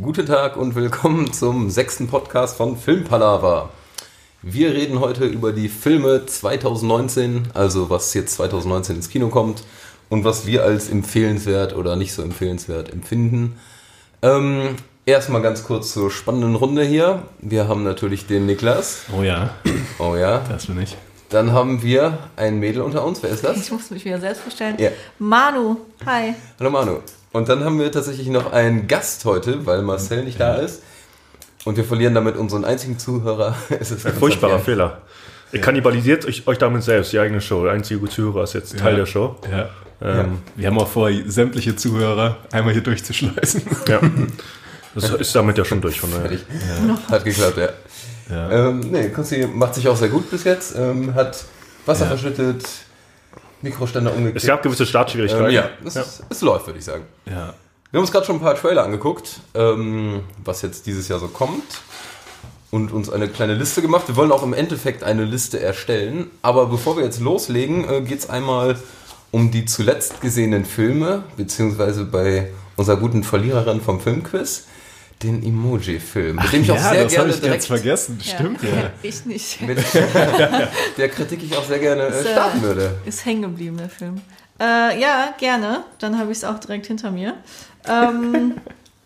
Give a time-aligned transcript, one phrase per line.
[0.00, 3.70] Guten Tag und willkommen zum sechsten Podcast von Filmpalava.
[4.42, 9.64] Wir reden heute über die Filme 2019, also was jetzt 2019 ins Kino kommt
[10.08, 13.58] und was wir als empfehlenswert oder nicht so empfehlenswert empfinden.
[14.22, 17.24] Ähm, erstmal ganz kurz zur spannenden Runde hier.
[17.40, 19.00] Wir haben natürlich den Niklas.
[19.18, 19.56] Oh ja.
[19.98, 20.44] Oh ja.
[20.48, 20.96] Das bin ich.
[21.28, 23.20] Dann haben wir ein Mädel unter uns.
[23.24, 23.56] Wer ist das?
[23.56, 24.76] Ich muss mich wieder selbst vorstellen.
[24.78, 24.90] Ja.
[25.18, 26.34] Manu, hi.
[26.60, 26.98] Hallo Manu.
[27.32, 30.82] Und dann haben wir tatsächlich noch einen Gast heute, weil Marcel nicht da ist.
[31.64, 33.54] Und wir verlieren damit unseren einzigen Zuhörer.
[33.80, 35.02] Es ist Ein furchtbarer Fehler.
[35.52, 37.64] Ihr kannibalisiert euch, euch damit selbst, die eigene Show.
[37.64, 38.98] Der einzige Zuhörer ist jetzt Teil Ja.
[39.00, 39.36] der Show.
[39.50, 39.68] Ja.
[40.00, 43.62] Ähm, Wir haben auch vor, sämtliche Zuhörer einmal hier durchzuschleusen.
[43.88, 44.00] Ja.
[44.94, 46.00] Das ist damit ja schon durch.
[46.00, 46.28] Von daher.
[46.28, 46.44] Fertig.
[47.10, 47.68] Hat geklappt, ja.
[48.30, 48.68] Ja.
[48.68, 50.76] Ähm, nee, Konsti macht sich auch sehr gut bis jetzt.
[50.76, 51.44] Ähm, hat
[51.86, 52.10] Wasser Ja.
[52.10, 52.64] verschüttet,
[53.62, 54.36] Mikroständer umgekippt.
[54.42, 55.46] Es gab gewisse Startschwierigkeiten.
[55.46, 56.04] ähm, ja, es, Ja.
[56.28, 57.04] es läuft, würde ich sagen.
[57.26, 57.54] ja.
[57.90, 61.28] Wir haben uns gerade schon ein paar Trailer angeguckt, ähm, was jetzt dieses Jahr so
[61.28, 61.62] kommt.
[62.70, 64.08] Und uns eine kleine Liste gemacht.
[64.08, 66.30] Wir wollen auch im Endeffekt eine Liste erstellen.
[66.42, 68.76] Aber bevor wir jetzt loslegen, äh, geht es einmal
[69.30, 74.66] um die zuletzt gesehenen Filme, beziehungsweise bei unserer guten Verliererin vom Filmquiz,
[75.22, 76.36] den Emoji-Film.
[76.36, 78.20] Mit dem ich auch ja, sehr das gerne habe ich direkt ganz vergessen.
[78.22, 78.90] Stimmt, ja.
[79.02, 79.60] Ich nicht.
[79.62, 79.78] mit
[80.96, 82.98] der Kritik ich auch sehr gerne äh, Ist, äh, starten würde.
[83.04, 84.20] Ist hängen geblieben, der Film.
[84.60, 85.84] Äh, ja, gerne.
[85.98, 87.34] Dann habe ich es auch direkt hinter mir.
[87.88, 88.54] Ähm,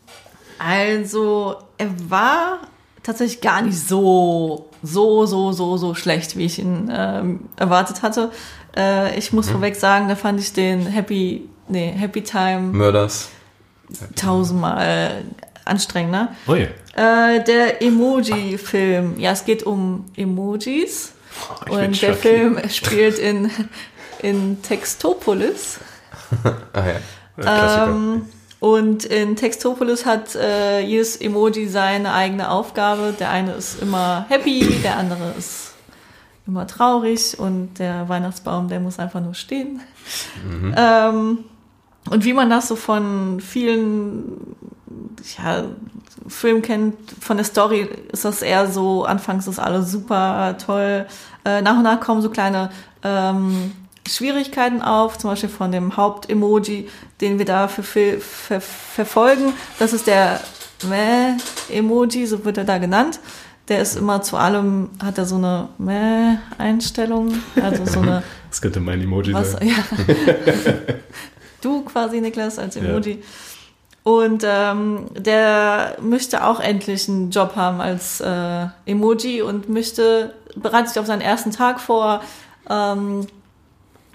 [0.59, 2.61] also, er war
[3.03, 8.31] tatsächlich gar nicht so, so, so, so, so schlecht, wie ich ihn ähm, erwartet hatte.
[8.77, 13.31] Äh, ich muss vorweg sagen, da fand ich den Happy, nee, Happy Time Mörders.
[14.15, 15.25] tausendmal
[15.65, 16.29] anstrengender.
[16.47, 16.69] Ui.
[16.95, 19.19] Äh, der Emoji-Film.
[19.19, 21.13] Ja, es geht um Emojis.
[21.61, 22.15] ich bin und der.
[22.15, 23.51] Film spielt in,
[24.21, 25.81] in Textopolis.
[26.73, 26.95] Ah ja.
[27.37, 27.87] Klassiker.
[27.89, 28.23] Ähm,
[28.61, 33.15] und in Textopolis hat äh, jedes Emoji seine eigene Aufgabe.
[33.19, 35.73] Der eine ist immer happy, der andere ist
[36.47, 39.81] immer traurig und der Weihnachtsbaum, der muss einfach nur stehen.
[40.77, 41.39] Ähm,
[42.11, 44.57] und wie man das so von vielen
[45.39, 45.65] ja,
[46.29, 51.07] Filmen kennt, von der Story ist das eher so, anfangs ist alles super toll.
[51.45, 52.71] Äh, nach und nach kommen so kleine
[53.03, 53.73] ähm,
[54.09, 56.89] Schwierigkeiten auf, zum Beispiel von dem Hauptemoji,
[57.21, 59.53] den wir da für, ver ver verfolgen.
[59.79, 60.41] Das ist der
[60.89, 63.21] Meh-Emoji, so wird er da genannt.
[63.69, 68.81] Der ist immer zu allem, hat er so eine Meh-Einstellung, also so eine Das könnte
[68.81, 69.69] mein Emoji was, sein.
[69.69, 69.75] ja.
[71.63, 73.23] du quasi, Niklas, als Emoji.
[74.05, 80.89] Und ähm, der möchte auch endlich einen Job haben als äh, Emoji und möchte, bereitet
[80.89, 82.21] sich auf seinen ersten Tag vor,
[82.69, 83.27] ähm,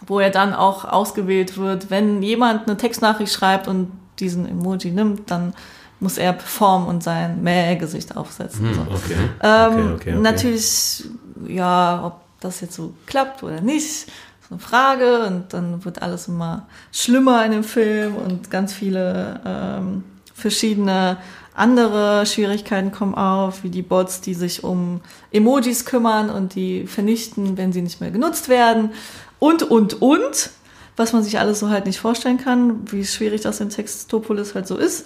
[0.05, 1.89] wo er dann auch ausgewählt wird.
[1.89, 5.53] Wenn jemand eine Textnachricht schreibt und diesen Emoji nimmt, dann
[5.99, 8.73] muss er performen und sein Mäh-Gesicht aufsetzen.
[8.73, 8.81] so.
[8.81, 9.15] Okay.
[9.41, 10.15] Ähm, okay, okay, okay.
[10.15, 11.05] Natürlich,
[11.47, 14.07] ja, ob das jetzt so klappt oder nicht,
[14.47, 15.25] ist eine Frage.
[15.25, 20.03] Und dann wird alles immer schlimmer in dem Film und ganz viele ähm,
[20.33, 21.17] verschiedene
[21.53, 27.57] andere Schwierigkeiten kommen auf, wie die Bots, die sich um Emojis kümmern und die vernichten,
[27.57, 28.91] wenn sie nicht mehr genutzt werden.
[29.39, 30.51] Und, und, und.
[30.99, 34.65] Was man sich alles so halt nicht vorstellen kann, wie schwierig das in Textopolis halt
[34.65, 35.05] so ist.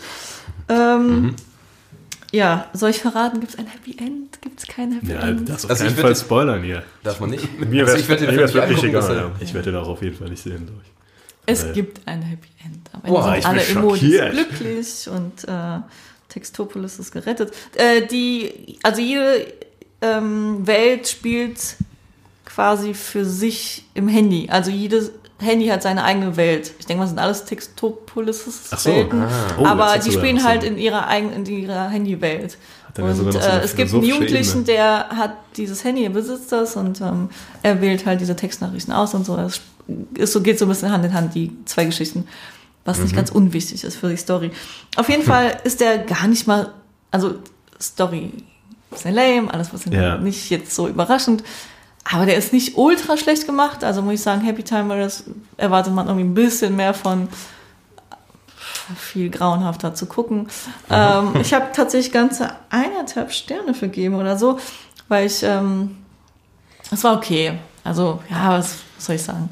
[0.69, 1.35] Ähm,
[2.31, 4.42] Ja, soll ich verraten, gibt es ein Happy End?
[4.42, 5.50] Gibt es kein Happy Ja, End?
[5.50, 6.84] das auf Also keinen Fall spoilern hier.
[7.03, 7.44] Darf man nicht?
[7.59, 9.31] Mir Also wär's nicht wirklich angucken, egal, er- ja.
[9.42, 10.88] Ich werde da auch auf jeden Fall nicht sehen durch.
[11.46, 12.90] Es Äh, gibt ein Happy End.
[12.94, 14.31] Am Ende Boah, sind ich alle bin Emojis schockiert.
[14.31, 15.80] glücklich und äh,
[16.30, 17.53] Textopolis ist gerettet.
[17.75, 19.48] Äh, die, also jede
[20.02, 21.59] ähm, Welt spielt
[22.46, 24.48] quasi für sich im Handy.
[24.50, 26.72] Also jedes Handy hat seine eigene Welt.
[26.79, 28.90] Ich denke mal, das sind alles Textopolis so.
[28.90, 29.24] Welten.
[29.59, 32.57] Oh, aber die spielen ja halt so- in ihrer eigenen, in ihrer Handywelt.
[32.97, 37.00] Und so äh, es gibt einen Jugendlichen, der hat dieses Handy, er besitzt das und
[37.01, 37.30] ähm,
[37.63, 39.38] er wählt halt diese Textnachrichten aus und so.
[39.38, 39.62] Es
[40.16, 42.28] ist so, geht so ein bisschen Hand in Hand, die zwei Geschichten.
[42.84, 43.03] Was Mhm.
[43.03, 44.51] nicht ganz unwichtig ist für die Story.
[44.97, 46.74] Auf jeden Fall ist der gar nicht mal,
[47.12, 47.36] also
[47.81, 48.31] Story
[48.94, 50.18] sehr lame, alles was Ja.
[50.18, 51.44] nicht jetzt so überraschend.
[52.03, 53.83] Aber der ist nicht ultra schlecht gemacht.
[53.83, 55.24] Also muss ich sagen, Happy Time Murders
[55.57, 57.27] erwartet man irgendwie ein bisschen mehr von
[58.98, 60.48] viel grauenhafter zu gucken.
[60.89, 64.59] Ähm, ich habe tatsächlich ganze eineinhalb Sterne vergeben oder so,
[65.07, 65.98] weil ich, ähm,
[66.92, 67.53] es war okay.
[67.83, 69.50] Also, ja, was, was soll ich sagen?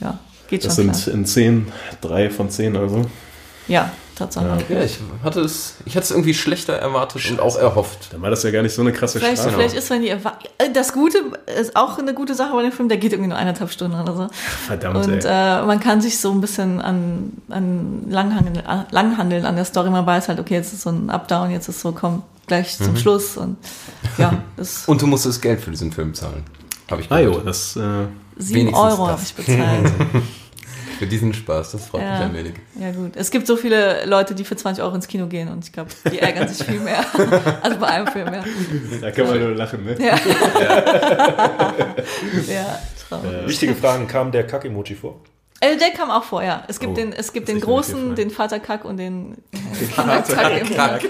[0.00, 1.14] Ja, geht Das schon sind klar.
[1.14, 3.04] in 10, 3 von 10 also.
[3.68, 3.90] Ja,
[4.20, 4.64] Tatsache.
[4.68, 8.12] Ja, ich hatte es, ich hatte es irgendwie schlechter erwartet und auch erhofft.
[8.12, 9.56] Dann war das ja gar nicht so eine krasse Vielleicht, Strafe.
[9.56, 10.18] vielleicht ist, wenn die äh,
[10.72, 11.18] das Gute
[11.58, 14.14] ist auch eine gute Sache bei dem Film, der geht irgendwie nur eineinhalb Stunden oder
[14.14, 14.28] so.
[14.66, 15.60] Verdammt, Und ey.
[15.60, 18.12] äh, man kann sich so ein bisschen an, an
[18.66, 19.90] an- langhandeln an der Story.
[19.90, 22.96] Man weiß halt, okay, jetzt ist so ein Up-Down, jetzt ist so, komm, gleich zum
[22.96, 23.36] Schluss.
[23.36, 23.56] Und
[24.18, 26.44] ja, das Und du musstest Geld für diesen Film zahlen.
[26.90, 27.46] Habe ich ah jo, gehört.
[27.46, 27.80] das, äh,
[28.36, 29.92] sieben wenigstens Euro habe ich bezahlt.
[31.00, 32.18] Für diesen Spaß, das freut mich Ja.
[32.26, 32.52] ein wenig.
[32.78, 35.64] ja gut, es gibt so viele Leute, die für 20 Euro ins Kino gehen und
[35.64, 37.02] ich glaube, die ärgern sich viel mehr.
[37.62, 38.44] also bei einem Film, ja.
[39.00, 39.96] da kann man nur lachen, ne?
[39.98, 40.18] Ja,
[42.52, 43.46] ja traurig.
[43.48, 45.20] Wichtige Fragen, kam der Kack-Emoji vor?
[45.60, 46.64] Äh, der kam auch vor, ja.
[46.68, 49.38] Es gibt Oh, den, es gibt den großen, den Vaterkack und den
[49.94, 50.74] Vaterkack.
[50.76, 51.02] Kack.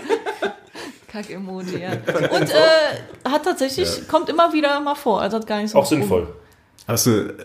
[1.09, 1.91] Kack-Emoji, ja.
[2.31, 5.21] Und äh, hat tatsächlich, kommt immer wieder mal vor.
[5.21, 6.29] Also hat gar nicht so Auch sinnvoll.
[6.87, 7.45] Hast du, Ja,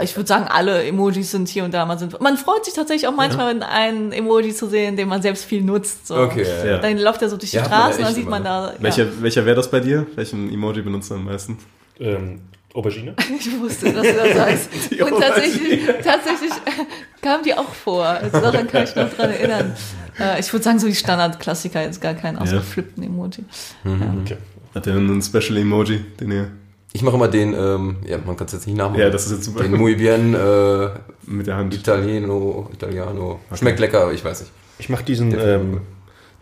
[0.00, 2.20] ich würde sagen, alle Emojis sind hier und da mal sinnvoll.
[2.22, 5.62] Man freut sich tatsächlich auch manchmal, wenn ein Emoji zu sehen, den man selbst viel
[5.62, 6.06] nutzt.
[6.06, 6.16] So.
[6.16, 6.46] Okay.
[6.66, 6.78] Ja.
[6.78, 8.74] Dann läuft er so durch die Ja, Straßen, ja dann sieht man immer, da.
[8.78, 9.10] welcher, Ja.
[9.20, 10.06] welcher wäre das bei dir?
[10.14, 11.58] Welchen Emoji benutzt du am meisten?
[12.00, 12.40] Ähm,
[12.74, 13.14] Aubergine?
[13.38, 14.68] Ich wusste, dass du das sagst.
[14.90, 16.50] Die Und tatsächlich, tatsächlich
[17.20, 18.06] kam die auch vor.
[18.06, 19.74] Also daran kann ich noch dran erinnern.
[20.18, 23.44] Äh, ich würde sagen, so die Standardklassiker, jetzt gar keinen ausgeflippten Emoji.
[23.84, 24.38] Okay.
[24.74, 26.50] Hat der einen Special Emoji, den ihr,
[26.94, 29.00] Ich mache immer den, ähm, ja, man kann es jetzt nicht nachmachen.
[29.00, 29.62] ja, das ist jetzt super.
[29.62, 30.88] den Muy bien äh,
[31.26, 31.74] Mit der Hand.
[31.74, 33.40] Italiano, Italiano.
[33.54, 34.52] Schmeckt lecker, aber ich weiß nicht.
[34.78, 35.80] Ich mache diesen, ähm,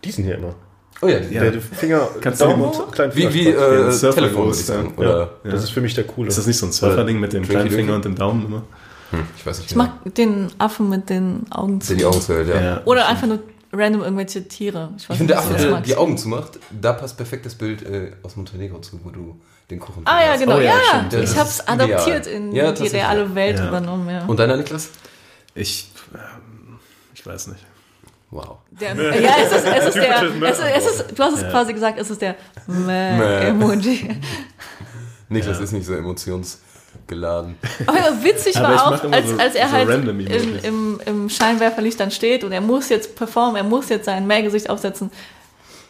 [0.05, 0.55] diesen hier immer.
[1.03, 1.51] Oh ja, Ja.
[1.51, 3.55] Der Finger, Kannst du Daumen den- und kleinen wie, wie ein
[3.89, 4.93] äh, Surfer Telefon, würde ich sagen.
[4.97, 5.01] ja.
[5.03, 5.51] Oder, Ja.
[5.53, 6.29] Das ist für mich der coole.
[6.29, 7.71] Ist das nicht so ein Surfer-Ding mit dem kleinen?
[7.71, 8.63] Finger und dem Daumen immer?
[9.13, 11.89] hm, ich weiß nicht Ich mag den Affen mit den Augen zu.
[11.95, 12.61] Der die Augen ja.
[12.61, 12.81] Ja.
[12.85, 13.39] Oder einfach nur
[13.73, 14.93] random irgendwelche Tiere.
[14.97, 17.55] Ich, weiß Ich finde, der nicht, Affe, der die Augen zumacht, da passt perfekt das
[17.55, 19.41] Bild äh, aus Montenegro zu, wo du
[19.71, 20.41] den Kuchen Ah ja, hast.
[20.41, 20.57] genau.
[20.57, 21.07] Oh ja, ja.
[21.11, 23.69] Das ich habe es adaptiert in Ja, die reale Welt Ja.
[23.69, 24.09] übernommen.
[24.11, 24.25] Ja.
[24.27, 24.91] Und deiner, Niklas?
[25.55, 26.79] Ich, ähm,
[27.15, 27.65] ich weiß nicht.
[28.33, 28.59] Wow.
[28.71, 31.51] Der, ja, es ist, es ist der, es ist, es ist, du hast es Ja.
[31.51, 32.37] quasi gesagt, es ist der
[32.69, 33.17] Mäh.
[33.17, 34.21] Meh-Emoji.
[35.29, 35.65] Niklas Ja.
[35.65, 35.95] ist nicht so
[37.11, 37.57] emotionsgeladen.
[37.87, 40.63] Aber witzig Aber war mach auch, als, so- als er so halt Emojis.
[40.63, 44.71] im, im Scheinwerferlicht dann steht und er muss jetzt performen, er muss jetzt sein Mähgesicht
[44.71, 45.11] aufsetzen,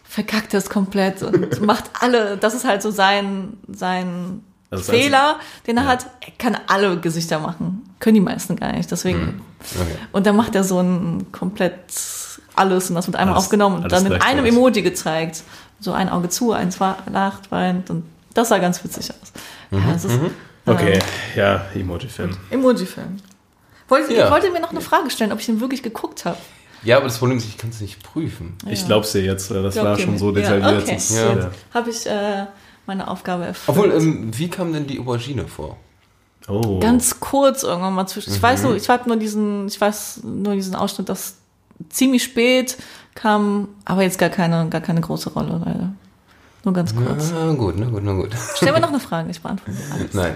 [0.04, 5.36] verkackt es komplett und macht alle, das ist halt so sein, sein Also das Fehler,
[5.66, 6.06] den er hat.
[6.20, 7.82] Er kann alle Gesichter machen.
[8.00, 9.42] Können die meisten gar nicht, deswegen.
[9.78, 9.86] Okay.
[10.12, 11.74] Und dann macht er so ein komplett
[12.56, 14.52] alles und das wird einmal Alles- aufgenommen und dann in einem gleichzeitig.
[14.52, 15.42] Emoji gezeigt.
[15.82, 19.32] So ein Auge zu, eins lacht, weint und das sah ganz witzig aus.
[19.70, 19.78] Ja,
[20.66, 20.98] Okay,
[21.36, 22.36] ja, Emoji-Fan.
[22.50, 23.16] Emoji-Film.
[23.88, 24.30] Wollt, Ja.
[24.30, 26.36] wollt ihr mir noch eine Frage stellen, ob ich ihn wirklich geguckt habe?
[26.82, 28.56] Ja, aber das Problem ist, ich kann es nicht prüfen.
[28.68, 30.18] Ich glaub's dir jetzt, weil das Glaubt war schon mir?
[30.18, 30.82] so Ja, detailliert.
[30.82, 30.94] okay.
[30.94, 31.36] das- Ja.
[31.36, 31.50] ja.
[31.74, 32.46] Habe ich äh,
[32.86, 33.68] meine Aufgabe erfüllt.
[33.78, 35.76] Obwohl, ähm, wie kam denn die Aubergine vor?
[36.48, 36.78] Oh.
[36.80, 38.32] Ganz kurz irgendwann mal zwischen.
[38.32, 41.36] Ich weiß nur, ich habe nur diesen, ich weiß nur diesen Ausschnitt, das
[41.90, 42.76] ziemlich spät
[43.14, 45.92] kam, aber jetzt gar keine, gar keine große Rolle leider.
[46.64, 47.32] Nur ganz kurz.
[47.32, 48.30] Na gut, na gut, na gut.
[48.56, 50.14] Stell mir noch eine Frage, ich beantworte alles.
[50.14, 50.34] Nein.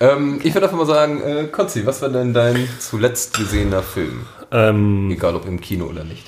[0.00, 4.26] ähm, ich würde einfach mal sagen, äh, Konzi, was war denn dein zuletzt gesehener Film?
[4.50, 6.24] Ähm, Egal ob im Kino oder nicht.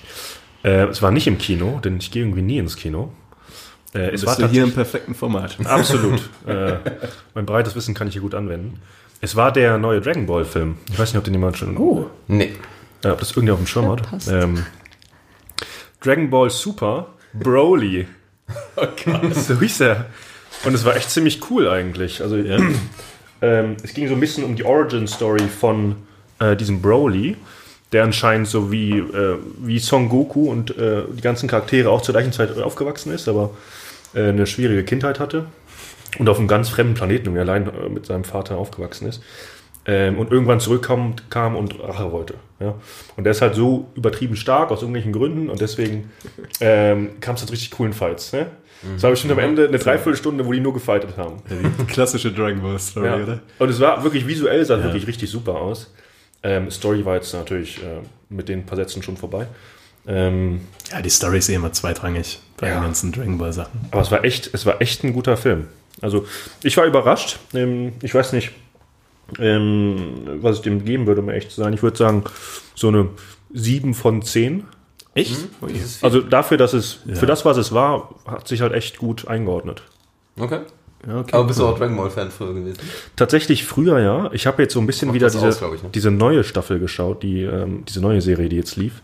[0.64, 3.12] äh, es war nicht im Kino, denn ich gehe irgendwie nie ins Kino.
[3.94, 5.56] Äh, es Bist war du hier im perfekten Format.
[5.64, 6.20] Absolut.
[6.46, 6.74] äh,
[7.34, 8.80] mein breites Wissen kann ich hier gut anwenden.
[9.22, 10.76] Es war der neue Dragon Ball Film.
[10.90, 11.76] Ich weiß nicht, ob den jemand schon.
[11.76, 12.08] Oh.
[12.28, 12.52] Nee.
[13.02, 14.02] Äh, ob das irgendwer auf dem Schirm hat.
[14.28, 14.64] Ähm,
[16.02, 18.06] Dragon Ball Super Broly.
[19.32, 20.06] So hieß er.
[20.64, 22.22] Und es war echt ziemlich cool eigentlich.
[22.22, 22.36] Also
[23.42, 25.96] ähm, es ging so ein bisschen um die Origin Story von
[26.38, 27.36] äh, diesem Broly,
[27.92, 32.14] der anscheinend so wie, äh, wie Son Goku und äh, die ganzen Charaktere auch zur
[32.14, 33.50] gleichen Zeit aufgewachsen ist, aber
[34.14, 35.46] äh, eine schwierige Kindheit hatte
[36.18, 39.22] und auf einem ganz fremden Planeten irgendwie allein äh, mit seinem Vater aufgewachsen ist.
[39.86, 42.34] Ähm, und irgendwann zurückkam kam und Rache wollte.
[42.60, 42.74] Ja?
[43.16, 46.10] Und der ist halt so übertrieben stark aus irgendwelchen Gründen und deswegen
[46.60, 48.32] ähm, kam es zu richtig coolen Fights.
[48.32, 48.46] Ne?
[48.96, 51.36] Es war bestimmt am Ende eine Dreiviertelstunde, wo die nur gefightet haben.
[51.50, 53.16] Die klassische Dragon Ball Story, Ja.
[53.16, 53.40] oder?
[53.58, 54.84] Und es war wirklich visuell, sah Ja.
[54.84, 55.92] wirklich richtig super aus.
[56.42, 59.46] Ähm, Story war jetzt natürlich äh, mit den paar Sätzen schon vorbei.
[60.06, 60.60] Ähm,
[60.90, 62.74] Ja, die Story ist eh immer zweitrangig bei Ja.
[62.78, 63.80] den ganzen Dragon Ball Sachen.
[63.90, 65.68] aber es war echt, es war echt ein guter Film.
[66.00, 66.26] Also
[66.62, 67.38] ich war überrascht.
[67.54, 68.52] Ähm, ich weiß nicht,
[69.38, 69.96] ähm,
[70.40, 71.72] was ich dem geben würde, um ehrlich zu sein.
[71.72, 72.24] Ich würde sagen,
[72.74, 73.08] so eine
[73.52, 74.64] 7 von 10.
[75.14, 75.36] Echt?
[76.02, 77.14] Also dafür, dass es, Ja.
[77.16, 79.82] für das, was es war, hat sich halt echt gut eingeordnet.
[80.38, 80.60] Okay.
[81.06, 81.30] Ja, okay.
[81.34, 82.78] Aber bist du auch Dragon Ball Fan früher gewesen?
[83.16, 84.30] Tatsächlich früher ja.
[84.32, 85.88] Ich habe jetzt so ein bisschen Macht wieder diese, aus, ich, ne?
[85.94, 89.02] diese neue Staffel geschaut, die, ähm, diese neue Serie, die jetzt lief,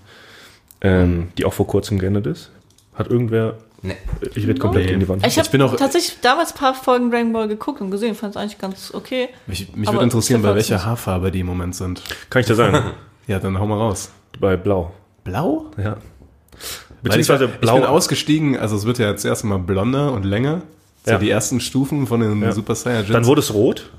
[0.82, 2.50] ähm, die auch vor kurzem geendet ist.
[2.94, 3.56] Hat irgendwer.
[3.82, 3.96] Nee.
[4.34, 4.88] Ich rede komplett Nee.
[4.90, 5.26] gegen die Wand.
[5.26, 8.34] Ich habe bin auch- tatsächlich damals ein paar Folgen Dragon Ball geguckt und gesehen, fand
[8.34, 9.28] es eigentlich ganz okay.
[9.46, 10.84] Mich, mich würde interessieren, bei ich welcher.
[10.84, 12.02] Haarfarbe die im Moment sind.
[12.30, 12.82] Kann ich dir sagen?
[13.28, 14.12] Ja, dann hau mal raus.
[14.38, 14.92] Bei Blau.
[15.24, 15.66] Blau?
[15.78, 15.84] Ja.
[15.84, 17.84] Weil ich, Beziehungsweise ich bin blau.
[17.84, 20.62] ausgestiegen, also es wird ja jetzt erstmal blonder und länger.
[21.04, 21.18] So Ja.
[21.18, 22.52] die ersten Stufen von den Ja.
[22.52, 23.10] Super Saiyajins.
[23.12, 23.90] Dann wurde es rot.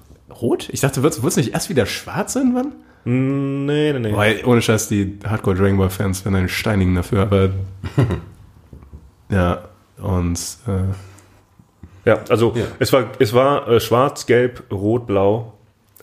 [0.42, 0.70] rot?
[0.72, 2.72] Ich dachte, wird es nicht erst wieder schwarz irgendwann?
[3.04, 4.16] Nee, nee, nee.
[4.16, 7.50] Weil, ohne Scheiß, die Hardcore Dragon Ball Fans werden einen steinigen dafür, aber
[9.30, 9.64] ja,
[10.02, 12.66] und äh, Ja, also Ja.
[12.80, 15.54] es war, es war äh, schwarz, gelb, rot, blau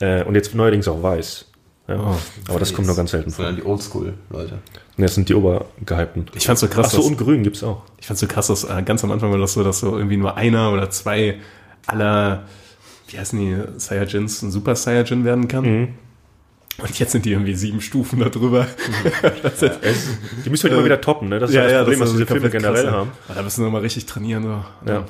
[0.00, 1.46] äh, und jetzt neuerdings auch weiß.
[1.88, 1.96] Ja.
[2.00, 2.16] Oh,
[2.48, 3.44] Aber das kommt nur ganz selten Das vor.
[3.46, 4.54] sind dann die Oldschool-Leute.
[4.96, 6.26] Und das sind die obergehypten.
[6.34, 7.82] ich fand's so krass, Achso, dass, und grün gibt's auch.
[7.98, 10.16] ich fand's so krass, dass äh, ganz am Anfang war das so, dass so irgendwie
[10.16, 11.40] nur einer oder zwei
[11.86, 12.44] aller,
[13.08, 15.64] wie heißen die, Saiyajins ein Super Saiyajin werden kann.
[15.64, 15.88] Mhm.
[16.78, 18.66] Und jetzt sind die irgendwie sieben Stufen da drüber.
[19.42, 20.08] Das ist-
[20.44, 21.38] Die müssen wir immer wieder toppen, ne?
[21.38, 23.12] Das ist ja, das Problem, was ist diese Filme generell krass, haben.
[23.28, 23.34] ja.
[23.36, 24.42] Da müssen wir mal richtig trainieren.
[24.42, 24.90] So.
[24.92, 25.04] Ja.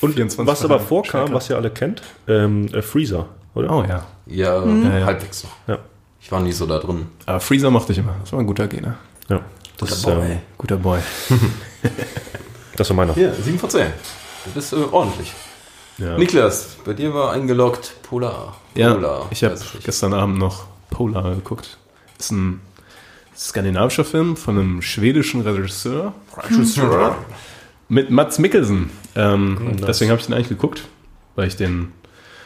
[0.00, 1.34] Und 24 was aber vorkam, Checker.
[1.36, 3.70] was ihr alle kennt, ähm, äh, Freezer, oder?
[3.70, 4.06] Oh ja.
[4.26, 5.04] Ja, Ja, ja.
[5.06, 5.52] halbwegs noch.
[5.68, 5.78] Ja.
[6.20, 7.06] Ich war nie so da drin.
[7.26, 8.16] Aber Freezer mochte ich immer.
[8.20, 8.96] Das war ein guter Gegner.
[9.28, 9.40] ja.
[9.78, 10.14] Das, ist, Boy.
[10.32, 10.98] ähm, Guter Boy.
[12.76, 13.16] das war meiner.
[13.18, 13.86] Ja, 7 von 10.
[14.54, 15.32] Das ist äh, ordentlich.
[15.98, 16.16] Ja.
[16.18, 18.56] Niklas, bei dir war eingeloggt Polar.
[18.74, 19.26] Ja, Polar.
[19.30, 20.64] ich habe gestern Abend noch
[20.96, 21.76] Polar geguckt.
[22.18, 22.60] Ist ein
[23.36, 26.14] skandinavischer Film von einem schwedischen Regisseur.
[26.34, 27.18] Regisseur.
[27.90, 28.88] Mit Mats Mikkelsen.
[29.14, 29.76] Ähm.
[29.86, 30.84] Deswegen habe ich den eigentlich geguckt,
[31.34, 31.92] weil ich den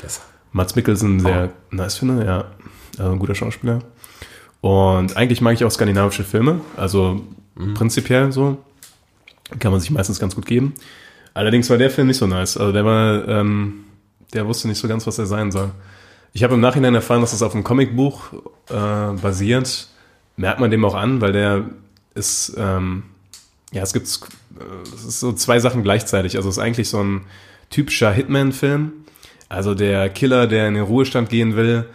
[0.03, 2.25] Das- Mats Mikkelsen sehr nice finde.
[2.25, 2.45] Ja,
[2.99, 3.79] also ein guter Schauspieler.
[4.61, 6.61] Und eigentlich mag ich auch skandinavische Filme.
[6.77, 7.25] Also
[7.75, 8.59] prinzipiell so.
[9.61, 10.75] Kann man sich meistens ganz gut geben.
[11.35, 12.57] Allerdings war der Film nicht so nice.
[12.57, 13.85] Also der war, ähm,
[14.35, 15.71] der wusste nicht so ganz, was er sein soll.
[16.33, 18.33] Ich habe im Nachhinein erfahren, dass das auf einem Comicbuch
[18.69, 19.89] äh, basiert.
[20.37, 21.65] Merkt man dem auch an, weil der
[22.15, 23.05] ist, ähm,
[23.73, 26.37] ja, es gibt, äh, es ist so zwei Sachen gleichzeitig.
[26.37, 27.23] Also es ist eigentlich so ein
[27.69, 28.93] typischer Hitman-Film.
[29.49, 31.87] Also der Killer, der in den Ruhestand gehen will,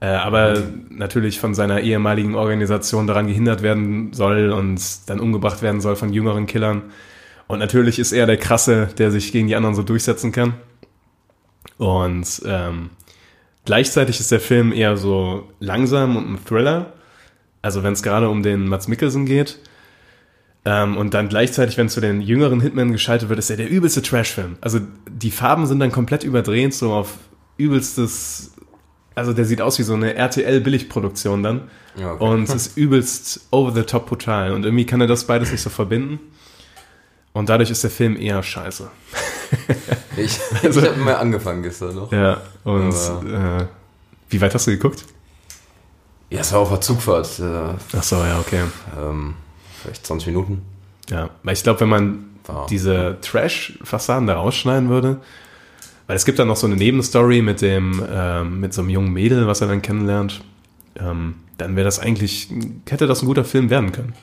[0.00, 5.80] äh, aber natürlich von seiner ehemaligen Organisation daran gehindert werden soll und dann umgebracht werden
[5.80, 6.82] soll von jüngeren Killern.
[7.46, 10.54] Und natürlich ist er der Krasse, der sich gegen die anderen so durchsetzen kann.
[11.78, 12.90] Und ähm,
[13.68, 16.94] gleichzeitig ist der Film eher so langsam und ein Thriller.
[17.60, 19.58] Also wenn es gerade um den Mats Mikkelsen geht.
[20.64, 24.00] Ähm, und dann gleichzeitig, wenn zu den jüngeren Hitmen geschaltet wird, ist er der übelste
[24.00, 24.56] Trash-Film.
[24.62, 27.18] Also die Farben sind dann komplett überdreht, so auf
[27.58, 28.54] übelstes.
[29.14, 31.70] Also der sieht aus wie so eine RTL-Billigproduktion dann.
[31.94, 32.24] Ja, okay.
[32.24, 34.52] Und es ist übelst over the top brutal.
[34.52, 36.20] Und irgendwie kann er das beides nicht so verbinden.
[37.34, 38.90] Und dadurch ist der Film eher scheiße.
[40.16, 42.10] Ich, Also- ich habe mal angefangen gestern noch.
[42.12, 43.66] Ja, Ja, und äh,
[44.30, 45.04] wie weit hast du geguckt?
[46.30, 47.38] es war auf der Zugfahrt.
[47.38, 48.62] Äh, Ach so, ja, okay.
[49.00, 49.34] ähm,
[49.82, 50.62] vielleicht 20 Minuten.
[51.08, 55.20] Ja, weil ich glaube, wenn man War- diese Trash-Fassaden da rausschneiden würde,
[56.06, 59.12] weil es gibt dann noch so eine Nebenstory mit dem, ähm, mit so einem jungen
[59.12, 60.42] Mädel, was er dann kennenlernt,
[60.98, 62.48] ähm, dann wäre das eigentlich,
[62.88, 64.14] hätte das ein guter Film werden können.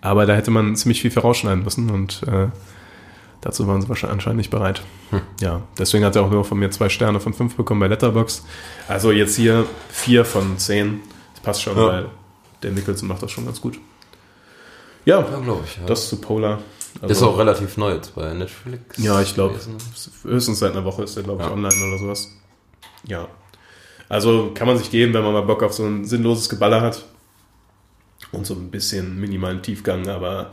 [0.00, 2.48] Aber da hätte man ziemlich viel für rausschneiden müssen und äh,
[3.40, 4.82] dazu waren sie wahrscheinlich anscheinend nicht bereit.
[5.40, 8.44] Ja, deswegen hat er auch nur von mir zwei Sterne von fünf bekommen bei Letterboxd.
[8.88, 11.00] Also jetzt hier vier von zehn.
[11.34, 11.86] Das passt schon, Ja.
[11.86, 12.06] weil
[12.62, 13.78] der Nicholson macht das schon ganz gut.
[15.04, 15.76] Ja, Ja, glaube ich.
[15.76, 15.86] Ja.
[15.86, 16.58] das zu Polar.
[17.02, 18.96] Das ist auch relativ neu jetzt bei Netflix.
[18.98, 19.54] Ja, ich glaube,
[20.24, 22.30] höchstens seit einer Woche ist der, glaube ich, online oder sowas.
[23.04, 23.28] Ja.
[24.08, 27.04] Also kann man sich geben, wenn man mal Bock auf so ein sinnloses Geballer hat.
[28.32, 30.50] Und so ein bisschen minimalen Tiefgang, aber,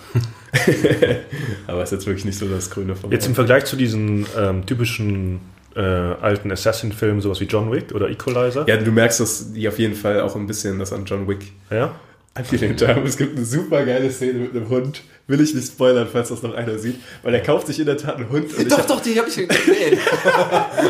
[1.68, 4.66] aber ist jetzt wirklich nicht so das Grüne von Jetzt im Vergleich zu diesen ähm,
[4.66, 5.40] typischen
[5.76, 8.66] äh, alten Assassin-Filmen, sowas wie John Wick oder Equalizer.
[8.68, 11.52] Ja, du merkst, dass die auf jeden Fall auch ein bisschen das an John Wick
[11.72, 11.96] Ja?
[12.36, 13.06] angelehnt haben.
[13.06, 15.02] Es gibt eine super geile Szene mit einem Hund.
[15.28, 17.96] Will ich nicht spoilern, falls das noch einer sieht, weil er kauft sich in der
[17.96, 18.48] Tat einen Hund.
[18.70, 19.50] Doch, hab- doch, die habe ich gesehen.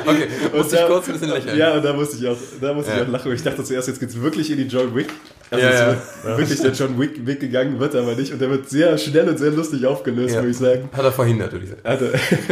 [0.05, 1.57] okay, muss ich kurz ein bisschen lächeln.
[1.57, 2.97] Ja, und da musste ich auch, da musste Ja.
[3.01, 3.31] ich auch lachen.
[3.31, 5.09] Ich dachte zuerst, jetzt geht's wirklich in die John Wick.
[5.53, 5.88] Also Ja, es ja.
[6.29, 8.33] wird wirklich der John Wick Weg gegangen, wird aber nicht.
[8.33, 10.41] Und der wird sehr schnell und sehr lustig aufgelöst, Ja.
[10.41, 10.89] würde ich sagen.
[10.91, 11.81] Hat er verhindert, würde ich sagen.
[11.83, 12.05] Also,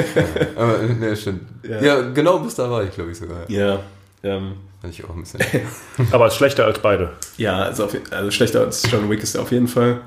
[0.56, 1.42] Aber, ne, stimmt.
[1.64, 1.82] Ja.
[1.82, 2.02] Ja.
[2.12, 3.50] genau bis da war ich, glaube ich sogar.
[3.50, 3.80] ja.
[4.24, 5.40] Ähm, Fand ich auch ein bisschen.
[6.12, 7.10] Aber ist schlechter als beide.
[7.38, 10.02] ja, also, auf, also schlechter als John Wick ist er auf jeden Fall.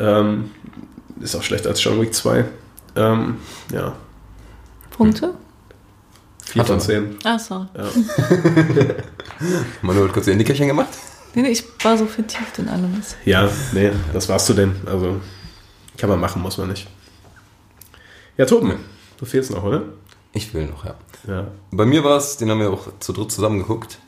[0.00, 0.50] Ähm,
[1.20, 2.44] ist auch schlechter als John Wick 2.
[2.96, 3.36] Ähm,
[3.72, 3.94] ja,
[4.96, 5.34] Punkte?
[6.46, 6.84] 4 Hat er von noch.
[6.84, 7.18] 10.
[7.24, 7.66] Ah, sorry.
[9.82, 10.88] Manuel hat kurz ihr Nickerchen gemacht.
[11.34, 13.02] Nee, nee, ich war so vertieft in allem.
[13.24, 14.74] Ja, nee, das warst du denn.
[14.86, 15.20] Also,
[15.96, 16.86] kann man machen, muss man nicht.
[18.36, 18.74] Ja, Toben,
[19.18, 19.82] du fehlst noch, oder?
[20.32, 20.94] Ich will noch, ja.
[21.26, 21.46] Ja.
[21.70, 23.98] Bei mir war es, den haben wir auch zu dritt zusammen geguckt.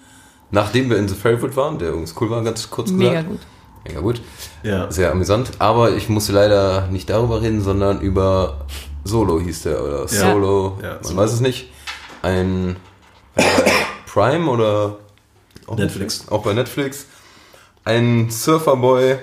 [0.51, 3.29] Nachdem wir in The Favorite waren, der übrigens cool war, ganz kurz Mega gesagt.
[3.29, 3.41] gut.
[3.87, 4.21] Mega gut.
[4.63, 4.91] Ja.
[4.91, 5.51] Sehr amüsant.
[5.59, 8.65] Aber ich musste leider nicht darüber reden, sondern über
[9.05, 9.83] Solo hieß der.
[9.83, 11.17] Oder Solo, Ja, man Solo.
[11.19, 11.71] weiß es nicht.
[12.23, 12.77] Ein
[13.35, 13.45] bei
[14.07, 14.99] Prime oder
[15.67, 16.29] auch Netflix.
[16.29, 17.07] Auch bei Netflix.
[17.85, 19.17] Ein Surferboy,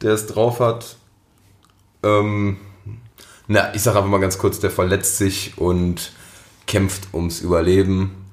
[0.00, 0.96] der es drauf hat,
[2.04, 2.56] Ähm,
[3.46, 6.12] na, ich sage einfach mal ganz kurz, der verletzt sich und
[6.66, 8.24] kämpft ums Überleben.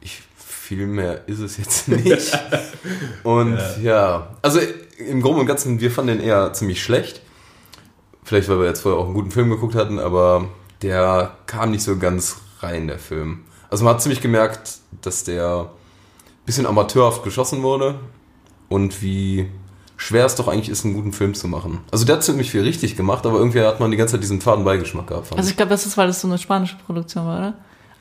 [0.00, 2.38] Ich, viel mehr ist es jetzt nicht.
[3.22, 4.36] und ja.
[4.42, 4.60] also
[4.98, 7.20] im Groben und Ganzen, wir fanden den eher ziemlich schlecht.
[8.24, 10.48] Vielleicht, weil wir jetzt vorher auch einen guten Film geguckt hatten, aber
[10.82, 13.44] der kam nicht so ganz rein, der Film.
[13.70, 15.70] Also man hat ziemlich gemerkt, dass der
[16.46, 17.96] bisschen amateurhaft geschossen wurde
[18.68, 19.50] und wie
[19.96, 21.80] schwer es doch eigentlich ist, einen guten Film zu machen.
[21.90, 24.40] Also der hat ziemlich viel richtig gemacht, aber irgendwie hat man die ganze Zeit diesen
[24.40, 25.32] faden Beigeschmack gehabt.
[25.36, 27.54] Also ich glaube, das ist, weil das so eine spanische Produktion war, oder?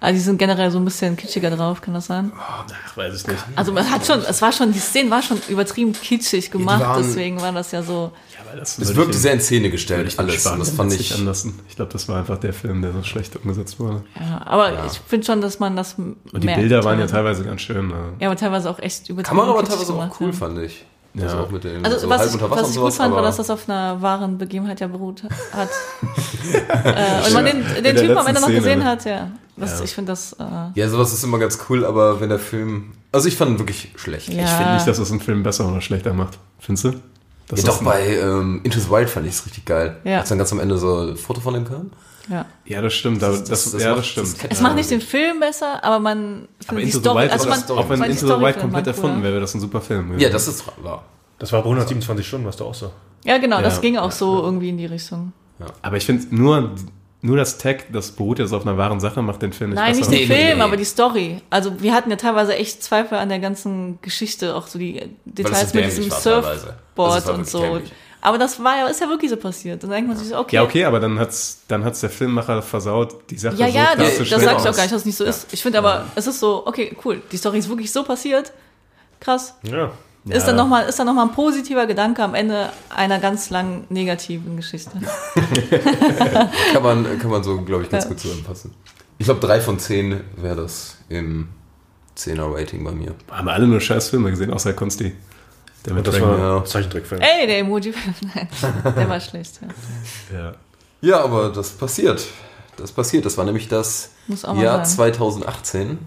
[0.05, 2.31] Also die sind generell so ein bisschen kitschiger drauf, kann das sein?
[2.37, 2.63] Ach,
[2.95, 3.39] weiß ich nicht.
[3.55, 7.01] Also man hat schon, es war schon, die Szenen war schon übertrieben kitschig gemacht, waren-
[7.03, 8.11] deswegen war das ja so.
[8.37, 10.45] Ja, weil das es wirkte sehr in Szene gestellt, ich alles.
[10.45, 11.13] Und das fand ich.
[11.15, 11.59] anlassen.
[11.67, 14.03] Ich glaube, das war einfach der Film, der so schlecht umgesetzt wurde.
[14.19, 14.85] Ja, aber Ja.
[14.85, 17.91] ich finde schon, dass man das Und die Bilder waren ja teilweise ganz schön.
[17.91, 20.33] äh, Ja, aber teilweise auch echt übertrieben Kamera war kitschig teilweise auch cool, ja.
[20.33, 20.85] fand ich.
[21.15, 21.23] Ja.
[21.23, 22.97] Also auch mit den Also so was, halb ich, unter Wasser was ich gut sowas,
[22.97, 25.69] fand, war, dass das auf einer wahren Begebenheit ja beruht hat.
[26.83, 29.31] äh, und man den, den Typen am Ende noch Szene, gesehen hat, ja.
[29.57, 29.85] Das, Ja.
[29.85, 30.33] Ich finde das.
[30.33, 30.43] Äh,
[30.75, 32.91] Ja, sowas ist immer ganz cool, aber wenn der Film.
[33.11, 34.29] Also ich fand ihn wirklich schlecht.
[34.29, 34.43] Ja.
[34.43, 36.37] Ich finde nicht, dass das einen Film besser oder schlechter macht.
[36.59, 36.93] Findest du?
[37.47, 39.97] Das Ja, doch, bei ähm, Into the Wild fand ich es richtig geil.
[40.03, 40.19] Ja.
[40.19, 41.91] Als dann ganz am Ende so ein Foto von dem kam.
[42.29, 42.45] Ja.
[42.65, 43.21] Ja, das stimmt.
[43.21, 44.27] Das, das, das- das ja, macht- das stimmt.
[44.43, 44.63] das- Es Ja.
[44.63, 47.21] macht nicht den Film besser, aber man aber die Story.
[47.23, 49.53] Wild, Also man, das- auch wenn Into the Wild findet komplett erfunden wäre, wäre das
[49.53, 50.17] ein super Film.
[50.19, 51.03] Ja, das ist wahr.
[51.39, 52.91] Das war bei 127 Stunden, was da auch so.
[53.25, 53.81] Ja, genau, das Ja.
[53.81, 55.33] ging auch so irgendwie in die Richtung.
[55.81, 56.71] Aber ich finde, nur,
[57.21, 59.91] nur das Tag, das beruht jetzt auf einer wahren Sache, macht den Film nicht Nein,
[59.95, 60.11] nicht besser.
[60.11, 60.63] den Nee, Film, nee.
[60.63, 61.41] aber die Story.
[61.49, 65.71] Also wir hatten ja teilweise echt Zweifel an der ganzen Geschichte, auch so die Details
[65.71, 66.03] so mit diesem.
[66.11, 67.61] Also Surfboard war und so.
[67.61, 67.91] dämlich.
[68.25, 69.83] Aber das war ja, ist ja wirklich so passiert.
[69.83, 70.55] Dann denkt man sich so, okay.
[70.55, 73.83] Ja, okay, aber dann hat's, dann hat's der Filmmacher versaut, die Sache Ja, so ja,
[73.83, 74.29] das, darzustellen.
[74.29, 75.53] das sage ich auch gar nicht, dass es nicht so ist.
[75.53, 78.51] Ich finde aber, es ist so, okay, cool, die Story ist wirklich so passiert.
[79.19, 79.53] Krass.
[79.61, 79.91] Ja.
[80.27, 84.89] Ist dann nochmal noch mal ein positiver Gedanke am Ende einer ganz langen negativen Geschichte.
[86.73, 88.73] Kann man, kann man so, glaube ich, ganz gut zusammenfassen.
[89.19, 91.49] Ich glaube, drei von zehn wäre das im
[92.17, 93.13] 10er-Rating bei mir.
[93.29, 95.13] Haben wir alle nur scheiß Filme gesehen, außer Konsti.
[95.85, 96.65] Der mit das Dragon- war Ja.
[96.65, 97.21] Zeichentrickfilm.
[97.21, 98.47] Ey, der Emoji-Film, nein,
[98.95, 99.59] der war schlecht.
[100.31, 100.37] Ja.
[100.39, 100.53] ja.
[101.01, 102.25] Ja, aber das passiert.
[102.77, 103.25] Das passiert.
[103.25, 104.85] Das war nämlich das Jahr sein.
[104.85, 105.99] 2018,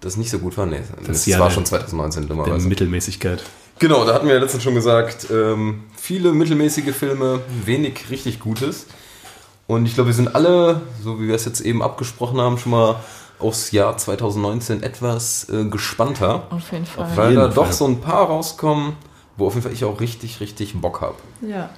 [0.00, 0.66] das nicht so gut war.
[0.66, 2.66] Nee, das, Jahr war der- schon 2019 Der dummerweise.
[2.68, 3.42] Mittelmäßigkeit.
[3.78, 8.86] Genau, da hatten wir ja letztens schon gesagt, ähm, viele mittelmäßige Filme, wenig richtig Gutes.
[9.66, 12.72] Und ich glaube, wir sind alle, so wie wir es jetzt eben abgesprochen haben, schon
[12.72, 12.96] mal
[13.38, 17.08] aufs Jahr 2019 etwas äh, gespannter, Auf jeden Fall.
[17.16, 17.72] weil jeden da doch Fall.
[17.72, 18.92] so ein paar rauskommen,
[19.36, 21.16] wo auf jeden Fall ich auch richtig, richtig Bock habe.
[21.46, 21.70] Ja.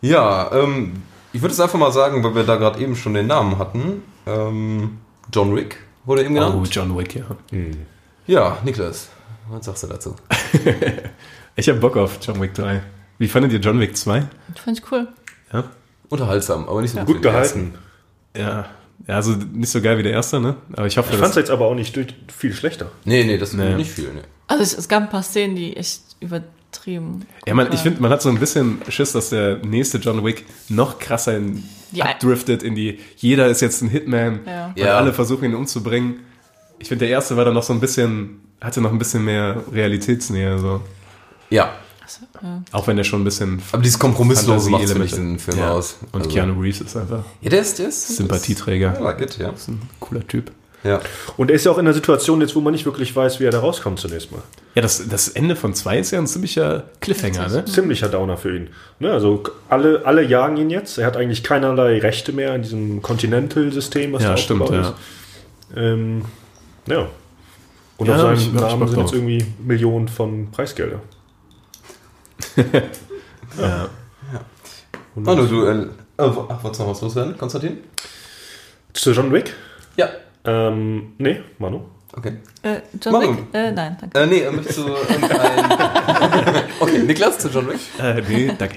[0.00, 3.26] Ja, ähm, ich würde es einfach mal sagen, weil wir da gerade eben schon den
[3.26, 4.02] Namen hatten.
[4.26, 4.98] Ähm,
[5.32, 6.68] John Wick wurde eben Oh, genannt.
[6.74, 7.24] John Wick, ja.
[8.26, 9.08] Ja, Niklas,
[9.48, 10.14] was sagst du dazu?
[11.56, 12.80] Ich habe Bock auf John Wick 3.
[13.18, 14.28] Wie fandet ihr John Wick 2?
[14.54, 15.08] Das fand ich cool.
[15.52, 15.64] Ja.
[16.08, 17.04] Unterhaltsam, aber nicht so Ja.
[17.04, 17.16] gut.
[17.16, 17.74] Gut gehalten.
[18.36, 18.66] Ja.
[19.08, 20.54] Ja, also nicht so geil wie der erste, ne?
[20.74, 22.92] Aber ich hoffe, Ich fand es jetzt aber auch nicht durch, viel schlechter.
[23.04, 23.74] Nee, nee, das ist Nee.
[23.74, 24.12] nicht viel.
[24.14, 24.20] Nee.
[24.46, 26.00] Also es, es gab ein paar Szenen, die echt
[26.72, 27.26] übertrieben.
[27.46, 30.44] Ja, man, ich finde, man hat so ein bisschen Schiss, dass der nächste John Wick
[30.68, 32.06] noch krasser in, Ja.
[32.06, 34.66] abdriftet in die, jeder ist jetzt ein Hitman Ja.
[34.68, 34.98] und Ja.
[34.98, 36.20] alle versuchen ihn umzubringen.
[36.78, 39.62] Ich finde, der erste war dann noch so ein bisschen, hatte noch ein bisschen mehr
[39.72, 40.80] Realitätsnähe, so.
[41.50, 42.62] Ja, Also, ja.
[42.72, 45.58] Auch wenn der schon ein bisschen aber dieses Kompromisslose macht für mich Fantasie-Elemente- den Film
[45.58, 45.70] ja.
[45.72, 45.96] aus.
[46.12, 48.94] Und Also- Keanu Reeves ist einfach Ja, der ist, der ist Sympathieträger.
[48.94, 49.50] Ja, like it, ja.
[49.50, 50.50] ist ein cooler Typ.
[50.84, 51.00] Ja.
[51.36, 53.44] Und er ist ja auch in einer Situation jetzt, wo man nicht wirklich weiß, wie
[53.44, 54.42] er da rauskommt zunächst mal.
[54.74, 57.64] Ja, das, das Ende von zwei ist ja ein ziemlicher Cliffhanger, ne?
[57.64, 58.70] Ziemlicher Downer für ihn.
[59.00, 60.98] Ne, also alle, alle jagen ihn jetzt.
[60.98, 64.94] Er hat eigentlich keinerlei Rechte mehr in diesem Continental-System, was Ja, da stimmt, aufgebaut
[65.70, 65.76] ist.
[65.76, 66.24] Ähm,
[66.86, 67.08] ja.
[67.96, 69.12] Und Ja, auf seinem ich Namen sind jetzt drauf.
[69.14, 71.00] irgendwie Millionen von Preisgelder.
[73.58, 73.88] Ja.
[75.14, 75.86] Manu, du, äh,
[76.18, 77.78] ach, wolltest du noch was loswerden, Konstantin?
[78.92, 79.52] Zu John Wick?
[79.96, 80.08] Ja.
[80.48, 81.82] Ähm, nee, Manu.
[82.12, 82.34] Okay.
[82.62, 83.36] Äh, John Manu.
[83.36, 83.54] Wick?
[83.54, 84.18] Äh, nein, danke.
[84.18, 86.64] Äh, nee, äh, möchtest du irgendein...
[86.80, 87.80] okay, Niklas zu John Wick?
[88.00, 88.76] Äh, nee, danke.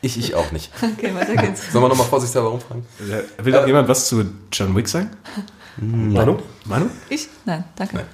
[0.00, 0.70] Ich, ich auch nicht.
[0.80, 1.72] Okay, weiter geht's.
[1.72, 2.84] Sollen wir nochmal vorsichtshalber rumfragen?
[3.38, 5.10] Will noch jemand was zu John Wick sagen?
[5.78, 6.38] Manu?
[6.66, 6.90] Manu?
[7.08, 7.28] Ich?
[7.44, 8.04] Nein, danke.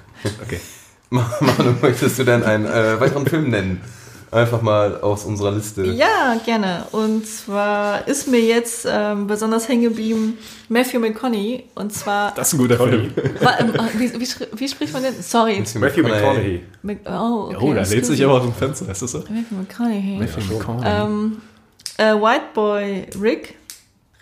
[0.41, 0.59] Okay.
[1.09, 3.81] Manu, möchtest du denn einen äh, weiteren Film nennen?
[4.31, 5.83] Einfach mal aus unserer Liste.
[5.87, 6.85] Ja, gerne.
[6.93, 10.37] Und zwar ist mir jetzt ähm, besonders hängen geblieben
[10.69, 11.65] Matthew McConaughey.
[11.75, 13.11] Und zwar, Das ist ein guter Film.
[13.41, 15.21] wa- ähm, wie, wie, wie spricht man denn?
[15.21, 15.61] Sorry.
[15.75, 16.63] Matthew McConaughey.
[16.81, 17.57] Mc, oh, okay.
[17.59, 19.19] Oh, da lehnt sich aber aus dem Fenster, ist das so?
[19.19, 20.17] Matthew McConaughey.
[20.17, 20.87] Matthew McConaughey.
[20.89, 21.41] Ähm,
[21.97, 23.55] äh, White Boy Rick.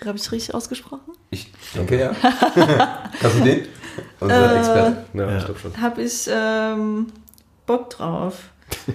[0.03, 1.01] Habe ich richtig ausgesprochen?
[1.29, 2.11] Ich denke ja.
[3.21, 3.65] Kannst du den?
[4.21, 5.05] Unser Experte.
[5.13, 5.37] Ja, Ja.
[5.37, 5.79] ich glaube schon.
[5.81, 7.07] Habe ich ähm,
[7.67, 8.35] Bock drauf.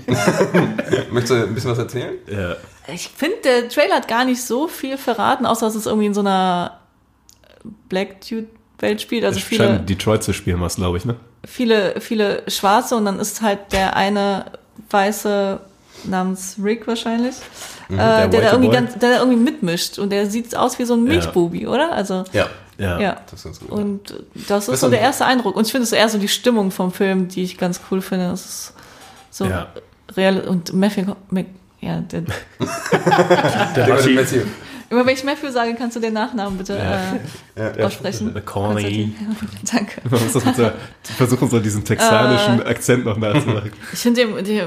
[1.11, 2.15] Möchtest du ein bisschen was erzählen?
[2.31, 2.57] Ja.
[2.93, 6.15] Ich finde, der Trailer hat gar nicht so viel verraten, außer dass es irgendwie in
[6.15, 6.79] so einer
[7.89, 8.47] Black Dude
[8.79, 9.25] Welt spielt.
[9.25, 11.17] Also Es viele, scheint Detroit zu spielen, was glaube ich, ne?
[11.47, 14.47] viele, viele Schwarze und dann ist halt der eine
[14.91, 15.61] weiße
[16.05, 17.37] namens Rick wahrscheinlich,
[17.89, 18.77] äh, der, der da irgendwie boy.
[18.77, 21.93] ganz, der da irgendwie mitmischt und der sieht aus wie so ein Milchbubi, oder?
[21.93, 23.01] Also Ja, Ja.
[23.01, 23.17] ja.
[23.31, 23.71] das ist ganz gut.
[23.71, 24.15] Und
[24.49, 25.57] das ist Weißt so der erste Eindruck.
[25.57, 28.29] Und ich finde es eher so die Stimmung vom Film, die ich ganz cool finde.
[28.29, 28.75] Das ist
[29.35, 29.67] so Ja.
[30.17, 31.15] real und Matthew,
[31.81, 32.23] ja, der,
[33.77, 34.41] Der Der Matthew,
[34.91, 36.79] immer wenn ich Matthew sage, kannst du den Nachnamen bitte
[37.57, 38.33] äh, aussprechen.
[38.33, 39.15] McConaughey.
[39.71, 40.01] Danke.
[40.09, 40.71] Man muss das mit so,
[41.09, 43.73] die versuchen so diesen texanischen Akzent noch nachzumachen.
[43.93, 44.23] Ich finde,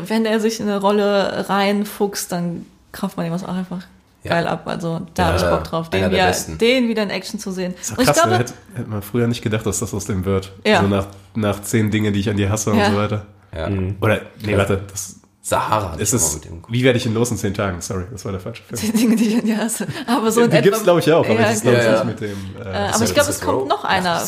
[0.09, 3.81] wenn er sich in eine Rolle reinfuchst, dann kauft man ihm was auch einfach
[4.23, 4.31] Ja.
[4.31, 4.63] geil ab.
[4.67, 6.57] Also da Ja, habe ich Bock drauf, den, besten.
[6.57, 7.73] den wieder in Action zu sehen.
[7.79, 10.51] Ist auch krass, glaube, hätte, hätte man früher nicht gedacht, dass das aus dem wird.
[10.65, 10.81] Ja.
[10.81, 12.91] So nach, nach zehn Dinge, die ich an dir hasse und Ja.
[12.91, 13.25] so weiter.
[13.55, 13.69] Ja.
[14.01, 15.95] Oder, nee, warte, das Sahara.
[15.95, 16.33] ist es.
[16.35, 16.61] mit dem.
[16.67, 17.79] Wie werde ich ihn los in zehn Tagen?
[17.81, 18.81] Sorry, das war der falsche Film.
[18.81, 19.87] die Dinge, die ich an dir hasse.
[20.05, 22.03] Aber so in Die etwa- gibt's, glaube ich, auch, aber Ja, glaub ich, ja, ja.
[22.03, 22.37] nicht mit dem.
[22.59, 24.21] Äh, Äh, aber ich glaube, es kommt noch einer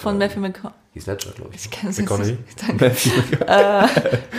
[0.00, 0.74] von Matthew McConaughey.
[0.94, 1.64] Heath Ledger, glaube ich.
[1.66, 2.32] Ich kenne es McConaughey?
[2.32, 2.68] nicht.
[2.68, 2.86] Danke.
[3.46, 3.86] Äh,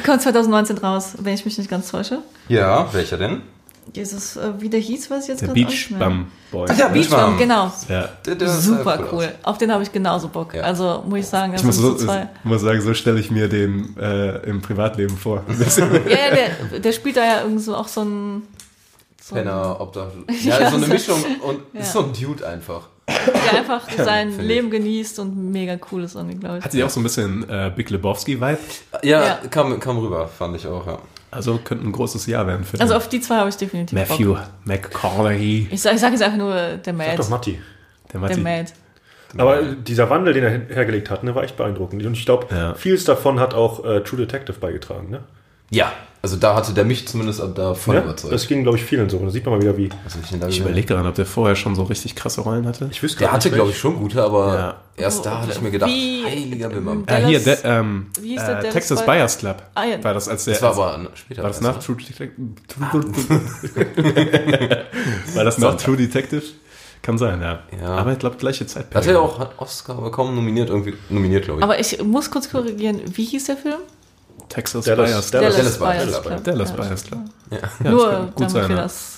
[0.05, 2.19] kommt 2019 raus, wenn ich mich nicht ganz täusche.
[2.49, 3.41] Ja, welcher denn?
[3.95, 5.89] Jesus, äh, wie der hieß, ich jetzt der gerade Beach.
[5.97, 6.67] Bum Boy.
[6.71, 7.71] Ach ja, Beach Bum, genau.
[7.87, 8.09] Ja.
[8.25, 9.07] Der, der Super cool.
[9.13, 9.31] cool.
[9.43, 10.53] Auf den habe ich genauso Bock.
[10.53, 10.61] Ja.
[10.63, 12.29] Also muss ich sagen, das Ich muss, sind so, so zwei.
[12.43, 15.43] muss sagen, so stelle ich mir den äh, im Privatleben vor.
[15.49, 18.43] Ja, ja, der, der spielt da ja irgendwie so auch so ein.
[19.21, 20.07] So Penner, Obdach.
[20.43, 21.81] Ja, Ja, so eine Mischung und Ja.
[21.81, 22.81] ist so ein Dude einfach.
[23.07, 26.63] der einfach sein Leben genießt und mega cool ist irgendwie, glaube ich.
[26.63, 28.57] Hat sie auch so ein bisschen äh, Big Lebowski-Vibe?
[29.03, 29.39] Ja, Ja.
[29.49, 30.99] Kam, kam rüber, fand ich auch, ja.
[31.31, 32.97] Also könnte ein großes Jahr werden für Also den.
[32.97, 34.43] auf die zwei habe ich definitiv Matthew Bock.
[34.65, 35.67] McConaughey.
[35.71, 37.15] Ich sage sag jetzt einfach nur der Sag Mad.
[37.17, 37.59] doch Matti.
[38.13, 38.39] Der Der Matti.
[38.41, 38.71] Mad.
[39.37, 42.03] Aber dieser Wandel, den er hergelegt hat, ne, war echt beeindruckend.
[42.03, 42.73] Und ich glaube, Ja.
[42.73, 45.11] vieles davon hat auch äh, True Detective beigetragen.
[45.11, 45.19] Ne?
[45.69, 48.01] Ja, also da hatte der mich zumindest ab da voll Ja?
[48.03, 48.33] überzeugt.
[48.33, 49.17] Das ging, glaube ich, vielen so.
[49.17, 49.85] Und da sieht man mal wieder, wie.
[49.85, 52.87] Ich Ich überlege gerade, ob der vorher schon so richtig krasse Rollen hatte.
[52.91, 54.75] Ich wüsste Der hatte, nicht, glaube ich, schon gute, aber Ja.
[54.97, 56.69] erst da hatte ich mir gedacht, Wie- heiliger.
[56.69, 59.63] Dallas- Ah, hier, der, ähm, wie hieß der äh, Texas Buy- Buyers Club.
[59.75, 60.03] Ah, ja.
[60.03, 60.53] War das als der.
[60.55, 61.41] Das war aber später.
[61.43, 61.83] war das nach ne?
[61.83, 62.31] True Detective?
[65.35, 66.43] war das nach True Detective?
[67.01, 67.59] Kann sein, ja.
[67.81, 67.87] Ja.
[67.95, 68.93] Aber ich glaube, gleiche Zeit.
[68.93, 70.95] Hat er ja auch hat Oscar bekommen, nominiert irgendwie.
[71.09, 71.63] Nominiert, glaube ich.
[71.63, 73.77] Aber ich muss kurz korrigieren, wie hieß der Film?
[74.49, 76.23] Texas Dallas- Buyers Dallas- Dallas Buyers Buyers Club.
[76.25, 76.43] Club.
[76.43, 77.19] Dallas Ja, Buyers Club.
[77.51, 77.57] ja.
[77.83, 78.81] Ja, Nur gut damit sein, wir ja.
[78.83, 79.15] das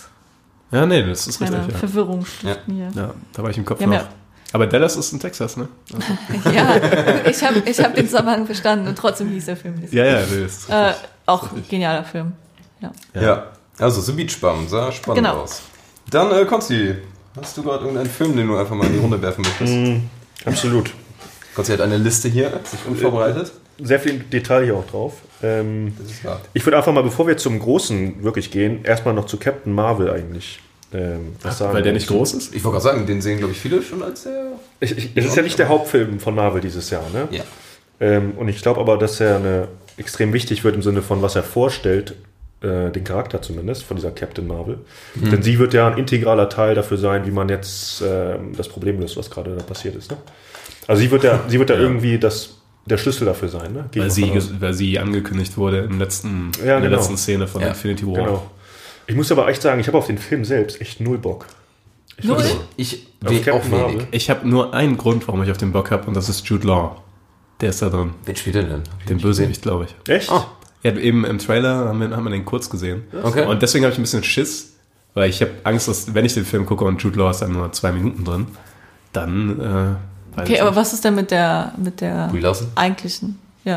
[0.72, 1.74] Ja, nee, das ist keine richtig.
[1.74, 1.80] Ja.
[1.80, 2.92] Verwirrung stiften hier.
[2.96, 4.04] ja, da war ich im Kopf noch.
[4.54, 5.68] Aber Dallas ist in Texas, ne?
[6.54, 6.76] Ja,
[7.30, 9.94] ich habe ich hab den Zusammenhang verstanden und trotzdem hieß der Film nicht.
[9.94, 10.92] Ja, ja, das ist Äh,
[11.26, 12.34] auch ein genialer Film.
[12.82, 12.92] Ja.
[13.14, 13.44] Ja.
[13.80, 15.42] Also, The Beach Bum, sah spannend Genau.
[15.44, 15.62] aus.
[16.10, 16.96] Dann, äh, Konsti,
[17.40, 19.72] hast du gerade irgendeinen Film, den du einfach mal in die Runde werfen möchtest?
[19.74, 20.10] Mhm.
[20.46, 20.92] Absolut.
[21.56, 23.54] Konsti hat eine Liste hier, sich unvorbereitet.
[23.82, 25.14] Sehr viel Detail hier auch drauf.
[25.44, 26.42] Ähm, Das ist wahr.
[26.54, 30.10] ich würde einfach mal, bevor wir zum Großen wirklich gehen, erstmal noch zu Captain Marvel
[30.10, 30.60] eigentlich
[30.94, 31.74] ähm, was sagen.
[31.74, 32.56] Weil der nicht groß ist?
[32.56, 34.54] Ich wollte gerade sagen, den sehen, glaube ich, viele schon als der.
[34.80, 37.28] Ich, ich, es ist ja nicht der Hauptfilm von Marvel dieses Jahr, ne?
[37.32, 37.44] Ja.
[38.00, 39.68] Ähm, und ich glaube aber, dass er eine,
[39.98, 42.16] extrem wichtig wird im Sinne von, was er vorstellt,
[42.62, 44.80] äh, den Charakter zumindest, von dieser Captain Marvel.
[45.16, 49.00] Denn sie wird ja ein integraler Teil dafür sein, wie man jetzt ähm, das Problem
[49.00, 50.12] löst, was gerade da passiert ist.
[50.12, 50.18] Ne?
[50.88, 52.61] Also sie wird ja, sie wird ja, irgendwie das,
[52.92, 53.74] der Schlüssel dafür sein.
[53.74, 53.86] Ne?
[53.96, 56.96] Weil ich sie, weil sie angekündigt wurde im letzten, Ja, in der genau.
[56.98, 58.14] letzten Szene von Ja, Infinity War.
[58.16, 58.52] Genau.
[59.08, 61.46] Ich muss aber echt sagen, ich habe auf den Film selbst echt null Bock.
[62.18, 62.44] Ich Null?
[62.78, 64.08] Ich Auf will auch wenig.
[64.12, 66.68] Ich habe nur einen Grund, warum ich auf den Bock habe, und das ist Jude
[66.68, 67.02] Law.
[67.62, 68.12] Der ist da drin.
[68.26, 68.84] Wen spielt er denn?
[69.00, 70.10] Ich Den Bösewicht, glaube ich.
[70.12, 70.32] Echt?
[70.32, 70.48] Ah.
[70.84, 73.04] Ja, eben im Trailer haben wir, haben wir den kurz gesehen.
[73.24, 73.46] Okay.
[73.46, 74.74] Und deswegen habe ich ein bisschen Schiss,
[75.14, 77.54] weil ich habe Angst, dass wenn ich den Film gucke und Jude Law ist dann
[77.54, 78.48] nur zwei Minuten drin,
[79.14, 79.96] dann äh,
[80.38, 83.40] Okay, aber was ist denn mit der, mit der Brie eigentlichen?
[83.64, 83.74] Ja.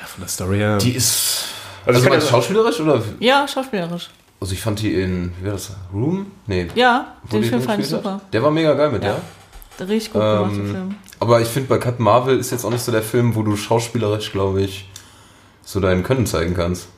[0.00, 0.78] Ja, von der Story her.
[0.78, 1.44] Die ist.
[1.86, 3.02] Also Also, meinst ja- du schauspielerisch oder?
[3.20, 4.10] Ja, schauspielerisch.
[4.40, 5.70] Also ich fand die in, wie war das?
[5.92, 6.26] Room?
[6.46, 6.68] Nee.
[6.74, 8.12] Ja, den Film fand ich gespielt hat?
[8.12, 8.20] super.
[8.32, 9.16] Der war mega geil mit Ja.
[9.78, 9.88] der.
[9.88, 10.94] Richtig gut gemacht, Ähm, der Film.
[11.20, 13.56] Aber ich finde, bei Captain Marvel ist jetzt auch nicht so der Film, wo du
[13.56, 14.88] schauspielerisch, glaube ich,
[15.62, 16.88] so dein Können zeigen kannst.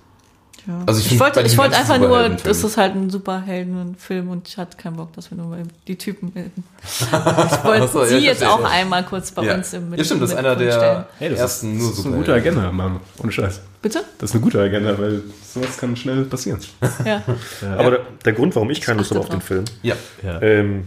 [0.67, 0.83] Ja.
[0.87, 4.57] also ich ich wollte, ich wollte einfach nur, das ist halt ein Superheldenfilm und ich
[4.59, 6.65] hatte keinen Bock, dass wir nur mal die Typen bilden.
[6.83, 9.55] Ich wollte so, ja, sie ich jetzt auch einmal kurz bei Ja.
[9.55, 12.07] uns im ja, stimmt, das ist einer der Hey, das ersten ist, nur das ist
[12.07, 13.01] eine gute Agenda, Mann.
[13.23, 13.61] Ohne Scheiß.
[13.83, 14.03] Bitte?
[14.19, 16.61] Das ist eine gute Agenda, weil sowas kann schnell passieren.
[17.05, 17.23] Ja.
[17.79, 19.41] Aber der, der Grund, warum ich keine Lust habe auf den.
[19.41, 19.95] Film, Ja.
[20.25, 20.43] Ja.
[20.43, 20.85] ähm,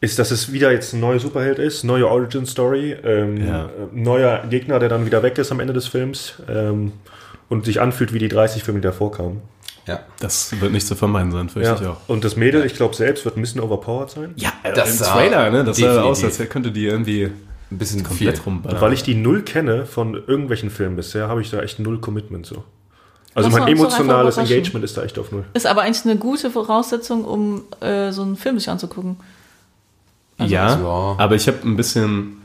[0.00, 3.66] ist, dass es wieder jetzt ein neuer Superheld ist, neue Origin Story, ähm, Ja.
[3.66, 6.92] äh, neuer Gegner, der dann wieder weg ist am Ende des Films ähm,
[7.48, 9.42] und sich anfühlt wie die 30 Filme, die davor kamen.
[9.86, 10.00] Ja.
[10.18, 11.98] Das wird nicht zu vermeiden sein, fürchte ich auch.
[12.08, 14.34] Und das Mädel, ich glaube selbst, wird ein bisschen overpowered sein.
[14.36, 15.64] Ja, Das im Trailer, ne?
[15.64, 17.30] Das sah aus, als könnte die irgendwie
[17.70, 18.44] Ein bisschen komplett viel.
[18.44, 18.76] rumballern.
[18.76, 22.00] Und weil ich die null kenne von irgendwelchen Filmen bisher, habe ich da echt null
[22.00, 22.64] Commitment so.
[23.36, 24.38] Also mein emotionales.
[24.38, 25.44] Engagement ist da echt auf Null.
[25.52, 29.18] Ist aber eigentlich eine gute Voraussetzung, um äh, so einen Film sich anzugucken.
[30.38, 31.14] ja, ja.
[31.18, 32.38] aber ich habe ein bisschen,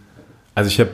[0.53, 0.89] also ich habe,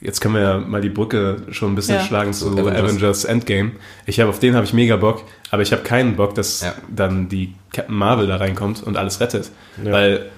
[0.00, 2.02] jetzt können wir ja mal die Brücke schon ein bisschen Ja.
[2.02, 2.76] schlagen zu Avengers.
[2.84, 3.24] Avengers.
[3.24, 3.72] Endgame.
[4.06, 6.74] Ich habe auf den habe ich mega Bock, aber ich habe keinen Bock, dass Ja.
[6.94, 9.50] dann die Captain Marvel da reinkommt und alles rettet,
[9.84, 9.92] Ja.
[9.92, 10.30] weil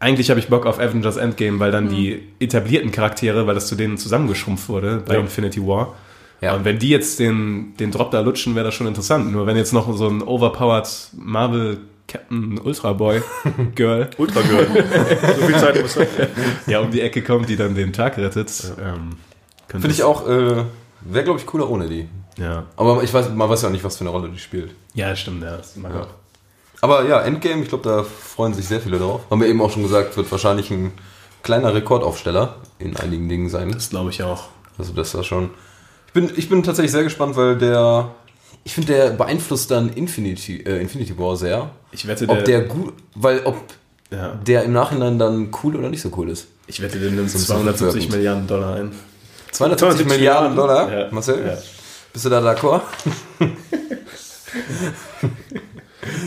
[0.00, 3.74] eigentlich habe ich Bock auf Avengers Endgame, weil dann die etablierten Charaktere, weil das zu
[3.74, 5.20] denen zusammengeschrumpft wurde bei Ja.
[5.20, 5.94] Infinity War.
[6.40, 6.54] Ja.
[6.54, 9.32] Und wenn die jetzt den, den Drop da lutschen, wäre das schon interessant.
[9.32, 13.22] Nur wenn jetzt noch so ein overpowered Marvel Captain Ultra Boy
[13.74, 14.66] Girl Ultra Girl.
[15.38, 15.96] so viel Zeit muss
[16.66, 18.50] ja um die Ecke kommt, die dann den Tag rettet.
[18.80, 19.10] Ähm,
[19.68, 20.64] könnte Finde ich auch, äh,
[21.02, 22.08] wäre glaube ich cooler ohne die.
[22.38, 22.64] Ja.
[22.76, 24.74] Aber ich weiß, man weiß ja auch nicht, was für eine Rolle die spielt.
[24.94, 25.56] ja, stimmt, ja.
[25.56, 26.00] Das mag Ja.
[26.02, 26.08] auch.
[26.80, 29.22] Aber ja, Endgame, ich glaube, da freuen sich sehr viele drauf.
[29.30, 30.92] Haben wir eben auch schon gesagt, wird wahrscheinlich ein
[31.42, 33.72] kleiner Rekordaufsteller in einigen Dingen sein.
[33.72, 34.44] Das glaube ich auch.
[34.78, 35.50] Also das war schon.
[36.06, 38.12] Ich bin, ich bin tatsächlich sehr gespannt, weil der.
[38.64, 41.70] Ich finde, der beeinflusst dann Infinity, äh, Infinity War sehr.
[41.92, 42.92] Ich wette, der, Ob der gut.
[43.14, 43.56] Weil ob
[44.10, 46.48] ja, der im Nachhinein dann cool oder nicht so cool ist.
[46.66, 48.92] ich wette, der nimmt So ein 270 bisschen Milliarden Dollar ein.
[49.52, 51.08] 270 270 Milliarden Dollar, Ja.
[51.10, 51.46] Marcel?
[51.46, 51.58] Ja.
[52.12, 52.82] Bist du da d'accord?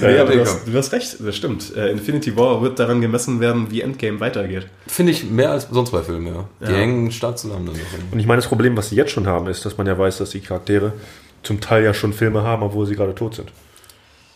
[0.01, 1.75] Ja, Ja, aber du hast, du hast recht, das stimmt.
[1.75, 4.67] Äh, Infinity War wird daran gemessen werden, wie Endgame weitergeht.
[4.87, 6.45] Finde ich mehr als sonst bei Filmen, ja.
[6.59, 6.77] Die Ja.
[6.77, 7.75] hängen stark zusammen dann.
[8.11, 10.17] Und ich meine, das Problem, was sie jetzt schon haben, ist, dass man ja weiß,
[10.19, 10.93] dass die Charaktere
[11.43, 13.51] zum Teil ja schon Filme haben, obwohl sie gerade tot sind.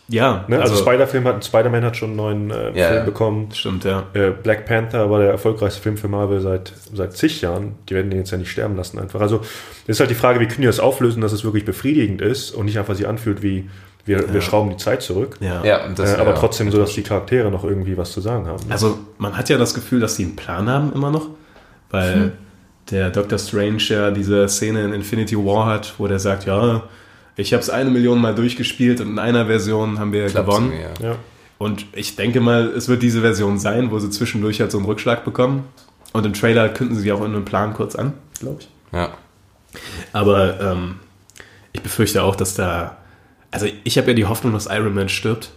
[0.07, 0.61] Ja, Ne?
[0.61, 3.03] Also, Spider-Film hat, Spider-Man hat schon einen neuen äh, Ja, Film ja.
[3.03, 3.49] bekommen.
[3.53, 4.03] Stimmt, ja.
[4.13, 7.75] Äh, Black Panther war der erfolgreichste Film für Marvel seit, seit zig Jahren.
[7.89, 9.19] Die werden den jetzt ja nicht sterben lassen einfach.
[9.19, 9.41] Also
[9.87, 12.65] ist halt die Frage, wie können die das auflösen, dass es wirklich befriedigend ist und
[12.65, 13.67] nicht einfach sich anfühlt wie
[14.05, 15.37] wir, wir schrauben die Zeit zurück.
[15.39, 15.63] Ja.
[15.63, 16.37] Ja, und das, äh, aber ja.
[16.37, 18.63] trotzdem so, dass die Charaktere noch irgendwie was zu sagen haben.
[18.69, 21.29] Also man hat ja das Gefühl, dass die einen Plan haben immer noch,
[21.89, 22.33] weil
[22.91, 26.83] der Doctor Strange ja diese Szene in Infinity War hat, wo der sagt, ja,
[27.35, 30.71] ich habe es eine Million Mal durchgespielt und in einer Version haben wir Klappt gewonnen.
[30.71, 31.11] irgendwie, ja.
[31.11, 31.15] Ja.
[31.57, 34.85] Und ich denke mal, es wird diese Version sein, wo sie zwischendurch halt so einen
[34.85, 35.65] Rückschlag bekommen.
[36.13, 38.69] Und im Trailer kündigen sie auch in einem Plan kurz an, glaube ich.
[38.93, 39.09] Ja.
[40.13, 40.95] Aber ähm,
[41.73, 42.97] ich befürchte auch, dass da.
[43.51, 45.51] Also ich habe ja die Hoffnung, dass Iron Man stirbt.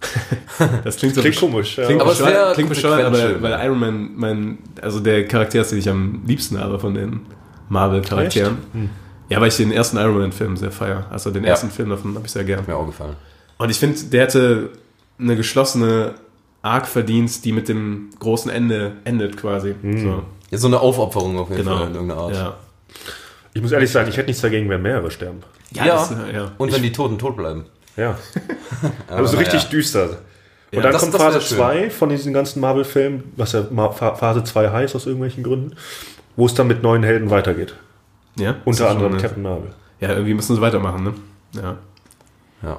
[0.84, 1.76] das klingt so Klingt komisch.
[1.78, 1.86] Ja.
[1.86, 5.72] Klingt Aber es bescheuert, klingt bescheuert aber weil Iron Man mein, also der Charakter ist,
[5.72, 7.20] den ich am liebsten habe von den
[7.68, 8.58] Marvel-Charakteren.
[9.28, 11.06] Ja, weil ich den ersten Iron Man-Film sehr feier.
[11.10, 11.50] Also den Ja.
[11.50, 12.60] ersten Film davon habe ich sehr gern.
[12.60, 13.16] Hat mir auch gefallen.
[13.58, 14.70] Und ich finde, der hätte
[15.18, 16.14] eine geschlossene
[16.62, 19.74] Arc verdient, die mit dem großen Ende endet quasi.
[19.82, 21.78] So, Ja, so eine Aufopferung auf jeden genau.
[21.78, 22.34] Fall in irgendeiner Art.
[22.34, 22.56] Ja.
[23.54, 25.40] Ich muss ehrlich sagen, ich hätte nichts dagegen, wenn mehrere sterben.
[25.72, 25.94] Ja, Ja.
[25.96, 26.52] Das, ja.
[26.58, 27.64] Und wenn die Toten tot bleiben.
[27.96, 28.16] Ja.
[29.08, 29.48] Aber so naja.
[29.50, 30.04] richtig düster.
[30.04, 30.16] Und
[30.72, 31.56] Ja, dann das- kommt das Phase wär schön.
[31.58, 35.76] 2 von diesen ganzen Marvel-Filmen, was ja Phase 2 heißt aus irgendwelchen Gründen,
[36.36, 37.74] wo es dann mit neuen Helden weitergeht.
[38.38, 39.70] ja das Unter anderem eine- Captain Marvel.
[40.00, 41.14] Ja, irgendwie müssen sie weitermachen, ne?
[41.52, 41.78] Ja.
[42.62, 42.78] Ja.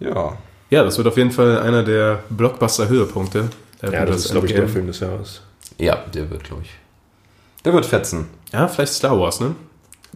[0.00, 0.38] Ja.
[0.70, 3.48] Ja, das wird auf jeden Fall einer der Blockbuster-Höhepunkte.
[3.82, 5.42] Ja, das ist, glaube ich, der Film des Jahres.
[5.78, 6.70] Ja, der wird, glaube ich.
[7.64, 8.28] Der wird fetzen.
[8.52, 9.54] Ja, vielleicht Star Wars, ne?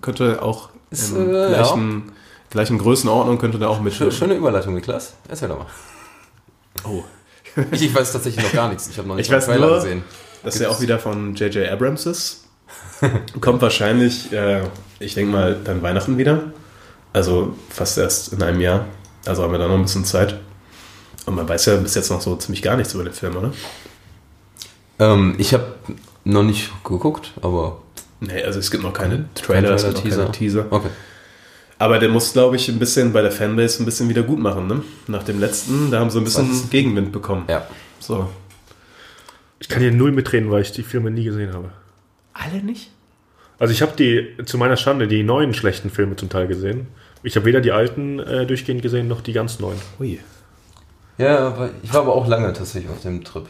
[0.01, 2.13] Könnte auch Ist, in äh, gleichen,
[2.53, 3.93] gleichen Größenordnung könnte da auch mit.
[3.95, 5.15] Schö- Schöne Überleitung, Niklas.
[5.29, 5.67] Erzähl doch mal.
[6.85, 7.03] Oh.
[7.73, 8.89] Ich, ich weiß tatsächlich noch gar nichts.
[8.89, 10.05] Ich habe noch nicht Ich weiß Trailer nur- gesehen.
[10.45, 11.69] Dass der auch wieder von J.J.
[11.71, 12.45] Abrams ist.
[13.41, 14.63] Kommt wahrscheinlich, äh,
[14.99, 16.53] ich denke mal, dann Weihnachten wieder.
[17.13, 18.87] Also fast erst in einem Jahr.
[19.27, 20.41] Also haben wir da noch ein bisschen Zeit.
[21.27, 23.53] Und man weiß ja bis jetzt noch so ziemlich gar nichts über den Film, oder?
[24.99, 25.75] Ähm, ich habe
[26.25, 27.79] noch nicht geguckt, aber.
[28.21, 30.67] Nee, also es gibt noch keine Trailer, Kein es gibt noch Trailer, keine Teaser.
[30.71, 30.89] Okay.
[31.83, 34.69] Aber der muss, glaube ich, ein bisschen bei der Fanbase ein bisschen wieder gut machen,
[34.69, 34.85] ne?
[35.09, 36.71] Nach dem letzten, da haben sie ein bisschen Was?
[36.71, 37.45] Gegenwind bekommen.
[37.49, 37.67] Ja.
[37.99, 38.31] So.
[39.59, 41.73] Ich kann hier null mitreden, weil ich die Filme nie gesehen habe.
[42.35, 42.93] Alle nicht?
[43.59, 46.87] Also ich habe die, zu meiner Schande, die neuen schlechten Filme zum Teil gesehen.
[47.25, 49.81] Ich habe weder die alten äh, durchgehend gesehen, noch die ganz neuen.
[49.99, 50.21] Ui.
[51.19, 53.47] Ja, aber ich war aber auch lange tatsächlich auf dem Trip.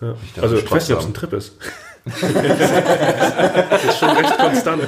[0.00, 0.14] Ja.
[0.40, 1.56] Also ich weiß nicht, ob es ein Trip ist.
[2.06, 4.82] Das ist schon recht konstant.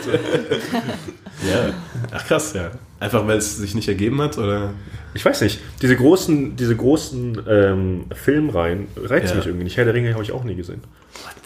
[1.48, 1.70] Ja.
[2.12, 2.70] Ach krass, ja.
[3.00, 4.70] Einfach weil es sich nicht ergeben hat, oder?
[5.14, 9.34] Ich weiß nicht, diese großen, diese großen ähm, Filmreihen reizen Ja.
[9.36, 9.76] mich irgendwie nicht.
[9.76, 10.82] Herr der Ringe habe ich auch nie gesehen.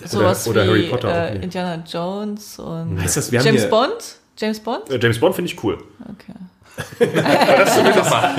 [0.04, 1.36] Sowas oder wie Harry Potter äh.
[1.36, 4.16] Indiana Jones und Heißt das, James Bond?
[4.36, 4.90] James Bond?
[4.90, 5.78] Äh, James Bond finde ich cool.
[6.00, 6.34] Okay.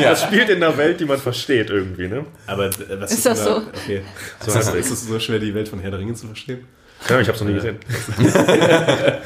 [0.01, 2.25] Das spielt in einer Welt, die man versteht irgendwie, ne?
[2.47, 3.57] Aber äh, was Ist das da- so?
[3.67, 4.01] Okay.
[4.39, 6.65] So ist, das, ist es so schwer, die Welt von Herr der Ringe zu verstehen?
[7.09, 7.77] Ja, ich habe es noch nie gesehen.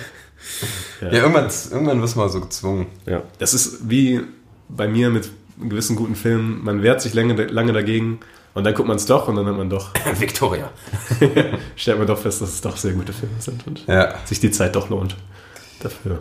[1.01, 2.87] Ja, irgendwann, irgendwann wirst du mal so gezwungen.
[3.05, 3.21] Ja.
[3.37, 4.21] Das ist wie
[4.67, 5.29] bei mir mit
[5.61, 6.63] gewissen guten Filmen.
[6.63, 8.19] Man wehrt sich lange, lange dagegen
[8.55, 10.71] und dann guckt man es doch und dann hat man doch, Victoria.
[11.75, 14.15] stellt man doch fest, dass es doch sehr gute Filme sind und Ja.
[14.25, 15.15] sich die Zeit doch lohnt
[15.81, 16.19] dafür.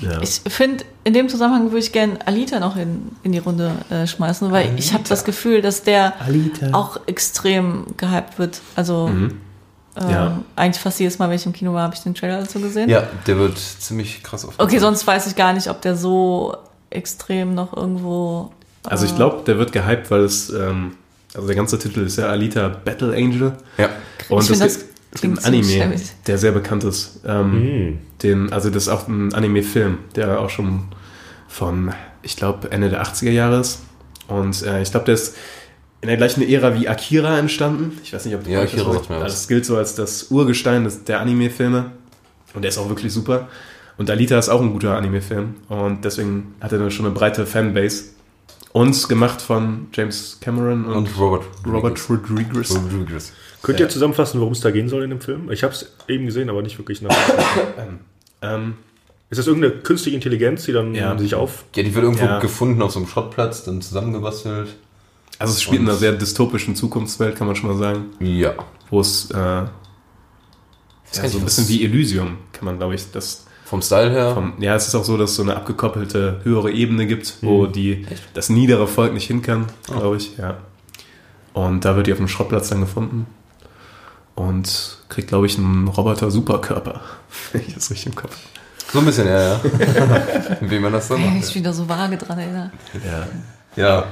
[0.00, 0.20] Ja.
[0.22, 4.08] Ich finde, in dem Zusammenhang würde ich gerne Alita noch in, in die Runde äh,
[4.08, 6.70] schmeißen, weil ich habe das Gefühl, dass der Alita.
[6.72, 8.60] auch extrem gehypt wird.
[8.74, 9.08] Also
[10.00, 10.40] ähm, Ja.
[10.56, 12.88] eigentlich fast jedes Mal, wenn ich im Kino war, habe ich den Trailer dazu gesehen.
[12.88, 14.54] Ja, der wird ziemlich krass auf.
[14.58, 16.56] Okay, sonst weiß ich gar nicht, ob der so
[16.90, 18.52] extrem noch irgendwo.
[18.84, 20.96] Also ich glaube, der wird gehypt, weil es, ähm,
[21.34, 23.56] also der ganze Titel ist ja Alita Battle Angel.
[23.78, 23.88] Ja.
[24.28, 26.02] Und Ich das einen ziemlich Anime, schäbig.
[26.26, 27.20] der sehr bekannt ist.
[27.26, 27.98] Ähm, Hm.
[28.22, 30.84] den, also das ist auch ein Anime-Film, der auch schon
[31.48, 33.80] von, ich glaube, Ende der 80er Jahre ist.
[34.28, 35.36] Und äh, ich glaube, der ist
[36.04, 37.98] in der gleichen Ära wie Akira entstanden.
[38.04, 39.76] Ich weiß nicht, ob du Ja, das Akira was- sagt mir also Das gilt so
[39.78, 41.92] als das Urgestein des, der Anime-Filme.
[42.52, 43.48] Und der ist auch wirklich super.
[43.96, 45.54] Und Alita ist auch ein guter Anime-Film.
[45.68, 48.04] Und deswegen hat er dann schon eine breite Fanbase.
[48.72, 51.44] Und gemacht von James Cameron und, Und Robert.
[51.66, 52.74] Robert Rodriguez.
[52.76, 53.32] Rodriguez.
[53.62, 55.50] Könnt ihr zusammenfassen, worum es da gehen soll in dem Film?
[55.50, 57.16] Ich habe es eben gesehen, aber nicht wirklich nach.
[58.42, 58.74] Ähm,
[59.30, 61.16] Ist das irgendeine künstliche Intelligenz, die dann Ja.
[61.18, 61.64] sich auf.
[61.74, 62.38] Ja, die wird irgendwo Ja.
[62.40, 64.68] gefunden auf so einem Schrottplatz, dann zusammengebastelt.
[65.38, 68.06] Also es spielt in einer sehr dystopischen Zukunftswelt, kann man schon mal sagen.
[68.20, 68.54] Ja.
[68.90, 69.68] Wo es äh, ja,
[71.12, 74.34] so ein bisschen was- wie Elysium, kann man, glaube ich, das Vom Style her.
[74.34, 77.66] vom, ja, es ist auch so, dass es so eine abgekoppelte höhere Ebene gibt, wo
[77.66, 80.58] die das niedere Volk nicht hin kann, glaube ich, ja.
[81.52, 83.26] Und da wird die auf einem Schrottplatz dann gefunden
[84.34, 87.00] und kriegt, glaube ich, einen Roboter-Superkörper,
[87.52, 88.92] wenn ich das richtig im Kopf habe.
[88.92, 89.60] so ein bisschen, ja, ja.
[90.60, 91.54] Wie man das so Kann ich macht.
[91.54, 92.72] wieder so vage dran erinnern.
[93.04, 93.26] Ja.
[93.82, 94.04] Ja.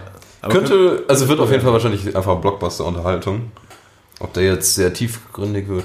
[0.42, 3.52] Aber Könnte, also wird auf jeden Fall wahrscheinlich einfach Blockbuster-Unterhaltung.
[4.20, 5.84] Ob der jetzt sehr tiefgründig wird,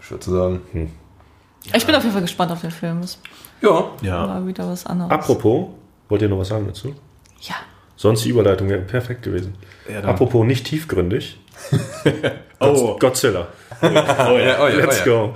[0.00, 0.60] schwer zu sagen.
[1.74, 3.00] Ich bin auf jeden Fall gespannt auf den Film.
[3.00, 3.18] Das
[3.62, 3.90] Ja.
[4.02, 5.10] Ja, war wieder was anderes.
[5.10, 5.68] Apropos,
[6.08, 6.94] wollt ihr noch was sagen dazu?
[7.40, 7.54] Ja.
[7.96, 9.54] Sonst die Überleitung wäre perfekt gewesen.
[9.90, 11.38] ja Apropos nicht tiefgründig.
[12.60, 13.48] oh, Godzilla.
[13.80, 15.16] oh ja, oh ja, Let's oh ja.
[15.16, 15.34] go.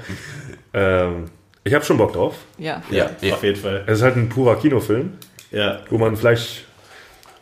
[0.74, 1.24] Ähm,
[1.64, 2.34] ich habe schon Bock drauf.
[2.58, 2.82] Ja.
[2.90, 3.34] ja, Ja.
[3.34, 3.84] auf jeden Fall.
[3.86, 5.12] Es ist halt ein purer Kinofilm,
[5.50, 6.65] Ja, wo man vielleicht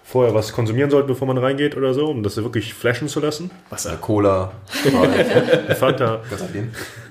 [0.07, 3.51] vorher was konsumieren sollte, bevor man reingeht oder so, um das wirklich flashen zu lassen.
[3.71, 3.97] Wasser.
[4.01, 4.53] Cola.
[5.79, 6.21] Fanta.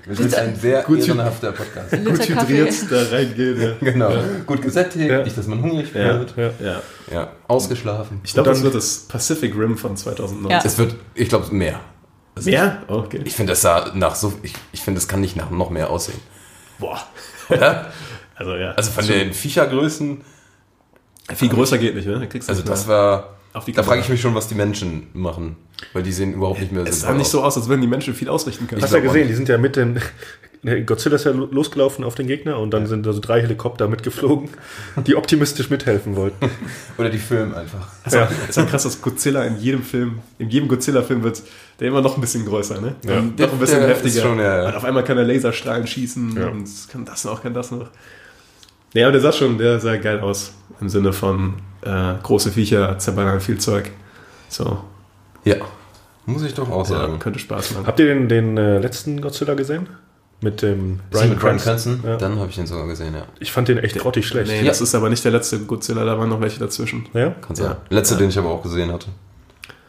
[0.06, 1.90] Wir sind ein sehr Gut- ehrenhafter Podcast.
[2.04, 3.60] Gut hydriert da reingehen.
[3.60, 3.72] Ja.
[3.80, 4.12] Genau.
[4.46, 5.22] Gut gesättigt, Ja.
[5.22, 6.18] nicht, dass man hungrig Ja.
[6.20, 6.34] wird.
[6.36, 6.50] Ja.
[6.64, 6.82] ja.
[7.12, 7.32] Ja.
[7.48, 8.20] Ausgeschlafen.
[8.24, 10.50] Ich glaube, Und das dann- wird das Pacific Rim von 2019.
[10.50, 10.62] Ja.
[10.64, 11.80] Es wird, ich glaube, mehr.
[12.36, 12.82] Also Mehr?
[12.88, 13.20] Oh, okay.
[13.24, 15.90] Ich finde, das sah nach so, ich, ich finde, das kann nicht nach noch mehr
[15.90, 16.18] aussehen.
[16.78, 17.00] Boah.
[17.48, 17.86] Oder?
[18.36, 18.72] Also ja.
[18.72, 20.22] Also von den Viechergrößen,
[21.34, 22.28] Viel größer geht nicht, ne?
[22.32, 25.56] Also nicht das war, auf die da frage ich mich schon, was die Menschen machen.
[25.92, 28.14] Weil die sehen überhaupt nicht mehr Es sah nicht so aus, als würden die Menschen
[28.14, 28.82] viel ausrichten können.
[28.82, 30.00] Hast du ja gesehen, die sind ja mit den.
[30.86, 33.86] Godzilla ist ja lo- losgelaufen auf den Gegner und dann sind da so drei Helikopter
[33.86, 34.48] mitgeflogen,
[35.06, 36.48] die optimistisch mithelfen wollten.
[36.96, 37.88] Oder die filmen einfach.
[38.06, 41.22] Es ist auch- es ist auch krass, dass Godzilla in jedem Film, in jedem Godzilla-Film
[41.22, 41.42] wird
[41.80, 42.94] der immer noch ein bisschen größer, ne?
[43.04, 43.16] Ja.
[43.20, 44.22] Noch ein bisschen Der heftiger.
[44.22, 44.68] schon, ja, ja.
[44.68, 46.48] Und auf einmal kann er Laserstrahlen schießen Ja.
[46.48, 47.90] und kann das noch, kann das noch.
[48.94, 50.52] Ja, aber der sah schon, der sah geil aus.
[50.80, 53.90] Im Sinne von äh, große Viecher zerballern viel Zeug.
[54.48, 54.78] So,
[55.44, 55.56] Ja.
[56.26, 57.18] Muss ich doch auch ja, sagen.
[57.18, 57.86] könnte Spaß machen.
[57.86, 59.86] Habt ihr den, den äh, letzten Godzilla gesehen?
[60.40, 62.00] Mit dem Brian, Cranston?
[62.04, 62.16] Ja.
[62.16, 63.24] Dann habe ich ihn sogar gesehen, ja.
[63.40, 64.50] Ich fand den echt grottig schlecht.
[64.50, 64.64] Nee, Ja.
[64.66, 67.06] das ist aber nicht der letzte Godzilla, da waren noch welche dazwischen.
[67.12, 67.30] Ja?
[67.30, 67.64] Kann Ja.
[67.64, 67.76] sein.
[67.90, 69.08] Letzte, den ich aber auch gesehen hatte.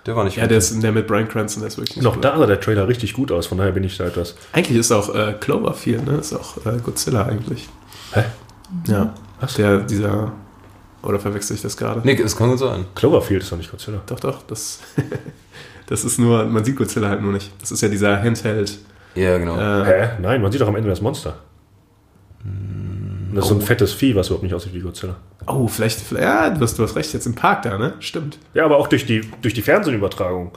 [0.06, 0.52] Der war nicht Ja, gut.
[0.52, 2.26] der, ist, der mit Brian Cranston, der ist wirklich nicht Noch gut.
[2.26, 4.36] da sah der Trailer richtig gut aus, von daher bin ich da etwas.
[4.52, 6.18] Eigentlich ist auch äh, Cloverfield, ne?
[6.18, 7.68] Ist auch äh, Godzilla eigentlich.
[8.14, 8.24] Hä?
[8.88, 9.14] Ja.
[9.40, 9.56] Was?
[9.56, 10.32] Der, dieser.
[11.04, 12.02] Oder verwechsel ich das gerade?
[12.04, 12.86] Nee, es kann gut sein.
[12.96, 14.02] Cloverfield ist doch nicht Godzilla.
[14.08, 14.42] Doch, doch.
[14.44, 14.80] Das,
[15.88, 17.52] das ist nur, man sieht Godzilla halt nur nicht.
[17.62, 18.80] Das ist ja dieser Handheld.
[19.14, 19.56] Ja, genau.
[19.58, 20.10] Äh, Hä?
[20.20, 21.38] Nein, man sieht doch am Ende das Monster.
[23.34, 25.18] Das ist so ein fettes Vieh, was überhaupt nicht aussieht wie Godzilla.
[25.48, 27.94] oh, vielleicht, vielleicht ja, du hast, du hast recht, jetzt im Park da, ne?
[28.00, 28.40] Stimmt.
[28.54, 30.54] Ja, aber auch durch die, durch die Fernsehübertragung.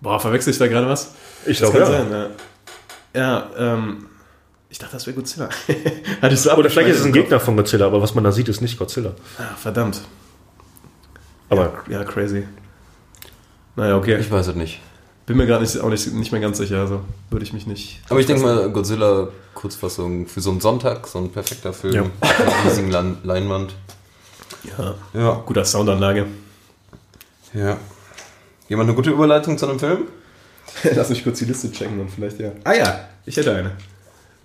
[0.00, 1.14] Boah, verwechsel ich da gerade was?
[1.46, 1.98] Ich Das glaube, kann ja.
[1.98, 2.30] sein,
[3.14, 3.20] ja.
[3.58, 4.06] Ja, ähm.
[4.68, 5.48] Ich dachte, das wäre Godzilla.
[6.20, 8.32] Hatte ich so Oder vielleicht ist es ein Gegner von Godzilla, aber was man da
[8.32, 9.12] sieht, ist nicht Godzilla.
[9.38, 10.00] Ah, verdammt.
[11.48, 12.46] Aber Ja, crazy.
[13.76, 14.16] Naja, okay.
[14.18, 14.80] Ich weiß es nicht.
[15.26, 17.00] Bin mir gerade nicht, auch nicht, nicht mehr ganz sicher, also
[17.30, 18.00] würde ich mich nicht.
[18.08, 21.94] Aber ich denke mal, Godzilla, Kurzfassung, für so einen Sonntag, so ein perfekter Film.
[21.94, 22.02] Ja.
[22.02, 23.74] Mit einer riesigen Lan- Leinwand.
[24.64, 24.94] Ja.
[25.14, 25.42] Ja.
[25.46, 26.26] Guter Soundanlage.
[27.54, 27.76] Ja.
[28.68, 30.04] Jemand eine gute Überleitung zu einem Film?
[30.94, 32.50] Lass mich kurz die Liste checken und vielleicht ja.
[32.64, 33.72] Ah ja, ich hätte eine.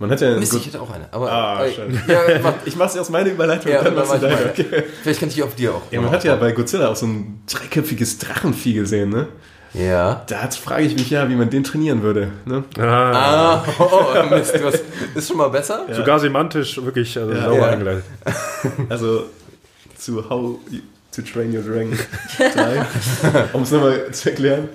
[0.02, 0.36] Man hat ja.
[0.38, 1.06] Mist, ich hätte auch eine.
[1.12, 1.92] Aber Ah, äh, schade.
[2.08, 4.34] ja, mach, ich mach's erst meine Überleitung ja, dann dann machst du deine.
[4.36, 4.50] meine.
[4.50, 4.82] Okay.
[5.02, 5.82] Vielleicht kann ich auf dir auch.
[5.90, 9.28] Ja, man hat ja bei Godzilla auch so ein dreiköpfiges Drachenvieh gesehen, ne?
[9.74, 10.22] Ja.
[10.26, 12.28] Da frage ich mich ja, wie man den trainieren würde.
[12.44, 12.62] Ne?
[12.78, 14.82] ah, Ah, oh, Mist, du hast,
[15.14, 15.86] ist schon mal besser?
[15.92, 17.44] sogar semantisch wirklich also Ja.
[17.44, 17.68] sauber Ja.
[17.68, 18.04] eingeleitet.
[18.90, 19.24] Also
[19.96, 20.58] zu How
[21.12, 21.96] to Train Your Dragon
[22.38, 22.86] 3,
[23.52, 24.68] um es nochmal zu erklären.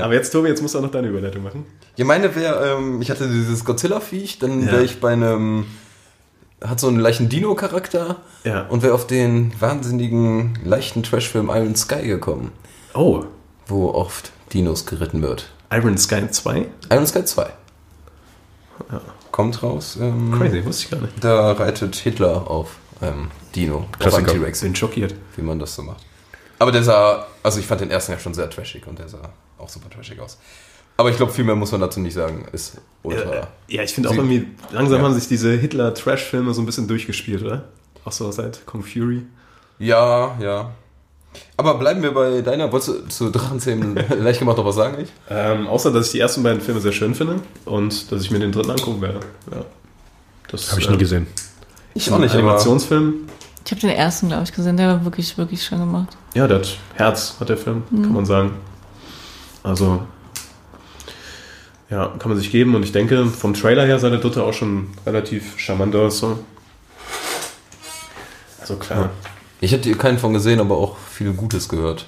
[0.00, 1.66] Aber jetzt, Tobi, jetzt musst du auch noch deine Überleitung machen.
[1.96, 4.72] Ja, meine wäre, ähm, ich hatte dieses Godzilla-Viech, dann Ja.
[4.72, 5.66] wäre ich bei einem
[6.64, 8.62] hat so einen leichten Dino-Charakter Ja.
[8.68, 12.50] und wäre auf den wahnsinnigen, leichten Trashfilm Iron Sky gekommen,
[12.94, 13.24] Oh,
[13.66, 15.50] wo oft Dinos geritten wird.
[15.70, 16.66] Iron Sky 2?
[16.90, 17.46] Iron Sky 2.
[19.32, 19.98] Kommt raus.
[20.00, 21.12] Ähm, Crazy, wusste ich gar nicht.
[21.22, 24.32] Da reitet Hitler auf einem Dino, Klassiker.
[24.32, 25.14] T-Rex, Bin schockiert.
[25.36, 26.02] wie man das so macht.
[26.58, 29.30] Aber der sah, also ich fand den ersten ja schon sehr trashig und der sah
[29.58, 30.38] auch super trashig aus.
[30.96, 32.46] Aber ich glaube, viel mehr muss man dazu nicht sagen.
[32.52, 33.30] Ist ultra.
[33.34, 35.04] Äh, ja, ich finde auch irgendwie, langsam Ja.
[35.04, 37.64] haben sich diese Hitler-Trash-Filme so ein bisschen durchgespielt, oder?
[38.06, 39.22] Auch so seit Kong Fury.
[39.78, 40.72] Ja, ja.
[41.58, 42.72] Aber bleiben wir bei deiner.
[42.72, 44.96] Wolltest du zu Drachenzähmen leicht gemacht noch was sagen?
[44.96, 45.12] Nicht?
[45.28, 48.38] Ähm, außer, dass ich die ersten beiden Filme sehr schön finde und dass ich mir
[48.38, 49.20] den dritten angucken werde.
[49.52, 49.66] Ja.
[50.48, 51.26] Das Habe ich äh, nie gesehen.
[51.96, 53.28] Ich Ein Animationsfilm.
[53.64, 54.76] Ich habe den ersten, glaube ich, gesehen.
[54.76, 56.16] Der war wirklich, wirklich schön gemacht.
[56.34, 58.52] Ja, der hat Herz, hat der Film, kann man sagen.
[59.62, 60.02] Also,
[61.90, 64.52] ja, kann man sich geben und ich denke, vom Trailer her sah der dritte auch
[64.52, 66.18] schon relativ charmant aus.
[66.18, 66.38] So.
[68.60, 69.10] Also klar.
[69.60, 72.06] Ich hätte keinen von gesehen, aber auch viel Gutes gehört.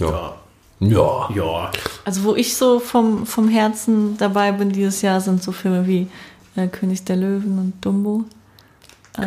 [0.00, 0.34] Ja.
[0.80, 1.28] Ja.
[1.34, 1.70] Ja.
[2.04, 6.08] Also wo ich so vom, vom Herzen dabei bin dieses Jahr, sind so Filme wie
[6.56, 8.24] äh, König der Löwen und Dumbo.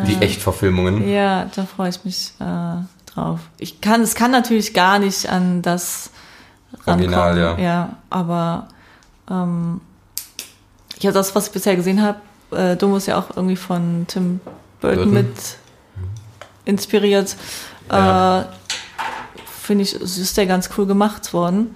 [0.06, 1.08] Die Echtverfilmungen.
[1.08, 2.76] Ja, da freue ich mich äh,
[3.06, 3.40] drauf.
[3.58, 6.10] Ich kann, es kann natürlich gar nicht an das
[6.86, 7.70] Original, rankommen, ja.
[7.70, 8.68] ja, aber
[9.30, 9.80] ähm,
[10.98, 12.20] ich habe das, was ich bisher gesehen habe,
[12.52, 14.40] äh, Dumbo ist ja auch irgendwie von Tim
[14.80, 15.12] Burton, Burton.
[15.12, 15.56] mit
[16.64, 17.36] inspiriert.
[17.90, 18.42] Ja.
[18.42, 18.44] Äh,
[19.62, 21.74] Finde ich, es ist der ganz cool gemacht worden.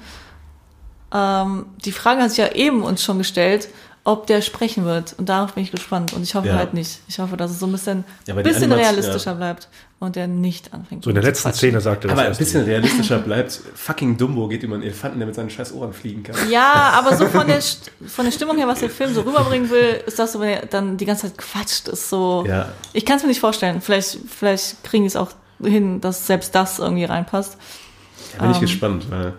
[1.13, 3.69] Ähm, die Frage hat sich ja eben uns schon gestellt,
[4.07, 5.15] ob der sprechen wird.
[5.19, 6.13] Und darauf bin ich gespannt.
[6.13, 6.55] Und ich hoffe Ja.
[6.55, 7.01] halt nicht.
[7.09, 11.03] Ich hoffe, dass es so ein bisschen, Ja, bisschen realistischer bleibt und der nicht anfängt.
[11.05, 11.53] So in der letzten.
[11.53, 13.61] Szene sagte er Aber ein bisschen realistischer bleibt.
[13.75, 16.37] Fucking Dumbo geht über einen Elefanten, der mit seinen scheiß Ohren fliegen kann.
[16.51, 19.69] Ja, aber so von der, St- von der Stimmung her, was der Film so rüberbringen
[19.71, 22.45] will, ist das so, wenn er dann die ganze Zeit quatscht, ist so.
[22.47, 22.69] Ja.
[22.93, 23.81] Ich kann es mir nicht vorstellen.
[23.81, 25.31] Vielleicht, vielleicht kriegen die es auch
[25.61, 27.57] hin, dass selbst das irgendwie reinpasst.
[28.37, 28.61] Da bin ich Ähm.
[28.63, 29.11] gespannt.
[29.11, 29.33] Weil,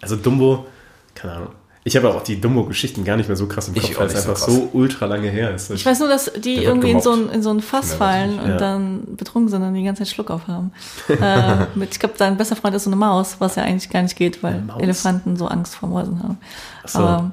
[0.00, 0.66] also Dumbo,
[1.14, 1.48] keine Ahnung.
[1.84, 4.12] Ich habe auch die Dumbo-Geschichten gar nicht mehr so krass im Ich Kopf, weil es
[4.12, 4.54] so einfach krass.
[4.54, 5.68] so ultra lange her ist.
[5.70, 8.50] Ich weiß nur, dass die irgendwie in so, ein, in so ein Fass fallen und
[8.50, 8.56] Ja.
[8.56, 10.72] dann betrunken sind und die ganze Zeit Schluck auf haben.
[11.08, 14.02] äh, mit, ich glaube, dein bester Freund ist so eine Maus, was ja eigentlich gar
[14.02, 14.62] nicht geht, weil?
[14.78, 16.38] Elefanten so Angst vor Mäusen haben.
[16.84, 16.98] Ach so.
[17.00, 17.30] Aber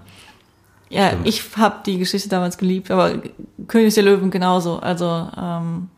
[0.90, 1.28] ja, Stimmt.
[1.28, 3.22] ich habe die Geschichte damals geliebt, aber
[3.68, 4.80] König der Löwen genauso.
[4.80, 5.90] Also ähm,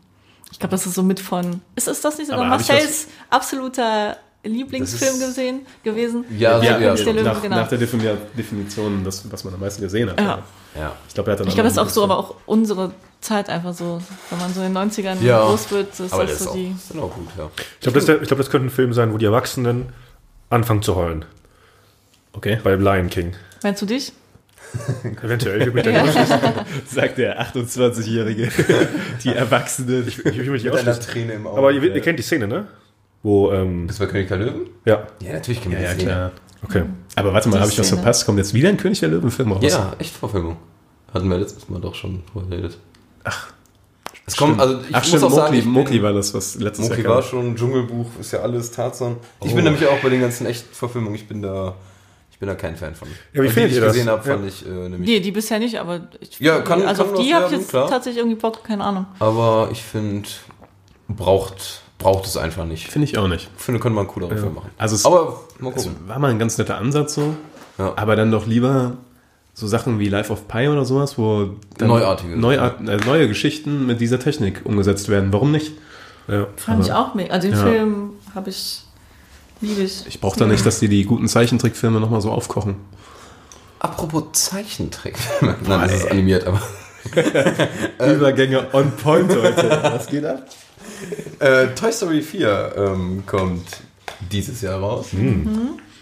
[0.50, 1.62] ich glaube, das ist so mit von.
[1.74, 6.24] Ist, ist das nicht sogar ich Marcells absoluter Lieblingsfilm Das ist- gesehen gewesen?
[6.36, 7.56] Ja, ja, der Löwen, nach, genau.
[7.56, 10.20] nach der Defini- Definition, das, was man am meisten gesehen hat.
[10.20, 10.42] Ja.
[10.76, 10.92] Ja.
[11.06, 13.48] Ich glaube, er hat dann Ich glaube, das ist auch so, aber auch unsere Zeit
[13.48, 15.44] einfach so, wenn man so in den 90ern Ja.
[15.46, 16.70] groß wird, ist Aber das das ist so auch, die.
[16.76, 17.50] ist auch gut, ja.
[17.56, 19.90] Ich glaube, das, ich glaub, das könnte ein Film sein, wo die Erwachsenen
[20.50, 21.24] anfangen zu heulen.
[22.32, 22.58] Okay.
[22.64, 23.34] Bei Lion King.
[23.62, 24.12] Meinst du dich?
[25.22, 25.68] Eventuell.
[25.68, 26.04] Ich mich Ja.
[26.86, 28.48] Sagt der 28-Jährige.
[29.22, 30.02] die Erwachsene.
[30.06, 30.98] Ich will mich nicht Mit einer.
[30.98, 31.58] Träne im Auge.
[31.58, 32.66] Aber ihr, ihr kennt die Szene, ne?
[33.22, 34.66] Wo, ähm, Bist du bei König der Löwen?
[34.84, 36.12] ja, Ja, natürlich kennen Ja, wir ja, die Szene.
[36.12, 36.30] klar.
[36.64, 36.82] okay.
[37.16, 38.00] Aber warte mal, habe ich was Szene.
[38.00, 38.26] verpasst?
[38.26, 39.62] Kommt jetzt wieder ein König der Löwen-Film raus?
[39.62, 40.56] Ja, Echtverfilmung.
[41.14, 42.78] Hatten wir letztes Mal doch schon drüber geredet.
[43.24, 43.52] Ach.
[44.24, 46.88] Es kommt, also ich Ach, muss stimmt, auch sagen, Mowgli, ich war das, was letztes
[46.88, 49.16] Mowgli Jahr war schon, Dschungelbuch ist ja alles, Tarzan.
[49.44, 49.54] Ich Oh.
[49.56, 51.74] bin nämlich auch bei den ganzen Echtverfilmungen, ich bin da,
[52.30, 53.08] ich bin da kein Fan von.
[53.32, 53.92] Ja, wie die, ich das?
[53.92, 54.36] gesehen habe, Ja.
[54.36, 55.00] fand ich äh, nämlich.
[55.10, 57.70] Nee, die bisher nicht, aber ich, Ja, kann- also kann auf die habe ich jetzt
[57.70, 57.88] klar.
[57.88, 59.06] tatsächlich irgendwie Bock, keine Ahnung.
[59.18, 60.28] Aber ich finde,
[61.08, 62.88] braucht, braucht es einfach nicht.
[62.88, 63.48] Finde ich auch nicht.
[63.56, 64.70] Ich finde, könnte man einen cooleren Film machen.
[64.78, 65.96] Also es, Aber mal es gucken.
[66.08, 67.34] war mal ein ganz netter Ansatz so.
[67.78, 67.92] Ja.
[67.96, 68.96] Aber dann doch lieber
[69.54, 72.36] so Sachen wie Life of Pi oder sowas, wo dann Neuartige.
[72.36, 75.32] Neuart, äh, neue Geschichten mit dieser Technik umgesetzt werden.
[75.32, 75.72] Warum nicht?
[76.28, 76.46] Ja.
[76.56, 77.32] Fand ich auch mega.
[77.34, 77.62] Also den Ja.
[77.64, 78.82] Film habe ich,
[79.60, 80.06] liebe ich.
[80.06, 82.76] Ich brauche da nicht, dass die die guten Zeichentrickfilme nochmal so aufkochen.
[83.80, 85.16] Apropos Zeichentrick.
[85.40, 86.60] Nein, das ist animiert, aber.
[88.06, 89.80] Übergänge on point heute.
[89.82, 90.44] Was geht ab?
[91.38, 93.64] Äh, Toy Story 4 ähm, kommt
[94.30, 95.08] dieses Jahr raus.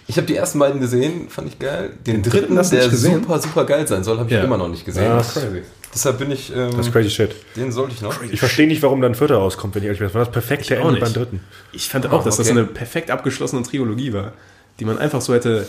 [0.06, 1.90] Ich habe die ersten beiden gesehen, fand ich geil.
[2.06, 3.22] Den, dritten, dritten hast du der nicht gesehen?
[3.22, 4.42] super, super geil sein soll, habe ich Ja.
[4.44, 5.04] immer noch nicht gesehen.
[5.04, 5.62] Ja, crazy.
[5.94, 6.54] Deshalb bin ich.
[6.54, 7.34] Ähm, Das ist crazy shit.
[7.56, 8.22] den sollte ich noch.
[8.22, 10.08] Ich verstehe nicht, warum dann ein vierter rauskommt, wenn ich ehrlich bin.
[10.08, 11.00] Das war das perfekte Ende nicht.
[11.00, 11.40] beim dritten.
[11.72, 12.58] Ich fand auch, dass das okay.
[12.58, 14.32] eine perfekt abgeschlossene Trilogie war,
[14.78, 15.66] die man einfach so hätte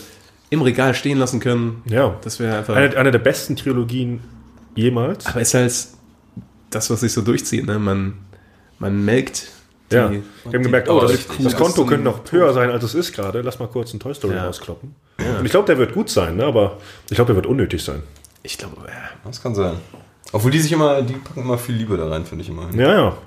[0.49, 1.81] im Regal stehen lassen können.
[1.85, 2.15] Ja.
[2.23, 2.75] Das wäre einfach.
[2.75, 4.19] Eine, eine der besten Trilogien
[4.75, 5.25] jemals.
[5.25, 5.73] aber ist halt
[6.69, 7.65] das, was sich so durchzieht.
[7.65, 7.79] Ne?
[7.79, 8.13] Man,
[8.81, 9.47] man melkt.
[9.91, 10.09] Die, Ja.
[10.11, 11.43] Wir haben gemerkt, oh, das, richtig.
[11.43, 13.41] das Konto könnte noch höher sein, als es ist gerade.
[13.41, 14.45] Lass mal kurz einen Toy Story Ja.
[14.45, 14.95] rauskloppen.
[15.39, 16.45] Und ich glaube, der wird gut sein, ne?
[16.45, 16.77] aber
[17.09, 18.01] ich glaube, der wird unnötig sein.
[18.43, 18.93] Ich glaube, ja.
[19.23, 19.75] Das kann sein.
[20.31, 22.69] Obwohl die sich immer, die packen immer viel Liebe da rein, finde ich immer.
[22.73, 23.17] Ja, ja.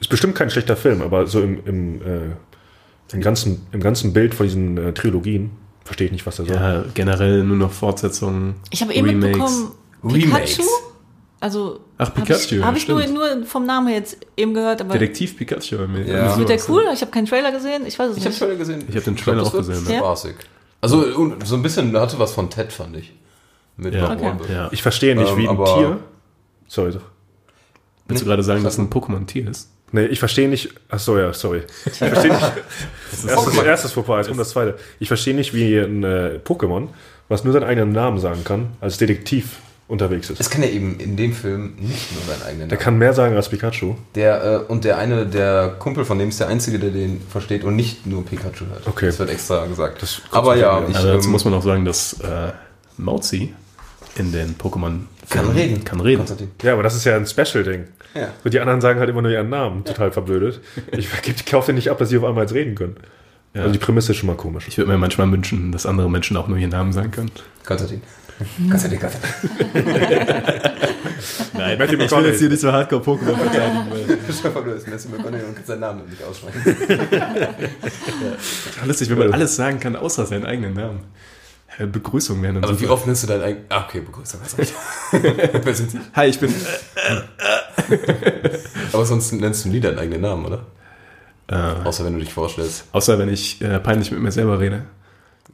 [0.00, 2.30] Ist bestimmt kein schlechter Film, aber so im, im, äh,
[3.12, 5.50] im, ganzen, im ganzen Bild von diesen äh, Trilogien
[5.84, 6.54] verstehe ich nicht, was der soll.
[6.56, 8.54] ja, generell nur noch Fortsetzungen.
[8.70, 9.26] Ich habe eben Remakes.
[9.38, 9.72] mitbekommen,
[10.04, 10.56] Remakes.
[10.56, 10.68] Pikachu,
[11.46, 14.80] Also Ach, habe Pikachu, ich, ja, hab ich nur, nur vom Namen jetzt eben gehört,
[14.80, 15.76] aber Detektiv Pikachu.
[15.86, 16.14] Mir- Ja.
[16.24, 16.68] irgendwie wird der sowas.
[16.70, 16.84] cool?
[16.92, 18.38] Ich habe keinen Trailer gesehen, ich weiß es Ich habe nicht.
[18.40, 18.84] Trailer gesehen.
[18.88, 19.98] Ich hab den glaub, Trailer das auch gesehen, ja.
[19.98, 20.34] Spaßig.
[20.80, 23.12] Also so ein bisschen hatte was von Ted, fand ich.
[23.76, 24.10] Mit Ja.
[24.12, 24.32] Okay.
[24.52, 24.68] Ja.
[24.72, 25.98] Ich verstehe nicht, Ähm, wie ein aber- Tier.
[26.66, 27.00] Sorry, doch.
[28.08, 29.70] Willst du gerade sagen, dass ein Pokémon ein Tier ist?
[29.92, 30.70] Nee, ich verstehe nicht.
[30.88, 31.62] Ach so, ja, sorry.
[31.86, 32.52] Ich verstehe nicht.
[33.28, 34.76] erstes, erstes Fauxpas, jetzt kommt das zweite.
[34.98, 36.88] Ich verstehe nicht, wie ein äh, Pokémon,
[37.28, 40.40] was nur seinen eigenen Namen sagen kann, als Detektiv unterwegs ist.
[40.40, 42.84] Es kann ja eben in dem Film nicht nur seinen eigenen Der Namen.
[42.84, 43.94] kann mehr sagen als Pikachu.
[44.14, 47.62] Der, äh, und der eine, der Kumpel von dem ist der Einzige, der den versteht
[47.64, 48.86] und nicht nur Pikachu hört.
[48.86, 49.06] Okay.
[49.06, 50.02] Das wird extra gesagt.
[50.02, 52.52] Das Aber ja, ich, Also dazu ähm, muss man auch sagen, dass äh,
[52.96, 53.54] Mauzi
[54.16, 55.84] in den Pokémon kann reden.
[55.84, 56.18] Kann reden.
[56.18, 56.50] Konstantin.
[56.62, 57.84] Ja, aber das ist ja ein Special-Ding.
[58.14, 58.28] Ja.
[58.48, 60.60] Die anderen sagen halt immer nur ihren Namen, total verblödet.
[60.96, 62.96] Ich, ich kaufe dir nicht ab, dass sie auf einmal jetzt reden können.
[63.54, 64.68] Also die Prämisse ist schon mal komisch.
[64.68, 67.30] Ich würde mir manchmal wünschen, dass andere Menschen auch nur ihren Namen sagen können.
[67.64, 68.02] Konstantin.
[68.68, 69.30] Konstantin, Konstantin.
[71.54, 74.52] Nein, Matthew ich will jetzt hier nicht so hardcore Pokémon verteidigen.
[74.52, 76.76] vor, du bist Messi McConaughey und kannst seinen Namen nicht aussprechen.
[78.78, 81.00] Ja, lustig, wenn man alles sagen kann, außer seinen eigenen Namen.
[81.78, 82.92] Ja, Begrüßung wäre Aber wie super.
[82.92, 83.64] oft nennst du deinen eigenen...
[83.70, 84.40] Ah, okay, Begrüßung.
[85.62, 85.98] Wer sind Sie?
[86.14, 86.54] Hi, ich bin.
[88.92, 90.66] Aber sonst nennst du nie deinen eigenen Namen, oder?
[91.48, 92.84] Äh, Außer wenn du dich vorstellst.
[92.92, 94.82] außer wenn ich äh, peinlich mit mir selber rede.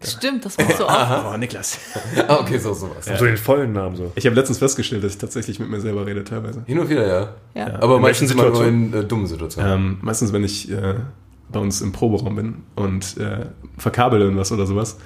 [0.05, 1.33] Stimmt, das machst du auch.
[1.33, 1.79] Oh, Niklas.
[2.27, 3.05] Ah, okay, so sowas.
[3.19, 4.11] So den vollen Namen so.
[4.17, 6.63] Ich habe letztens festgestellt, dass ich tatsächlich mit mir selber rede teilweise.
[6.67, 7.29] Hin und wieder, ja.
[7.55, 7.81] Ja.
[7.81, 9.73] Aber In meistens immer nur in äh, dummen Situationen.
[9.73, 10.95] Ähm, meistens, wenn ich äh,
[11.53, 13.47] bei uns im Proberaum bin und äh,
[13.79, 14.99] verkabel irgendwas oder sowas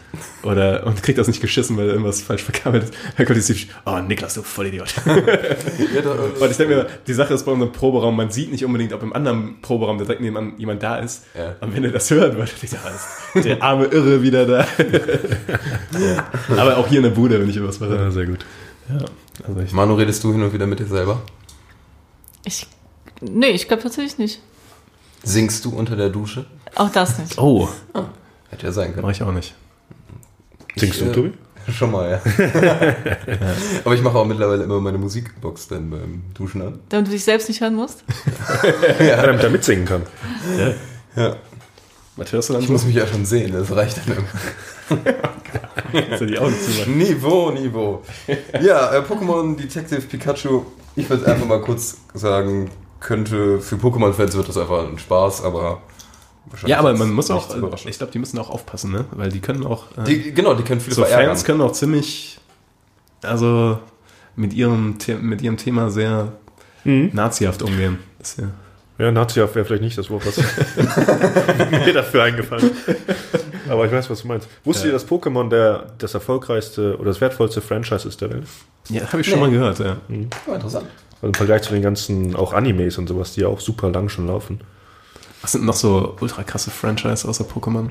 [0.42, 3.98] oder und krieg das nicht geschissen, weil irgendwas falsch verkabelt ist, dann kommt die oh
[3.98, 4.94] Niklas, du Vollidiot.
[5.06, 8.50] Ja, da, äh, Und ich denke mir, die Sache ist bei unserem Proberaum, man sieht
[8.50, 11.24] nicht unbedingt, ob im anderen Proberaum direkt nebenan jemand da ist.
[11.36, 11.56] Ja.
[11.60, 14.66] Und wenn ihr das hören würdet, ich ist der arme Irre wieder da.
[15.98, 16.30] ja.
[16.56, 17.94] Aber auch hier in der Bude, wenn ich irgendwas mache.
[17.94, 18.44] Ja, sehr gut.
[18.88, 19.04] Ja.
[19.46, 21.22] Also Manu, redest du hin und wieder mit dir selber?
[22.44, 22.66] Ich,
[23.20, 24.40] nee, ich glaube tatsächlich nicht.
[25.22, 26.46] Singst du unter der Dusche?
[26.74, 27.38] Auch das nicht.
[27.38, 27.68] oh,
[28.50, 29.02] Hätte ja sein können.
[29.02, 29.54] mache ich auch nicht.
[30.76, 31.32] Singst du, äh, Tobi?
[31.72, 32.20] Schon mal, ja.
[33.84, 36.78] Aber ich mache auch mittlerweile immer meine Musikbox dann beim Duschen an.
[36.90, 38.04] Damit du dich selbst nicht hören musst.
[39.00, 40.02] Ja, damit er mitsingen kann.
[41.16, 41.36] Ja.
[42.16, 42.72] Was hörst du dann Ich so?
[42.72, 45.06] muss mich ja schon sehen, das reicht dann immer.
[46.26, 46.98] Die Augen zumachen?
[46.98, 48.02] Niveau, Niveau.
[48.60, 50.62] Ja, äh, Pokémon Detective Pikachu,
[50.94, 52.70] ich würde einfach mal kurz sagen,
[53.00, 55.82] könnte für Pokémon-Fans wird das einfach ein Spaß, aber.
[56.46, 59.04] wahrscheinlich Ja, aber man muss auch, äh, ich glaube, die müssen auch aufpassen, ne?
[59.12, 61.30] Weil die können auch, äh, Die, genau, die können viele so verärgern.
[61.30, 62.38] Fans können auch ziemlich,
[63.22, 63.78] also
[64.34, 66.32] mit ihrem, The mit ihrem Thema sehr
[66.84, 67.98] nazihaft umgehen.
[68.18, 68.44] Das ja,
[68.98, 70.36] Ja, Nazihaft wäre vielleicht nicht das Wort, was
[71.70, 73.44] mir dafür eingefallen ist.
[73.68, 74.48] Aber ich weiß, was du meinst.
[74.64, 78.44] Wusstet ihr, dass Pokémon der, das erfolgreichste oder das wertvollste Franchise ist der Welt?
[78.88, 79.96] ja habe ich schon mal gehört, ja.
[80.08, 80.86] Ja, interessant.
[81.16, 84.08] Also im Vergleich zu den ganzen, auch Animes und sowas, die ja auch super lang
[84.08, 84.60] schon laufen.
[85.42, 87.88] Was sind noch so ultra krasse Franchise außer Pokémon?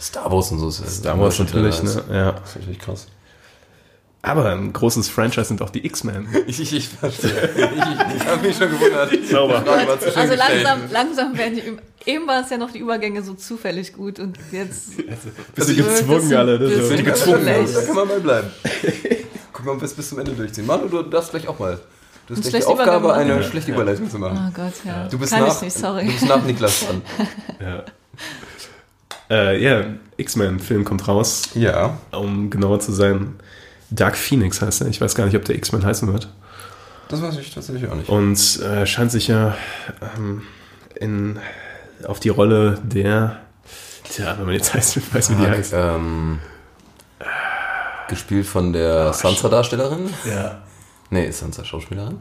[0.00, 2.04] Star Wars und so ist Star Wars natürlich, ne?
[2.10, 2.32] Ja.
[2.32, 3.06] Das ist natürlich krass.
[4.22, 6.26] Aber ein großes Franchise sind auch die X-Men.
[6.46, 7.30] Ich, ich, ich verstehe.
[7.56, 9.10] Ich, ich, ich habe mich schon gewundert.
[9.30, 9.64] Sauber.
[9.66, 10.36] Also gestellt.
[10.38, 14.36] langsam, langsam werden die, eben war es ja noch die Übergänge so zufällig gut und
[14.52, 14.96] jetzt
[15.54, 16.58] Bisschen wird gezwungen das- alle.
[16.58, 16.82] Ne?
[16.82, 16.94] So.
[16.96, 17.46] die gezwungen.
[17.46, 18.50] Da kann man mal bleiben.
[19.52, 20.66] Guck mal, bis, bis zum Ende durchziehen.
[20.66, 21.78] Manu, du darfst gleich auch mal.
[22.26, 23.50] Du hast die Aufgabe, eine machen?
[23.50, 24.48] schlechte Überleitung zu machen.
[24.48, 25.06] Oh Gott, ja.
[25.08, 26.06] Du bist Kann nach, ich nicht, sorry.
[26.06, 27.02] Du bist nach Niklas dran.
[27.60, 27.84] Ja,
[29.30, 29.84] äh, ja
[30.16, 31.50] X-Men-Film kommt raus.
[31.54, 31.98] Ja.
[32.12, 33.36] Um genauer zu sein,
[33.90, 34.88] Dark Phoenix heißt er.
[34.88, 36.28] Ich weiß gar nicht, ob der X-Men heißen wird.
[37.08, 38.08] Das weiß ich tatsächlich auch nicht.
[38.08, 39.56] Und äh, scheint sich ja
[40.16, 40.42] ähm,
[40.96, 41.38] in,
[42.04, 43.40] auf die Rolle der,
[44.04, 45.72] tja, wenn man jetzt heißt, weiß, wie die heißt.
[45.74, 46.40] Ähm,
[48.08, 50.10] gespielt von der Sansa-Darstellerin?
[50.28, 50.62] Ja.
[51.10, 52.20] Nee, ist Sansa Schauspielerin?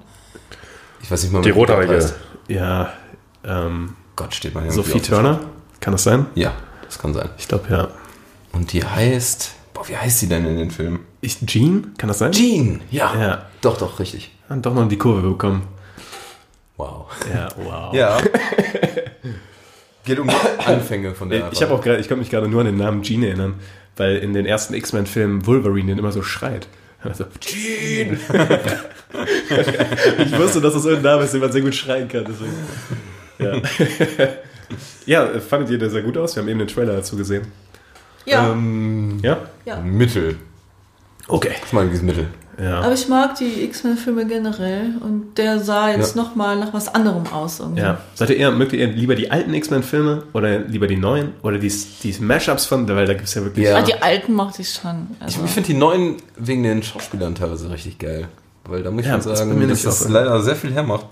[1.02, 2.14] Ich weiß nicht mal, Die wie die Rothaarige.
[2.48, 2.94] Ja,
[3.44, 5.40] ähm, Gott, steht mal irgendwie Sophie Turner,
[5.80, 6.28] kann das sein?
[6.36, 7.30] Ja, das kann sein.
[7.38, 7.90] Ich glaube, ja.
[8.54, 9.54] Und die heißt.
[9.74, 11.00] Boah, wie heißt sie denn in den Filmen?
[11.22, 12.32] Ich, Jean, kann das sein?
[12.32, 12.82] Jean!
[12.92, 13.14] Ja.
[13.20, 13.46] Ja.
[13.62, 14.32] Doch, doch, richtig.
[14.48, 15.64] Hat doch noch die Kurve bekommen.
[16.78, 17.08] Wow.
[17.34, 17.94] Ja, wow.
[17.94, 18.18] Ja.
[20.06, 21.52] Geht um die Anfänge von der.
[21.52, 23.56] Ich habe auch gerade, ich kann mich gerade nur an den Namen Jean erinnern,
[23.98, 26.68] weil in den ersten X-Men-Filmen Wolverine den immer so schreit.
[27.06, 28.14] Also, Jean!
[30.18, 32.26] ich wusste, dass das irgendein Name ist, den man sehr gut schreien kann.
[32.28, 32.54] Deswegen.
[33.38, 33.62] Ja.
[35.34, 36.36] ja, fandet ihr der sehr gut aus?
[36.36, 37.48] Wir haben eben den Trailer dazu gesehen.
[38.26, 39.38] Ja, Ähm, Ja?
[39.66, 39.80] ja.
[39.82, 40.38] Mittel.
[41.28, 41.52] Okay.
[41.66, 42.28] Ich meine, dieses Mittel.
[42.62, 42.80] Ja.
[42.82, 46.22] Aber ich mag die X-Men-Filme generell und der sah jetzt Ja.
[46.22, 47.60] noch mal nach was anderem aus.
[47.60, 47.82] Irgendwie.
[47.82, 48.00] Ja.
[48.14, 51.34] Seid ihr eher, mögt ihr lieber die alten X-Men-Filme oder lieber die neuen?
[51.42, 51.70] Oder die,
[52.04, 53.66] die Mashups von, weil da gibt es ja wirklich.
[53.66, 53.78] Ja.
[53.78, 55.08] Ah, die alten mochte ich schon.
[55.20, 58.30] Ich, Also, ich finde die neuen wegen den Schauspielern teilweise richtig geil.
[58.64, 60.74] Weil da muss ich Ja, schon das ist sagen, mir dass das leider sehr viel
[60.74, 61.08] hermacht.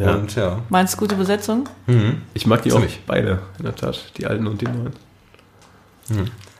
[0.00, 0.14] Ja.
[0.16, 0.58] Und ja.
[0.68, 1.68] Meinst du gute Besetzung?
[2.34, 2.94] Ich mag die Ziemlich.
[3.04, 4.12] auch beide, in der Tat.
[4.18, 4.92] Die alten und die neuen.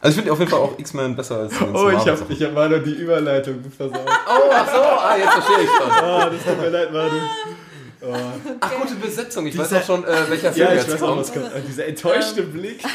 [0.06, 2.30] Also ich finde auf jeden Fall auch X-Men besser als den Oh, ich Marvel- hab,
[2.30, 3.98] ich hab Manu die Überleitung versaut.
[4.06, 5.90] Oh, ach so, ah, jetzt verstehe ich schon.
[5.90, 7.18] Ah, das tut mir leid, Manu.
[8.60, 9.46] Ach, gute Besetzung.
[9.46, 11.20] Ich Dieser- weiß auch schon, äh, welcher Film Ja, ich jetzt weiß auch, kommt.
[11.22, 11.50] was kommt.
[11.68, 12.84] Dieser enttäuschte Blick.
[12.84, 12.90] Ey,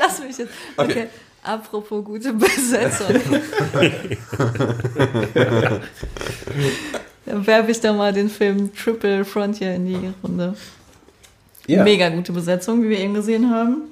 [0.00, 0.52] lass mich jetzt.
[0.76, 0.90] Okay.
[0.90, 1.06] Okay.
[1.42, 3.06] Apropos gute Besetzung.
[7.26, 10.54] Dann werfe ich da mal den Film Triple Frontier in die Runde.
[11.66, 11.84] Ja.
[11.84, 13.82] Mega gute Besetzung, wie wir eben gesehen haben.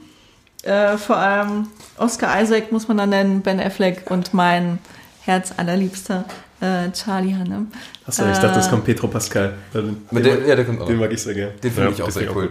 [0.68, 4.78] Äh, vor allem Oscar Isaac muss man da nennen, Ben Affleck und mein
[5.22, 6.24] Herz allerliebster
[6.60, 7.70] äh, Charlie Hunnam.
[8.06, 9.54] Achso, ich dachte, das Äh, kommt Pedro Pascal.
[9.72, 10.86] Den, Mit der, ja, der kommt auch.
[10.86, 11.52] den Den, mag ich sehr gerne.
[11.60, 12.50] finde Ja, ich auch den sehr cool.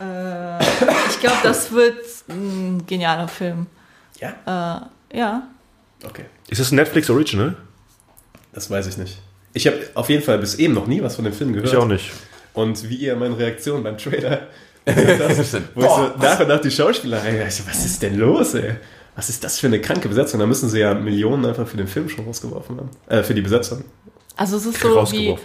[0.00, 0.58] auch Äh,
[1.10, 1.98] ich glaube, das wird
[2.28, 3.66] ein genialer Film.
[4.18, 4.88] Ja?
[5.12, 5.42] Äh, ja.
[6.04, 6.24] Okay.
[6.48, 7.56] Ist es ein Netflix Original?
[8.52, 9.18] Das weiß ich nicht.
[9.54, 11.68] Ich habe auf jeden Fall bis eben noch nie was von dem Film gehört.
[11.68, 12.10] Ich auch nicht.
[12.54, 14.46] Und wie ihr meine Reaktion beim Trailer,
[14.84, 18.16] das, wo ich so nach und nach die Schauspieler reingehe, ich so, was ist denn
[18.18, 18.76] los, ey?
[19.14, 20.40] Was ist das für eine kranke Besetzung?
[20.40, 22.90] Da müssen sie ja Millionen einfach für den Film schon rausgeworfen haben.
[23.08, 23.84] Äh, für die Besetzung.
[24.36, 25.36] Also es ist so wie,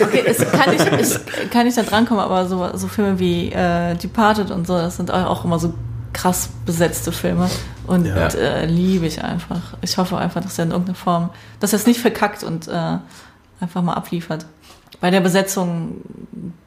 [0.00, 1.20] okay, es kann nicht, es
[1.50, 5.10] kann nicht da drankommen, aber so, so Filme wie äh, Departed und so, das sind
[5.10, 5.72] auch immer so
[6.12, 7.48] krass besetzte Filme
[7.86, 8.28] und Ja.
[8.28, 9.62] äh, liebe ich einfach.
[9.80, 11.30] Ich hoffe einfach, dass er in irgendeiner Form,
[11.60, 12.98] dass er es nicht verkackt und äh,
[13.60, 14.44] einfach mal abliefert.
[15.00, 15.96] Bei der Besetzung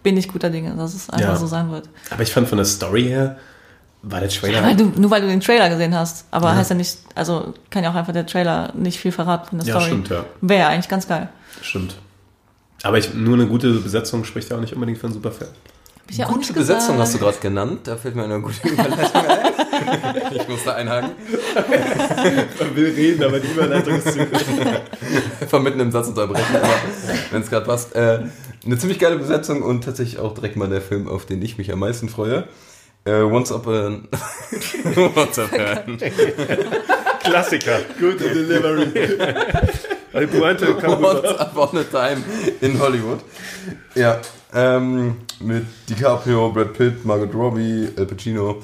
[0.03, 1.36] bin ich guter Dinge, dass es einfach Ja.
[1.36, 1.89] so sein wird.
[2.11, 3.38] Aber ich fand von der Story her,
[4.01, 4.63] war der Trailer.
[4.63, 7.84] Weil du, nur weil du den Trailer gesehen hast, aber heißt ja nicht, also kann
[7.84, 9.88] ja auch einfach der Trailer nicht viel verraten von der Ja, Story.
[9.88, 10.26] stimmt, ja.
[10.41, 11.28] Wäre ja eigentlich ganz geil.
[11.61, 11.95] Stimmt.
[12.84, 15.49] Aber ich, nur eine gute Besetzung spricht ja auch nicht unbedingt für einen super Film.
[15.49, 16.99] Hab ich ja auch Gute nicht Besetzung gesagt.
[17.01, 17.80] hast du gerade genannt.
[17.84, 19.38] Da fällt mir eine gute Überleitung ein.
[20.32, 21.12] Ich muss da einhaken.
[22.60, 24.46] Man will reden, aber die Überleitung ist zu gut.
[25.42, 26.74] Einfach mitten im Satz unterbrechen, aber
[27.32, 27.96] wenn es gerade passt.
[27.96, 28.24] Äh,
[28.66, 31.72] eine ziemlich geile Besetzung und tatsächlich auch direkt mal der Film, auf den ich mich
[31.72, 32.48] am meisten freue.
[33.06, 34.08] Äh, Once Upon...
[35.16, 35.98] Once Upon...
[37.24, 37.80] Klassiker.
[38.00, 38.88] Gute Delivery.
[40.28, 40.76] Pointe.
[40.76, 42.24] Once Upon a Time
[42.62, 43.20] in Hollywood.
[43.96, 44.20] Ja,
[44.54, 48.62] ähm, mit DiCaprio, Brad Pitt, Margot Robbie, Al Pacino.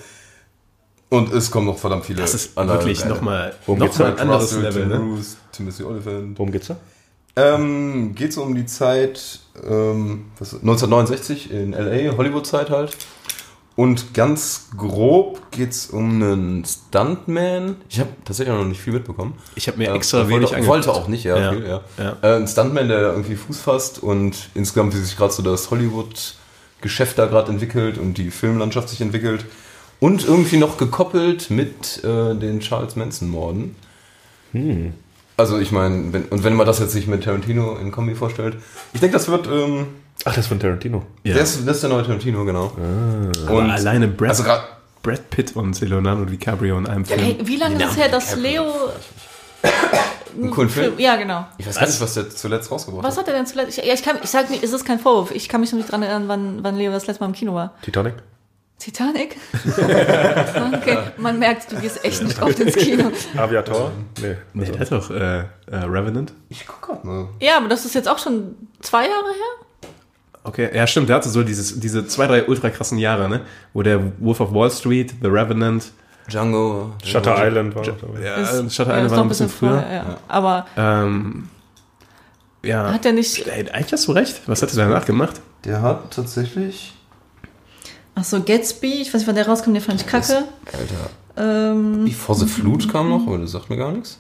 [1.16, 4.14] Und es kommen noch verdammt viele Das ist andere wirklich nochmal Worum noch mal da?
[4.14, 4.98] ein anderes Russell, Level, Tom ne?
[5.16, 6.38] Cruise, Timothy Olyphant.
[6.40, 6.76] Worum geht's da?
[7.38, 9.40] Ähm, geht so um die Zeit,
[9.70, 12.96] ähm, was, 1969 in L.A., Hollywood-Zeit halt.
[13.76, 17.76] Und ganz grob geht es um einen Stuntman.
[17.90, 19.34] Ich habe tatsächlich noch nicht viel mitbekommen.
[19.56, 20.98] Ich habe mir Ja, extra wollte, wenig wollte angeguckt.
[20.98, 21.38] auch nicht, ja.
[21.38, 21.52] Ja.
[21.52, 21.82] Viel, ja.
[21.98, 22.18] Ja.
[22.22, 27.18] Äh, ein Stuntman, der irgendwie Fuß fasst und insgesamt, wie sich gerade so das Hollywood-Geschäft
[27.18, 29.46] da gerade entwickelt und die Filmlandschaft sich entwickelt.
[30.06, 33.76] Und irgendwie noch gekoppelt mit äh, den Charles Manson-Morden.
[35.36, 38.58] Also ich meine, wenn, und wenn man das jetzt sich mit Tarantino in Kombi vorstellt,
[38.94, 39.88] ich denke, das wird, ähm,
[40.20, 41.02] Ach, das ist von Tarantino.
[41.24, 41.34] Ja.
[41.34, 42.72] das, das ist der neue Tarantino, genau.
[43.48, 44.64] Aber alleine Brad, also grad,
[45.02, 47.20] Brad Pitt und Leonardo DiCaprio in einem Film.
[47.20, 48.64] Hey, wie lange ist es her, dass Leo.
[50.40, 51.00] einen coolen Film.
[51.00, 51.48] Ja, genau.
[51.58, 53.24] Ich weiß gar nicht, was der zuletzt rausgebracht Was hat.
[53.24, 53.80] hat er denn zuletzt?
[53.80, 55.32] Ich, ja, ich, kann, ich sag nicht, es ist kein Vorwurf.
[55.32, 57.56] Ich kann mich noch nicht dran erinnern, wann, wann Leo das letzte Mal im Kino
[57.56, 57.74] war.
[57.82, 58.14] Titanic?
[58.78, 59.38] Titanic?
[60.74, 63.12] okay, man merkt, du gehst echt nicht oft ins Kino.
[63.38, 63.92] Aviator?
[64.22, 64.36] Nee.
[64.54, 66.34] Nee, der hat doch äh, äh, Revenant.
[66.50, 67.30] Ich guck grad mal.
[67.40, 69.90] Ja, aber das ist jetzt auch schon zwei Jahre her?
[70.44, 73.42] Okay, ja stimmt, der hatte so dieses, diese zwei, drei ultra krassen Jahre, ne?
[73.74, 75.92] Wo der Wolf of Wall Street, The Revenant,
[76.30, 76.92] Django.
[77.04, 77.48] Shutter Django.
[77.48, 79.70] Island war ja, Ist- Shutter ja, Island ist war noch ein bisschen früher.
[79.80, 80.18] vorher, ja.
[80.28, 81.50] Aber Ähm,
[82.64, 82.92] ja.
[82.94, 83.50] hat er nicht.
[83.50, 84.42] Eigentlich hast du recht.
[84.48, 85.40] Was hat er danach gemacht?
[85.64, 86.95] Der hat tatsächlich.
[88.16, 90.46] Achso, Gatsby, ich weiß nicht, wann der rauskommt, den fand ich kacke.
[90.72, 91.10] Alter.
[91.72, 94.20] Ähm, Wie vor the Flut kam noch, aber das sagt mir gar nichts.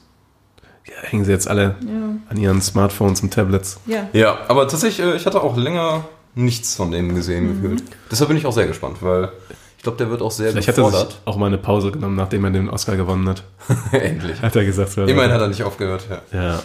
[0.85, 2.15] Ja, hängen sie jetzt alle ja.
[2.29, 3.79] an ihren Smartphones und Tablets.
[3.87, 4.07] ja.
[4.13, 6.03] Ja, aber tatsächlich, äh, ich hatte auch länger
[6.35, 7.83] nichts von dem gesehen gefühlt.
[8.11, 9.29] Deshalb bin ich auch sehr gespannt, weil
[9.77, 11.21] ich glaube, der wird auch sehr Vielleicht hat er sich gefordert.
[11.25, 13.43] auch mal eine Pause genommen, nachdem er den Oscar gewonnen hat.
[13.93, 14.41] Endlich.
[14.41, 14.91] Hat er gesagt.
[14.91, 16.05] so, Immerhin hat er nicht aufgehört.
[16.31, 16.39] Ja.
[16.43, 16.63] Ja.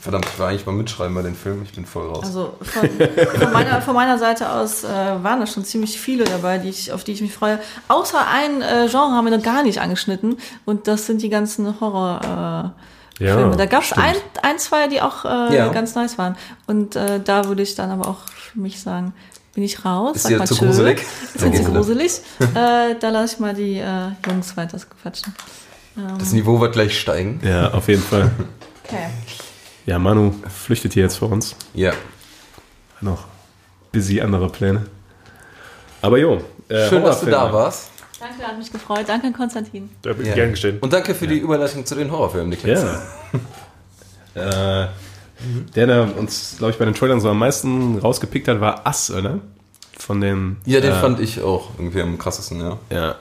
[0.00, 1.62] Verdammt, ich war eigentlich mal mitschreiben bei den Filmen.
[1.64, 2.24] Ich bin voll raus.
[2.24, 2.88] Also von,
[3.40, 6.90] von, meiner, von meiner Seite aus äh, waren da schon ziemlich viele dabei, die ich,
[6.92, 7.58] auf die ich mich freue.
[7.88, 11.80] Außer ein äh, Genre haben wir noch gar nicht angeschnitten und das sind die ganzen
[11.80, 12.72] Horror.
[13.20, 13.56] Äh, Ja, Filme.
[13.56, 15.68] Da gab es ein, ein, zwei, die auch äh, Ja.
[15.68, 16.36] ganz nice waren.
[16.66, 18.20] Und äh, da würde ich dann aber auch
[18.52, 19.12] für mich sagen,
[19.54, 20.16] bin ich raus.
[20.16, 20.64] Ist sag dir mal zu tschö.
[20.64, 21.02] gruselig?
[21.34, 22.20] Ist mir zu gruselig.
[22.40, 25.34] äh, da lasse ich mal die äh, Jungs weiter quatschen.
[26.18, 27.40] das Niveau wird gleich steigen.
[27.44, 28.30] ja, auf jeden Fall.
[28.84, 29.08] Okay.
[29.90, 31.56] Ja, Manu flüchtet hier jetzt vor uns.
[31.74, 31.92] Ja.
[33.00, 33.24] Noch
[33.90, 34.86] busy andere Pläne.
[36.00, 36.44] Aber jo.
[36.68, 37.90] Äh, Schön, dass du da warst.
[38.20, 39.08] Danke, hat mich gefreut.
[39.08, 39.90] Danke an Konstantin.
[40.02, 40.34] Da bin ich Ja.
[40.36, 40.78] gern gestehen.
[40.78, 42.84] Und danke für die Überleitung zu den Horrorfilmen, Niklas.
[44.36, 44.84] Ja.
[44.84, 44.88] äh,
[45.74, 49.10] Der, der uns, glaube ich, bei den Trailern so am meisten rausgepickt hat, war Ass,
[49.10, 49.40] oder?
[49.98, 50.58] Von den.
[50.66, 52.78] Ja, den äh, fand ich auch irgendwie am krassesten, ja.
[52.92, 53.16] Ja.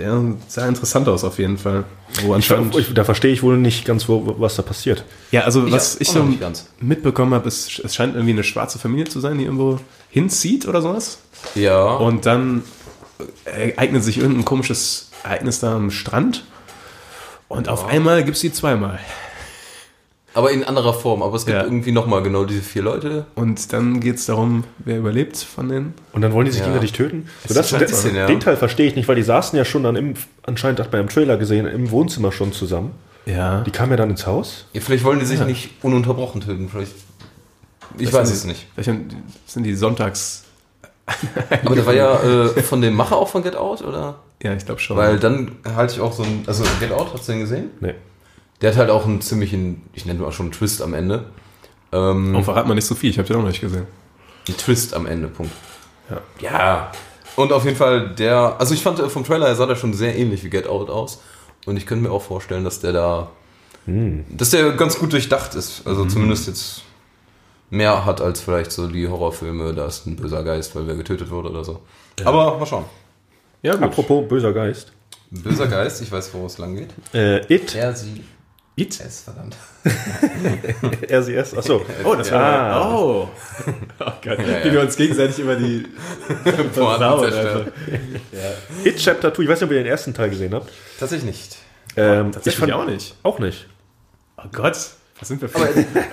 [0.00, 1.84] Der sah interessant aus, auf jeden Fall.
[2.22, 2.74] Wo Ich, anscheinend.
[2.74, 5.04] ich, da verstehe ich wohl nicht ganz, wo, was da passiert.
[5.30, 6.26] ja, also, was auch ich so
[6.80, 9.78] mitbekommen habe, ist, es scheint irgendwie eine schwarze Familie zu sein, die irgendwo
[10.08, 11.18] hinzieht oder sowas.
[11.54, 11.96] Ja.
[11.96, 12.62] Und dann
[13.44, 16.44] ereignet sich irgendein komisches Ereignis da am Strand.
[17.48, 19.00] Und auf einmal gibt es die zweimal.
[20.34, 21.22] Aber in anderer Form.
[21.22, 21.64] Aber es gibt Ja.
[21.64, 23.26] irgendwie nochmal genau diese vier Leute.
[23.34, 25.94] Und dann geht es darum, wer überlebt von denen.
[26.12, 26.66] Und dann wollen die sich Ja.
[26.66, 27.28] gegenseitig töten?
[27.46, 28.26] So, ist das, ein den, ja.
[28.26, 30.14] den Teil verstehe ich nicht, weil die saßen ja schon dann im,
[30.44, 32.92] anscheinend hat man im Trailer gesehen, im Wohnzimmer schon zusammen.
[33.26, 33.60] Ja.
[33.62, 34.66] Die kamen ja dann ins Haus.
[34.72, 36.68] Ja, vielleicht wollen die sich nicht ununterbrochen töten.
[36.68, 36.92] Vielleicht.
[37.98, 38.66] Ich weiß es nicht.
[38.74, 39.02] Vielleicht
[39.46, 40.44] sind die Sonntags.
[41.64, 44.20] Aber der war ja äh, von dem Macher auch von Get Out, oder?
[44.42, 44.96] Ja, ich glaube schon.
[44.96, 46.44] Weil dann halte ich auch so ein.
[46.46, 47.70] Also Get Out, hast du den gesehen?
[47.80, 47.94] Nee.
[48.60, 51.24] Der hat halt auch einen ziemlichen, ich nenne mal schon einen Twist am Ende.
[51.92, 53.86] Ähm, Und verrat mal nicht so viel, ich habe den auch noch nicht gesehen.
[54.48, 55.52] Ein Twist am Ende, Punkt.
[56.10, 56.20] Ja.
[56.40, 56.92] Ja.
[57.36, 59.94] Und auf jeden Fall der, also ich fand äh, vom Trailer her sah der schon
[59.94, 61.22] sehr ähnlich wie Get Out aus.
[61.66, 63.30] Und ich könnte mir auch vorstellen, dass der da,
[63.86, 65.86] dass der ganz gut durchdacht ist.
[65.86, 66.82] Also zumindest jetzt
[67.70, 71.30] mehr hat als vielleicht so die Horrorfilme, da ist ein böser Geist, weil wer getötet
[71.30, 71.80] wurde oder so.
[72.24, 72.84] Aber mal schauen.
[73.62, 73.84] Ja, gut.
[73.84, 74.92] Apropos böser Geist.
[75.30, 76.90] Böser Geist, ich weiß, wo es lang geht.
[77.14, 78.24] Äh, It, Er, sie,
[78.76, 78.98] It?
[79.04, 79.56] es, verdammt.
[81.10, 81.84] RCS, achso.
[82.04, 82.40] Oh, das war.
[82.42, 82.94] Ah.
[82.96, 83.28] Oh.
[84.00, 84.38] oh Gott.
[84.38, 84.64] ja.
[84.64, 85.86] Wie wir uns gegenseitig immer die.
[86.72, 87.66] versauen einfach.
[88.84, 90.70] It Chapter 2, ich weiß nicht, ob ihr den ersten Teil gesehen habt.
[90.98, 91.56] Tatsächlich nicht.
[91.96, 93.14] Ähm, Tatsächlich auch nicht.
[93.22, 93.66] Auch nicht.
[94.38, 94.76] Oh Gott.
[95.18, 95.58] Was sind wir für,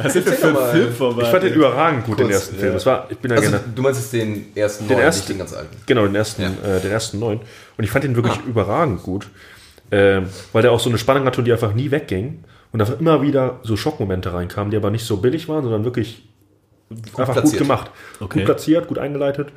[0.04, 1.22] was sind wir für ein Film vorbei?
[1.22, 2.62] Ich fand den überragend gut, den Kurz, ersten ja.
[2.62, 2.74] Film.
[2.74, 5.20] Das war, ich bin ja Also, gerne, du meinst jetzt den ersten Den neuen, ersten-
[5.22, 5.78] nicht den ganz alten.
[5.86, 6.50] genau, den ersten, Ja.
[6.50, 7.40] äh, den ersten neuen.
[7.78, 9.30] Und ich fand den wirklich überragend gut.
[9.92, 12.44] Ähm, weil der auch so eine Spannung hatte, die einfach nie wegging.
[12.72, 16.28] Und einfach immer wieder so Schockmomente reinkamen, die aber nicht so billig waren, sondern wirklich
[16.90, 17.62] einfach gut platziert.
[17.62, 17.92] gemacht.
[18.20, 18.40] Okay.
[18.40, 19.50] Gut platziert, gut eingeleitet.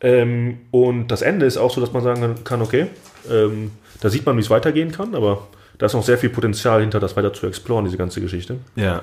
[0.00, 2.88] Ähm, und das Ende ist auch so, dass man sagen kann, okay,
[3.30, 5.46] ähm, da sieht man, wie es weitergehen kann, aber
[5.78, 8.58] da ist noch sehr viel Potenzial hinter, das weiter zu exploren, diese ganze Geschichte.
[8.76, 9.02] Ja.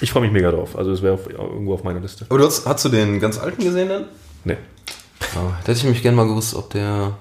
[0.00, 0.78] Ich freue mich mega drauf.
[0.78, 2.26] Also es wäre irgendwo auf meiner Liste.
[2.28, 4.04] Aber du hast, hast du den ganz alten gesehen dann?
[4.44, 4.56] Nee.
[5.34, 7.16] Oh, da hätte ich mich gerne mal gewusst, ob der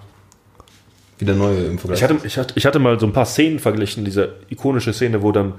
[1.20, 3.26] wie der neue im Vergleich Ich hatte, ich, hatte, ich hatte mal so ein paar
[3.26, 5.54] Szenen verglichen, diese ikonische Szene, wo dann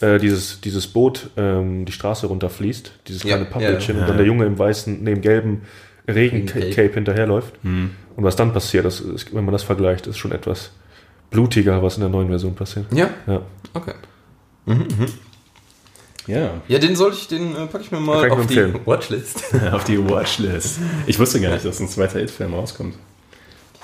[0.00, 4.16] äh, dieses, dieses Boot ähm, die Straße runterfließt, dieses Ja, kleine Pappbildchen ja, und dann
[4.16, 5.62] der Junge im weißen, neben gelben
[6.08, 6.92] Regencape.
[6.92, 7.54] Hinterherläuft.
[7.62, 10.70] Und was dann passiert, das ist, wenn man das vergleicht, ist schon etwas
[11.30, 12.86] blutiger, was in der neuen Version passiert.
[12.92, 13.40] Ja, Ja.
[13.72, 13.94] okay.
[16.26, 16.62] Ja.
[16.68, 18.74] Ja, den sollte ich, den äh, packe ich mir mal auf die.
[18.86, 19.44] Watchlist.
[19.72, 20.78] Auf die Watchlist.
[21.06, 22.94] Ich wusste gar nicht, dass ein zweiter It-Film rauskommt.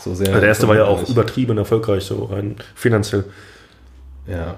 [0.04, 0.28] So sehr.
[0.28, 3.24] Also der erste war ja auch übertrieben erfolgreich, so rein finanziell.
[4.26, 4.56] Ja.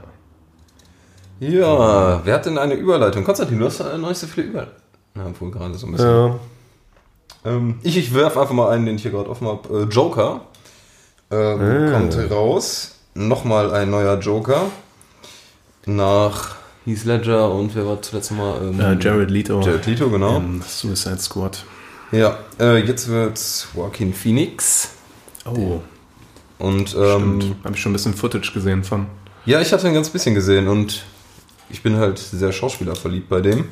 [1.41, 3.25] Ja, wer hat denn eine Überleitung?
[3.25, 4.83] Konstantin, du hast äh, noch nicht so viele Überleitungen.
[5.15, 6.09] Na, obwohl gerade so ein bisschen.
[6.09, 6.39] Ja.
[7.45, 9.81] Ähm, ich ich werfe einfach mal einen, den ich hier gerade offen habe.
[9.81, 10.43] Äh, Joker
[11.31, 11.91] ähm, Ah.
[11.93, 12.97] kommt raus.
[13.15, 14.63] Nochmal ein neuer Joker.
[15.87, 18.57] Nach Heath Ledger und wer war zuletzt mal?
[18.63, 19.61] Ähm, Äh, Jared Leto.
[19.61, 20.37] Jared Leto, genau.
[20.37, 21.65] Ähm, Suicide Squad.
[22.13, 24.91] Ja, äh, jetzt wird's Joaquin Phoenix.
[25.45, 25.81] Oh,
[26.59, 27.65] Und ähm, stimmt.
[27.65, 29.07] Habe ich schon ein bisschen Footage gesehen von.
[29.47, 31.05] ja, ich hatte ein ganz bisschen gesehen und
[31.71, 33.67] ich bin halt sehr Schauspieler verliebt bei dem.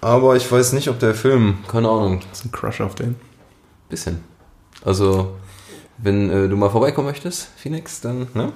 [0.00, 3.16] Aber ich weiß nicht, ob der Film, keine Ahnung, Das ist ein Crush auf den.
[3.88, 4.22] bisschen.
[4.84, 5.36] Also,
[5.98, 8.52] wenn äh, du mal vorbeikommen möchtest, Phoenix, dann, ne?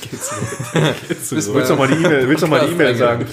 [0.00, 0.30] Geht's
[1.30, 3.24] Bist Willst du noch mal die E-Mail willst du noch mal die E-Mail sagen?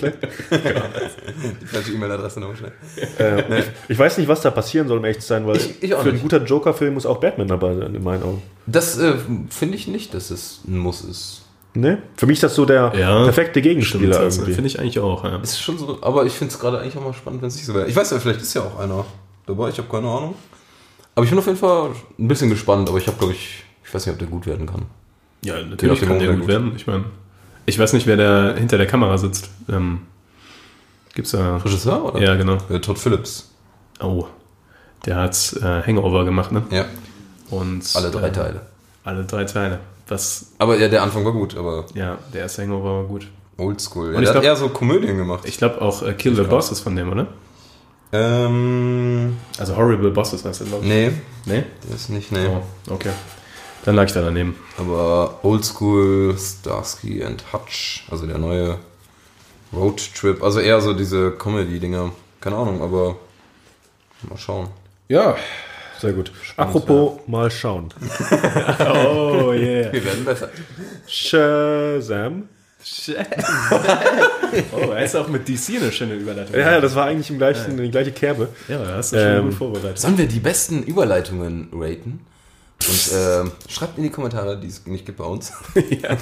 [1.62, 2.72] Die falsche E-Mail-Adresse nochmal schnell.
[3.20, 5.82] Äh, ich, ich weiß nicht, was da passieren soll, um echt zu sein, weil Ich-
[5.82, 8.42] ich für einen guten Joker-Film muss auch Batman dabei sein, in meinen Augen.
[8.68, 9.14] Das äh,
[9.50, 11.42] finde ich nicht, dass es ein Muss ist.
[11.74, 12.02] Ne?
[12.18, 14.54] Für mich ist das so der Ja, perfekte Gegenspieler das irgendwie.
[14.54, 15.24] finde ich eigentlich auch.
[15.24, 15.38] Ja.
[15.38, 17.66] Ist schon so, aber ich finde es gerade eigentlich auch mal spannend, wenn es nicht
[17.66, 17.88] so wäre.
[17.88, 19.06] Ich weiß ja, vielleicht ist ja auch einer
[19.48, 20.36] dabei, ich habe keine Ahnung.
[21.16, 23.94] Aber ich bin auf jeden Fall ein bisschen gespannt, aber ich habe, glaube ich, ich
[23.94, 24.86] weiß nicht, ob der gut werden kann.
[25.44, 26.48] Ja, natürlich kann der gut gut.
[26.48, 26.74] werden.
[26.76, 27.06] Ich meine,
[27.66, 29.50] ich weiß nicht, wer da hinter der Kamera sitzt.
[29.70, 30.02] Ähm,
[31.14, 31.58] gibt's da.
[31.58, 32.22] Regisseur oder?
[32.22, 32.58] Ja, genau.
[32.70, 33.50] Äh, Todd Phillips.
[34.00, 34.26] Oh.
[35.06, 36.64] Der hat äh, Hangover gemacht, ne?
[36.70, 36.86] Ja,
[37.50, 38.62] Und alle drei äh, Teile.
[39.04, 39.80] Alle drei Teile.
[40.08, 43.28] Was, Aber ja, der Anfang war gut, aber ja, der erste Hangover war gut.
[43.58, 44.12] oldschool.
[44.12, 45.44] Ja, Und ich der hat glaub- eher so Komödien gemacht.
[45.46, 47.28] Ich glaube auch äh, Kill the Boss ist von dem, oder?
[48.12, 50.90] ähm, Also Horrible Bosses heißt der, glaube ich.
[50.90, 51.12] nee,
[51.46, 51.64] Nee?
[51.88, 52.46] der ist nicht, nee.
[52.48, 53.12] Oh, okay.
[53.86, 54.56] Dann lag ich da daneben.
[54.78, 58.78] Aber Oldschool, Starsky and Hutch, also der neue
[59.74, 62.12] Road Trip, also eher so diese Comedy-Dinger.
[62.40, 63.16] Keine Ahnung, aber
[64.30, 64.68] mal schauen.
[65.08, 65.36] Ja.
[66.00, 66.32] Sehr gut.
[66.58, 67.94] Apropos mal schauen.
[68.80, 69.92] Oh, yeah.
[69.92, 70.50] Wir werden besser.
[71.08, 72.50] Shazam.
[74.72, 76.56] oh, er ist auch mit DC eine schöne Überleitung.
[76.56, 78.50] Ja, ja, das war eigentlich im gleichen, die gleiche Kerbe.
[78.68, 80.00] Ja, da hast du schon Ähm, gut vorbereitet.
[80.00, 82.26] Sollen wir die besten Überleitungen raten?
[82.88, 85.52] Und ähm, schreibt in die Kommentare, die es nicht gibt bei uns.
[85.76, 86.18] ja.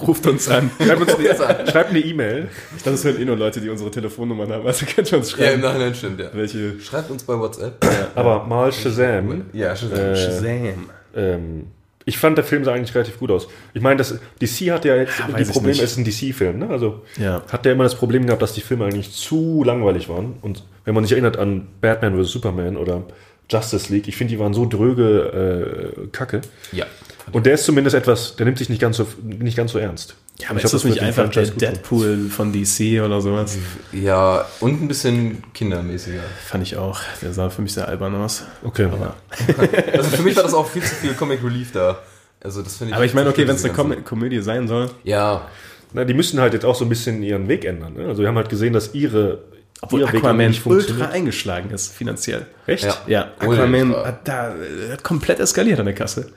[0.00, 0.70] Ruft uns an.
[0.80, 2.48] Schreibt uns eine, schreibt eine E-Mail.
[2.76, 4.66] Ich glaube, das hören eh nur Leute, die unsere Telefonnummern haben.
[4.66, 6.30] Also könnt ihr uns Ja, im schreiben, Nachhinein stimmt, ja.
[6.32, 7.84] welche Schreibt uns bei WhatsApp.
[8.14, 9.46] Aber mal Shazam.
[9.52, 9.92] Ja, schon.
[9.92, 10.90] Äh, Shazam.
[11.14, 11.66] Ähm,
[12.08, 13.48] ich fand, der Film sah eigentlich relativ gut aus.
[13.74, 16.68] Ich meine, das DC hat ja jetzt Ja, die Probleme, es ist ein DC-Film, ne?
[16.70, 17.42] Also Ja.
[17.50, 20.34] hat der immer das Problem gehabt, dass die Filme eigentlich zu langweilig waren.
[20.40, 22.30] Und wenn man sich erinnert an Batman vs.
[22.30, 23.02] Superman oder
[23.50, 26.40] Justice League, ich finde, die waren so dröge äh, Kacke.
[26.72, 26.86] Ja.
[27.32, 30.14] Und der ist zumindest etwas, der nimmt sich nicht ganz so, nicht ganz so ernst.
[30.38, 31.46] Ja, aber ich ist das nicht einfach der.
[31.46, 33.56] Deadpool von DC oder sowas?
[33.92, 36.20] Ja, und ein bisschen kindermäßiger.
[36.44, 37.00] Fand ich auch.
[37.22, 38.44] Der sah für mich sehr albern aus.
[38.62, 38.84] Okay.
[38.84, 39.14] Aber,
[39.92, 41.98] Also für mich war das auch viel zu viel Comic Relief da.
[42.42, 42.96] Also das finde ich.
[42.96, 45.48] aber ich meine, okay, wenn es eine Kom Komödie sein soll, Ja,
[45.92, 47.94] Na, die müssen halt jetzt auch so ein bisschen ihren Weg ändern.
[47.94, 48.06] Ne?
[48.06, 49.42] Also wir haben halt gesehen, dass ihre,
[49.82, 52.46] obwohl ihr Aquaman nicht ultra eingeschlagen ist, finanziell.
[52.66, 52.84] Echt?
[52.84, 52.96] Ja.
[53.06, 56.32] Ja, Oh ja, Aquaman war- hat da äh, hat komplett eskaliert an der Kasse.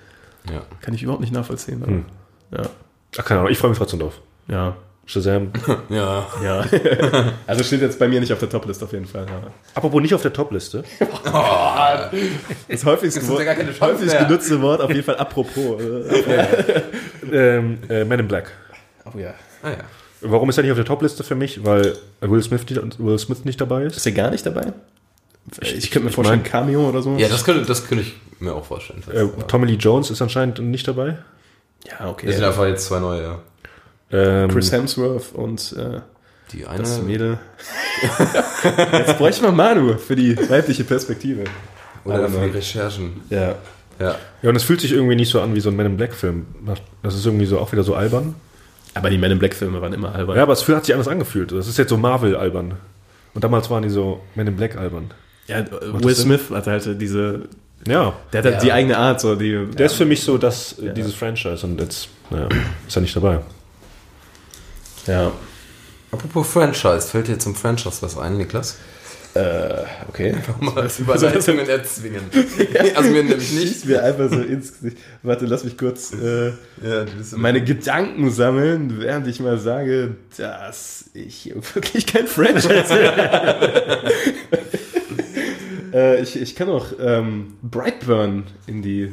[0.52, 0.62] ja.
[0.82, 1.84] Kann ich überhaupt nicht nachvollziehen.
[1.86, 2.06] Hm.
[2.52, 2.64] Ja,
[3.18, 4.20] Ach, keine Ahnung, ich freue mich trotzdem drauf.
[4.48, 4.76] ja,
[5.06, 5.52] Shazam.
[5.90, 6.28] Ja.
[6.44, 6.66] ja.
[7.48, 9.26] also steht jetzt bei mir nicht auf der Toplist auf jeden Fall.
[9.28, 9.42] Ja.
[9.74, 10.84] Apropos nicht auf der Topliste.
[12.68, 15.82] Das häufigst, Das ist ja gar keine Chance häufigst genutzte Wort auf jeden Fall apropos.
[15.82, 16.82] äh,
[17.32, 18.52] ähm, äh, Men in Black.
[19.06, 19.34] Oh ja.
[19.64, 19.78] Ah ja.
[20.22, 21.64] Warum ist er nicht auf der Topliste für mich?
[21.66, 23.98] Weil Will Smith, nicht- Will Smith nicht dabei ist.
[23.98, 24.74] Ist er gar nicht dabei?
[25.62, 27.16] Ich, könnte mir vorstellen, mein- Cameo oder so.
[27.18, 29.02] Ja, das könnte, das könnte ich mir auch vorstellen.
[29.12, 31.18] Äh, Tommy Lee Jones ist anscheinend nicht dabei.
[31.90, 32.28] ja okay.
[32.28, 33.40] Es sind einfach jetzt zwei neue, ja.
[34.12, 36.02] Ähm, Chris Hemsworth und äh,
[36.52, 36.80] Die eine.
[36.80, 37.38] das Mädel.
[38.92, 41.44] Jetzt bräuchte man Manu für die weibliche Perspektive.
[42.06, 42.52] oder für die.
[42.58, 43.22] Recherchen.
[43.30, 43.56] Ja.
[44.00, 44.16] Ja.
[44.42, 46.14] ja, und es fühlt sich irgendwie nicht so an wie so ein Men in Black
[46.14, 46.46] Film.
[47.04, 48.36] Das ist irgendwie so auch wieder so albern.
[48.96, 50.36] Aber die Men in Black Filme waren immer albern.
[50.36, 51.52] Ja, aber es hat sich anders angefühlt.
[51.52, 52.76] Das ist jetzt so Marvel albern.
[53.34, 55.12] Und damals waren die so Men in Black albern.
[55.48, 56.16] Ja, äh, das Will?
[56.16, 57.48] Smith hat halt diese.
[57.88, 58.60] Ja, Der hat halt Ja.
[58.62, 59.66] die eigene Art, so die.
[59.68, 60.92] der ist für mich so das, Ja.
[60.92, 62.48] dieses Franchise und jetzt naja,
[62.88, 63.40] ist er nicht dabei.
[65.08, 65.32] Ja.
[66.12, 68.78] Apropos Franchise, fällt dir zum Franchise was ein, Niklas?
[69.40, 70.36] Äh, okay.
[70.60, 72.22] Mal Überleitungen erzwingen.
[72.96, 73.68] Also mir nämlich nicht.
[73.68, 74.98] Schießt mir einfach so ins Gesicht.
[75.24, 81.54] Warte, lass mich kurz äh, Ja, meine Gedanken sammeln, während ich mal sage, dass ich
[81.74, 83.00] wirklich kein Franchise bin.
[85.94, 89.12] äh, ich, ich kann auch ähm, Brightburn in die,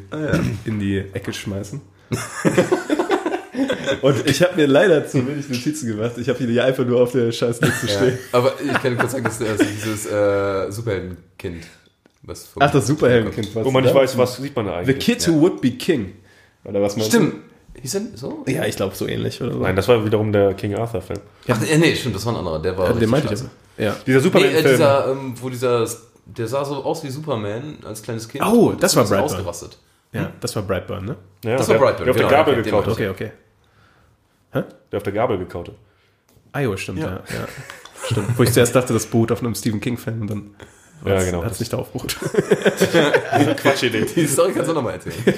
[0.65, 1.81] in die Ecke schmeißen.
[4.03, 6.13] Und ich habe mir leider zu wenig Notizen gemacht.
[6.19, 7.93] Ich habe hier einfach nur auf der scheiß Liste Ja.
[7.97, 8.19] stehen.
[8.33, 11.67] Aber ich kann kurz sagen, dass das dieses äh, Superheldenkind.
[12.23, 13.55] Was Ach, das Superheldenkind.
[13.55, 14.01] was Wo man nicht da?
[14.01, 14.99] weiß, was sieht man da The eigentlich.
[14.99, 16.15] Kid Who Would Be King.
[16.65, 17.35] Oder was Stimmt.
[17.81, 18.43] Hieß er so?
[18.49, 19.59] Ja, ich glaube so ähnlich oder so.
[19.61, 21.21] Nein, das war wiederum der King Arthur Film.
[21.47, 22.61] Ach, äh, nee, stimmt, das war ein anderer.
[22.61, 22.89] Der war.
[22.89, 23.51] Ja, den meinte ich aber.
[23.77, 23.95] Ja.
[24.07, 24.65] Dieser Nee, Superman-Film.
[24.67, 25.87] äh, dieser, ähm, wo dieser.
[26.25, 28.43] Der sah so aus wie Superman als kleines Kind.
[28.45, 29.25] Oh, das ist war Brightburn.
[29.25, 29.79] ausgerastet.
[30.13, 31.17] Ja, das war Brightburn, ne?
[31.45, 32.93] ja, das war der, Brightburn, Der auf der genau, Gabel gekaut meinte hat.
[32.93, 33.07] Okay,
[34.59, 34.69] okay.
[34.93, 35.75] Der auf der Gabel gekaut hat.
[36.53, 37.07] Ah, jo, stimmt, ja.
[37.09, 37.49] ja.
[38.07, 38.39] Stimmt.
[38.39, 40.51] Wo ich zuerst dachte, das beruht auf einem Stephen King-Film und dann
[41.05, 41.45] Ja, genau.
[41.45, 42.17] hat es nicht beruht.
[43.57, 44.07] Quatschidee.
[44.15, 45.17] Die Story kannst du nochmal erzählen.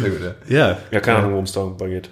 [0.00, 0.34] Sehr gut, ja.
[0.48, 0.78] ja.
[0.90, 2.10] Ja, keine Ahnung, worum es dabei geht.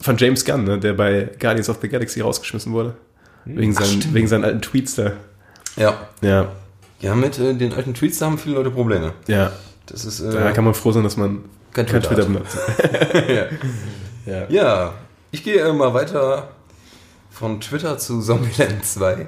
[0.00, 2.94] Von James Gunn, ne, der bei Guardians of the Galaxy rausgeschmissen wurde.
[3.46, 5.12] Wegen, seinen, wegen seinen alten Tweets da.
[5.76, 6.08] Ja.
[6.20, 6.48] Ja,
[7.00, 9.12] Ja, mit äh, den alten Tweets, da haben viele Leute Probleme.
[9.26, 9.52] ja.
[9.88, 10.18] Das ist.
[10.18, 12.32] Äh, Da kann man froh sein, dass man kein kein Twitter Twitter hat.
[12.32, 12.58] benutzt.
[14.26, 14.40] ja.
[14.40, 14.46] Ja.
[14.50, 14.94] ja,
[15.36, 16.48] ich gehe äh, mal weiter
[17.30, 19.26] von Twitter zu Zombieland 2.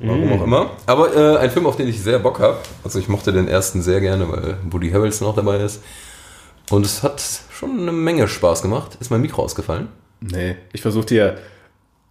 [0.00, 0.70] Warum auch immer.
[0.86, 2.58] Aber äh, ein Film, auf den ich sehr Bock habe.
[2.84, 5.82] Also ich mochte den ersten sehr gerne, weil Woody Harrelson auch dabei ist.
[6.70, 8.96] Und es hat schon eine Menge Spaß gemacht.
[9.00, 9.88] Ist mein Mikro ausgefallen?
[10.20, 11.38] Nee, ich versuche dir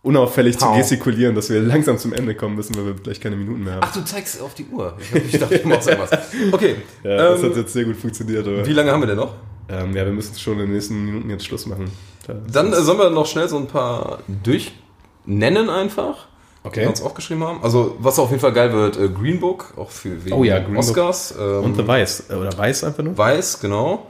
[0.02, 0.78] unauffällig zu Hau.
[0.78, 3.84] gestikulieren, dass wir langsam zum Ende kommen müssen, weil wir gleich keine Minuten mehr haben.
[3.86, 4.98] Ach, du zeigst auf die Uhr.
[5.14, 6.12] Ich, dachte, du machst irgendwas.
[6.52, 6.76] Okay.
[7.04, 8.46] ja, das ähm, hat jetzt sehr gut funktioniert.
[8.46, 9.34] Aber, wie lange haben wir denn noch?
[9.70, 11.92] ähm, ja, wir müssen schon in den nächsten Minuten jetzt Schluss machen.
[12.28, 16.28] Da- Dann äh, sollen wir noch schnell so ein paar durchnennen einfach.
[16.64, 16.82] Die Okay.
[16.82, 17.62] wir uns aufgeschrieben haben.
[17.62, 20.60] Also, was auf jeden Fall geil wird, äh, Green Book, auch für wegen Oh ja,
[20.60, 20.78] Green.
[20.78, 21.36] Oscars.
[21.38, 22.30] Ähm, Und The Weiß.
[22.30, 23.18] Äh, Oder Weiß einfach nur?
[23.18, 24.08] Weiß, genau.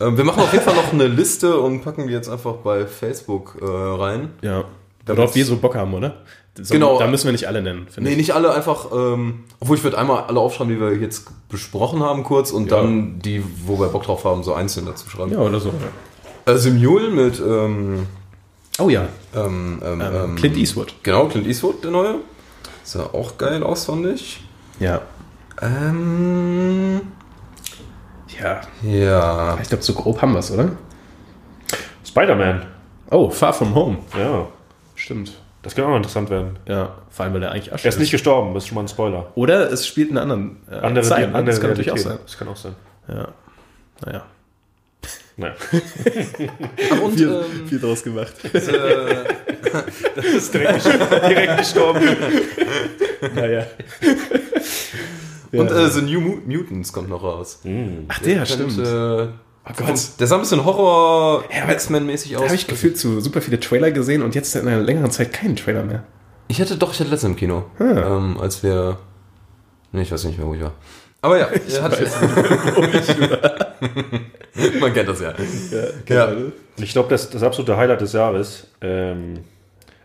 [0.00, 2.86] Ähm, wir machen auf jeden Fall noch eine Liste und packen die jetzt einfach bei
[2.86, 4.30] Facebook äh, rein.
[4.42, 4.64] Ja.
[5.06, 6.18] Worauf wir so Bock haben, oder?
[6.60, 6.98] So, Genau.
[7.00, 8.18] Da müssen wir nicht alle nennen, finde Nee, ich.
[8.18, 12.22] nicht alle einfach, ähm, obwohl ich würde einmal alle aufschreiben, die wir jetzt besprochen haben
[12.24, 12.76] kurz und Ja.
[12.80, 15.32] dann die, wo wir Bock drauf haben, so einzeln dazu schreiben.
[15.32, 15.72] Ja, oder so.
[16.46, 18.06] Also Mule mit ähm,
[18.78, 19.08] Oh ja.
[19.34, 20.94] ähm, ähm, Ähm, ähm, Clint Eastwood.
[21.02, 22.14] Genau, Clint Eastwood, der neue.
[22.84, 24.44] Sah auch geil aus, fand ich.
[24.78, 25.00] Ja.
[25.60, 27.00] Ähm,
[28.40, 28.60] Ja.
[28.82, 29.58] ja.
[29.62, 30.70] Ich glaube, so grob haben wir es, oder?
[32.06, 32.66] Spider-Man.
[33.10, 33.98] Oh, Far From Home.
[34.18, 34.46] Ja,
[34.94, 35.32] Stimmt.
[35.62, 36.58] das könnte auch interessant werden.
[36.66, 38.82] Ja, vor allem, weil der eigentlich Asche Er ist nicht gestorben, das ist schon mal
[38.82, 39.26] ein Spoiler.
[39.34, 41.26] Oder es spielt in einer anderen äh, Andere, Zeit.
[41.26, 42.12] andere das kann natürlich auch Realität.
[42.18, 42.26] sein.
[42.26, 42.74] Das kann auch sein.
[43.08, 43.28] Ja.
[44.04, 44.22] Naja.
[45.38, 45.54] Naja.
[46.92, 48.32] Ach, und ähm, viel draus gemacht.
[48.54, 48.56] äh,
[50.36, 52.00] ist direkt, direkt gestorben.
[53.34, 53.66] naja.
[55.52, 57.60] und äh, The New Mu- Mutants kommt noch raus.
[58.08, 58.78] Ach, der, Kennt, stimmt.
[58.78, 59.28] Äh, oh
[59.76, 60.00] Gott.
[60.20, 62.44] der sah ein bisschen Horror X-Men-mäßig Da aus.
[62.46, 65.56] habe ich gefühlt zu super viele Trailer gesehen und jetzt in einer längeren Zeit keinen
[65.56, 66.04] Trailer mehr.
[66.48, 67.98] Ich hatte doch, ich hatte letztens im Kino, Hm.
[67.98, 68.98] ähm, als wir.
[69.92, 70.72] Nee, ich weiß nicht mehr, wo ich war.
[71.22, 71.98] Aber ja, er hat,
[74.80, 75.34] man kennt das ja.
[76.08, 76.26] Ja.
[76.32, 76.52] Und
[76.82, 79.40] ich glaube, das, das absolute Highlight des Jahres, ähm,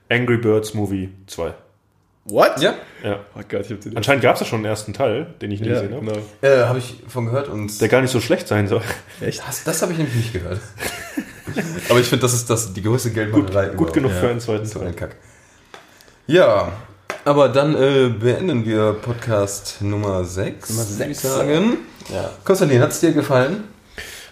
[0.10, 1.54] Angry Birds Movie 2.
[2.26, 2.60] What?
[2.62, 3.20] Ja, Ja.
[3.36, 5.60] Oh Gott, ich hab den Anscheinend gab es ja schon einen ersten Teil, den ich
[5.60, 6.06] nie ja, gesehen habe.
[6.06, 6.20] genau.
[6.44, 8.82] äh, habe ich von gehört und Der gar nicht so schlecht sein soll.
[9.22, 9.42] Echt?
[9.48, 10.60] das, das habe ich nämlich nicht gehört.
[11.90, 13.94] Aber ich finde, das ist das, die größte Geldmacherei Gut überhaupt.
[13.94, 14.18] genug Ja.
[14.20, 14.94] für einen zweiten So ein Teil.
[14.96, 15.16] Kack.
[16.28, 16.72] Ja,
[17.26, 21.22] aber dann äh, beenden wir Podcast Nummer 6, Nummer würde ich sechs.
[21.36, 21.78] sagen.
[22.14, 22.30] Ja.
[22.44, 23.66] Konstantin, hat es dir gefallen?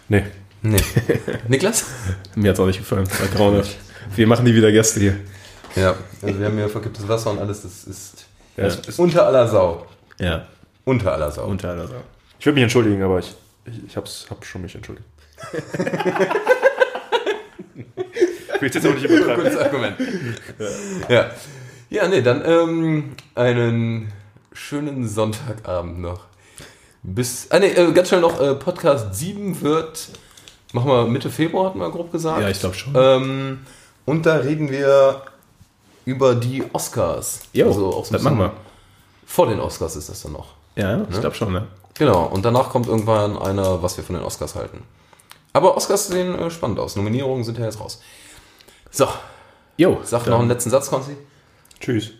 [0.09, 0.23] Nee.
[0.61, 0.77] Nee.
[1.47, 1.85] Niklas?
[2.35, 3.07] Mir hat's auch nicht gefallen.
[3.07, 3.77] War grauenhaft.
[4.15, 5.15] Wir machen nie wieder Gäste hier.
[5.75, 8.25] Ja, also wir haben hier verkipptes Wasser und alles, das ist
[8.57, 8.63] Ja.
[8.65, 9.85] das ist unter aller Sau.
[10.19, 10.47] Ja.
[10.83, 11.45] Unter aller Sau.
[11.45, 12.01] Unter aller Sau.
[12.39, 13.33] Ich würde mich entschuldigen, aber ich,
[13.65, 15.07] ich, ich hab's, hab schon mich entschuldigt.
[18.55, 19.43] ich will jetzt auch nicht übertreiben.
[19.43, 19.95] Gutes Argument.
[21.07, 21.31] Ja.
[21.91, 24.11] Ja, nee, dann ähm, einen
[24.53, 26.28] schönen Sonntagabend noch.
[27.03, 27.47] Bis.
[27.51, 30.09] Ah, nee, äh, ganz schnell noch, äh, Podcast 7 wird.
[30.73, 32.41] Machen wir Mitte Februar, hatten wir grob gesagt.
[32.41, 32.93] Ja, ich glaube schon.
[32.95, 33.59] Ähm,
[34.05, 35.23] und da reden wir
[36.05, 37.39] über die Oscars.
[37.53, 38.53] Jo, also auch so das machen wir.
[39.25, 40.53] Vor den Oscars ist das dann noch.
[40.75, 41.67] Ja, ich glaube schon, ne?
[41.97, 44.83] Genau, und danach kommt irgendwann einer, was wir von den Oscars halten.
[45.53, 46.95] Aber Oscars sehen äh, spannend aus.
[46.95, 47.99] Nominierungen sind ja jetzt raus.
[48.91, 49.07] So,
[49.77, 51.15] Jo, sag dann- noch einen letzten Satz, Konzi.
[51.79, 52.11] Tschüss.